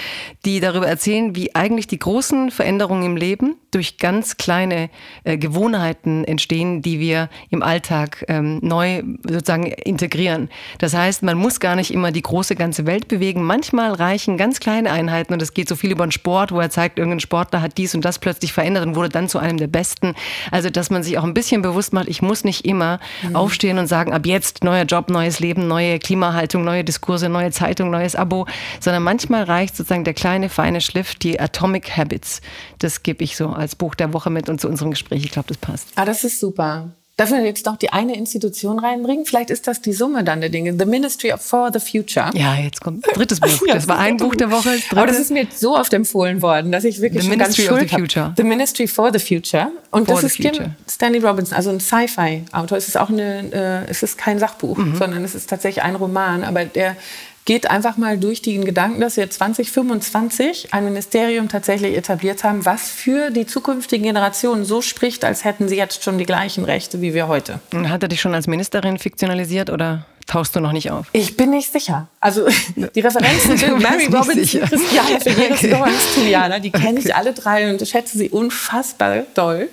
die 0.44 0.60
darüber 0.60 0.86
erzählen, 0.86 1.34
wie 1.34 1.54
eigentlich 1.54 1.86
die 1.86 1.98
großen 1.98 2.50
Veränderungen 2.50 3.04
im 3.04 3.16
Leben 3.16 3.56
durch 3.72 3.98
ganz 3.98 4.36
kleine 4.36 4.90
äh, 5.24 5.36
Gewohnheiten 5.36 6.24
entstehen, 6.24 6.82
die 6.82 7.00
wir 7.00 7.28
im 7.50 7.62
Alltag 7.62 8.24
ähm, 8.28 8.60
neu 8.62 9.02
sozusagen 9.24 9.66
integrieren. 9.66 10.50
Das 10.78 10.94
heißt, 10.94 11.22
man 11.22 11.36
muss 11.36 11.58
gar 11.58 11.74
nicht 11.74 11.92
immer 11.92 12.12
die 12.12 12.22
große 12.22 12.54
ganze 12.54 12.86
Welt 12.86 13.08
bewegen. 13.08 13.42
Manchmal 13.42 13.92
reichen 13.92 14.36
ganz 14.36 14.60
kleine 14.60 14.92
Einheiten 14.92 15.32
und 15.32 15.42
es 15.42 15.54
geht 15.54 15.68
so 15.68 15.74
viel 15.74 15.90
über 15.90 16.06
den 16.06 16.12
Sport, 16.12 16.52
wo 16.52 16.60
er 16.60 16.70
zeigt, 16.70 16.98
irgendein 16.98 17.20
Sportler 17.20 17.62
hat 17.62 17.78
dies 17.78 17.94
und 17.94 18.04
das 18.04 18.18
plötzlich 18.18 18.52
verändert 18.52 18.86
und 18.86 18.94
wurde 18.94 19.08
dann 19.08 19.28
zu 19.28 19.38
einem 19.38 19.58
der 19.58 19.66
Besten. 19.66 20.14
Also, 20.50 20.70
dass 20.70 20.90
man 20.90 21.02
sich 21.02 21.18
auch 21.18 21.24
ein 21.24 21.34
bisschen 21.34 21.62
bewusst 21.62 21.92
macht, 21.92 22.08
ich 22.08 22.22
muss 22.22 22.44
nicht 22.44 22.64
immer 22.64 23.00
mhm. 23.22 23.36
aufstehen 23.36 23.78
und 23.78 23.86
sagen, 23.86 24.12
ab 24.12 24.26
jetzt 24.26 24.62
neuer 24.64 24.84
Job, 24.84 25.08
neues 25.08 25.40
Leben, 25.40 25.66
neue 25.66 25.98
Klimahaltung, 25.98 26.64
neue 26.64 26.84
Diskurse, 26.84 27.28
neue 27.28 27.50
Zeitung, 27.50 27.90
neues 27.90 28.14
Abo, 28.16 28.46
sondern 28.80 29.02
manchmal 29.02 29.44
reicht 29.44 29.76
sozusagen 29.76 30.04
der 30.04 30.14
kleine, 30.14 30.48
feine 30.48 30.80
Schliff, 30.80 31.14
die 31.14 31.40
Atomic 31.40 31.96
Habits. 31.96 32.42
Das 32.78 33.02
gebe 33.02 33.24
ich 33.24 33.36
so 33.36 33.48
als 33.62 33.74
Buch 33.76 33.94
der 33.94 34.12
Woche 34.12 34.28
mit 34.30 34.48
und 34.48 34.60
zu 34.60 34.68
unserem 34.68 34.90
Gespräch. 34.90 35.24
Ich 35.24 35.30
glaube, 35.30 35.48
das 35.48 35.56
passt. 35.56 35.88
Ah, 35.96 36.04
das 36.04 36.24
ist 36.24 36.38
super. 36.40 36.90
Darf 37.18 37.30
wir 37.30 37.44
jetzt 37.44 37.66
noch 37.66 37.76
die 37.76 37.92
eine 37.92 38.16
Institution 38.16 38.78
reinbringen? 38.78 39.26
Vielleicht 39.26 39.50
ist 39.50 39.66
das 39.68 39.82
die 39.82 39.92
Summe 39.92 40.24
dann 40.24 40.40
der 40.40 40.48
Dinge. 40.48 40.74
The 40.78 40.86
Ministry 40.86 41.32
for 41.38 41.70
the 41.70 41.78
Future. 41.78 42.30
Ja, 42.32 42.54
jetzt 42.54 42.80
kommt 42.80 43.04
drittes 43.14 43.38
Buch. 43.38 43.50
Das 43.68 43.86
war 43.86 43.98
ein 43.98 44.16
Buch 44.16 44.34
der 44.34 44.50
Woche. 44.50 44.70
Das 44.90 44.98
Aber 44.98 45.06
das 45.06 45.18
ist 45.18 45.30
mir 45.30 45.46
so 45.54 45.76
oft 45.76 45.92
empfohlen 45.92 46.40
worden, 46.40 46.72
dass 46.72 46.84
ich 46.84 47.02
wirklich 47.02 47.22
the 47.22 47.28
schon 47.28 47.38
Ministry 47.38 47.66
ganz 47.66 47.82
of 47.82 47.88
the 47.90 47.96
Future. 47.96 48.24
Hab. 48.26 48.36
The 48.36 48.44
Ministry 48.44 48.86
for 48.88 49.12
the 49.12 49.18
Future. 49.18 49.68
Und 49.90 50.06
For 50.06 50.14
das 50.14 50.24
ist 50.24 50.36
Kim. 50.36 50.74
Stanley 50.90 51.20
Robinson, 51.20 51.54
also 51.54 51.68
ein 51.70 51.80
Sci-Fi-Autor. 51.80 52.78
Es 52.78 52.88
ist 52.88 52.96
auch 52.96 53.10
eine, 53.10 53.52
äh, 53.86 53.90
es 53.90 54.02
ist 54.02 54.16
kein 54.16 54.38
Sachbuch, 54.38 54.78
Mhm. 54.78 54.96
sondern 54.96 55.22
es 55.22 55.34
ist 55.34 55.50
tatsächlich 55.50 55.84
ein 55.84 55.96
Roman. 55.96 56.44
Aber 56.44 56.64
der 56.64 56.96
geht 57.44 57.68
einfach 57.70 57.96
mal 57.96 58.18
durch 58.18 58.40
den 58.42 58.64
Gedanken, 58.64 59.00
dass 59.00 59.16
wir 59.16 59.28
2025 59.28 60.68
ein 60.72 60.84
Ministerium 60.84 61.48
tatsächlich 61.48 61.96
etabliert 61.96 62.44
haben, 62.44 62.64
was 62.64 62.88
für 62.88 63.30
die 63.30 63.46
zukünftigen 63.46 64.04
Generationen 64.06 64.64
so 64.64 64.80
spricht, 64.82 65.24
als 65.24 65.44
hätten 65.44 65.68
sie 65.68 65.76
jetzt 65.76 66.04
schon 66.04 66.18
die 66.18 66.24
gleichen 66.26 66.64
Rechte 66.64 67.00
wie 67.00 67.14
wir 67.14 67.28
heute. 67.28 67.58
Und 67.72 67.88
Hat 67.90 68.02
er 68.02 68.08
dich 68.08 68.20
schon 68.20 68.34
als 68.34 68.46
Ministerin 68.46 68.98
fiktionalisiert 68.98 69.70
oder 69.70 70.06
tauchst 70.26 70.54
du 70.54 70.60
noch 70.60 70.70
nicht 70.72 70.90
auf? 70.92 71.06
Ich 71.12 71.36
bin 71.36 71.50
nicht 71.50 71.72
sicher. 71.72 72.06
Also 72.20 72.46
die 72.94 73.00
Referenzen 73.00 73.56
sind 73.56 73.78
Mary 73.82 74.08
sicher. 74.34 74.60
Christiane 74.60 75.20
Figueres, 75.20 75.58
Okay. 75.58 75.70
Lawrence 75.70 76.06
Juliana, 76.16 76.58
die 76.60 76.70
kenne 76.70 77.00
ich 77.00 77.14
alle 77.14 77.32
drei 77.32 77.70
und 77.70 77.86
schätze 77.86 78.18
sie 78.18 78.30
unfassbar 78.30 79.24
doll. 79.34 79.68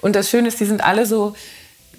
Und 0.00 0.16
das 0.16 0.28
Schöne 0.28 0.48
ist, 0.48 0.58
die 0.58 0.64
sind 0.64 0.82
alle 0.82 1.06
so 1.06 1.34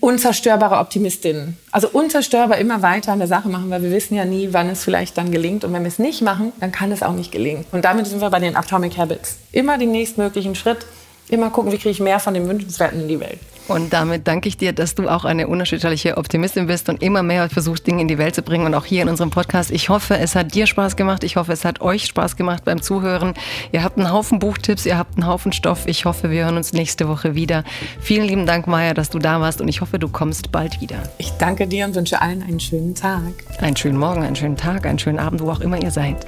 unzerstörbare 0.03 0.79
Optimistinnen. 0.79 1.57
Also 1.71 1.87
unzerstörbar 1.87 2.57
immer 2.57 2.81
weiter 2.81 3.13
an 3.13 3.19
der 3.19 3.29
Sache 3.29 3.47
machen, 3.47 3.69
weil 3.69 3.83
wir 3.83 3.91
wissen 3.91 4.15
ja 4.15 4.25
nie, 4.25 4.49
wann 4.51 4.67
es 4.67 4.83
vielleicht 4.83 5.17
dann 5.17 5.31
gelingt. 5.31 5.63
Und 5.63 5.71
wenn 5.71 5.83
wir 5.83 5.87
es 5.87 5.97
nicht 5.97 6.21
machen, 6.21 6.51
dann 6.59 6.73
kann 6.73 6.91
es 6.91 7.01
auch 7.01 7.13
nicht 7.13 7.31
gelingen. 7.31 7.63
Und 7.71 7.85
damit 7.85 8.07
sind 8.07 8.19
wir 8.19 8.29
bei 8.29 8.41
den 8.41 8.57
Atomic 8.57 8.97
Habits. 8.97 9.37
Immer 9.53 9.77
den 9.77 9.93
nächstmöglichen 9.93 10.55
Schritt, 10.55 10.85
immer 11.29 11.51
gucken, 11.51 11.71
wie 11.71 11.77
kriege 11.77 11.91
ich 11.91 12.01
mehr 12.01 12.19
von 12.19 12.33
dem 12.33 12.49
Wünschenswerten 12.49 12.99
in 12.99 13.07
die 13.07 13.19
Welt. 13.21 13.39
Und 13.67 13.93
damit 13.93 14.27
danke 14.27 14.49
ich 14.49 14.57
dir, 14.57 14.73
dass 14.73 14.95
du 14.95 15.07
auch 15.07 15.23
eine 15.23 15.47
unerschütterliche 15.47 16.17
Optimistin 16.17 16.67
bist 16.67 16.89
und 16.89 17.01
immer 17.01 17.23
mehr 17.23 17.49
versuchst, 17.49 17.87
Dinge 17.87 18.01
in 18.01 18.07
die 18.07 18.17
Welt 18.17 18.35
zu 18.35 18.41
bringen 18.41 18.65
und 18.65 18.75
auch 18.75 18.85
hier 18.85 19.01
in 19.01 19.09
unserem 19.09 19.29
Podcast. 19.29 19.71
Ich 19.71 19.89
hoffe, 19.89 20.17
es 20.17 20.35
hat 20.35 20.53
dir 20.53 20.67
Spaß 20.67 20.95
gemacht. 20.95 21.23
Ich 21.23 21.37
hoffe, 21.37 21.53
es 21.53 21.63
hat 21.63 21.81
euch 21.81 22.05
Spaß 22.05 22.35
gemacht 22.35 22.65
beim 22.65 22.81
Zuhören. 22.81 23.33
Ihr 23.71 23.83
habt 23.83 23.97
einen 23.97 24.11
Haufen 24.11 24.39
Buchtipps, 24.39 24.85
ihr 24.85 24.97
habt 24.97 25.17
einen 25.17 25.27
Haufen 25.27 25.53
Stoff. 25.53 25.87
Ich 25.87 26.05
hoffe, 26.05 26.29
wir 26.29 26.45
hören 26.45 26.57
uns 26.57 26.73
nächste 26.73 27.07
Woche 27.07 27.35
wieder. 27.35 27.63
Vielen 28.01 28.27
lieben 28.27 28.45
Dank, 28.45 28.67
Maja, 28.67 28.93
dass 28.93 29.09
du 29.09 29.19
da 29.19 29.39
warst 29.39 29.61
und 29.61 29.67
ich 29.67 29.81
hoffe, 29.81 29.97
du 29.97 30.09
kommst 30.09 30.51
bald 30.51 30.81
wieder. 30.81 30.97
Ich 31.17 31.31
danke 31.37 31.67
dir 31.67 31.85
und 31.85 31.95
wünsche 31.95 32.21
allen 32.21 32.43
einen 32.43 32.59
schönen 32.59 32.95
Tag. 32.95 33.21
Einen 33.59 33.77
schönen 33.77 33.97
Morgen, 33.97 34.23
einen 34.23 34.35
schönen 34.35 34.57
Tag, 34.57 34.85
einen 34.85 34.99
schönen 34.99 35.19
Abend, 35.19 35.41
wo 35.41 35.49
auch 35.49 35.61
immer 35.61 35.81
ihr 35.81 35.91
seid. 35.91 36.27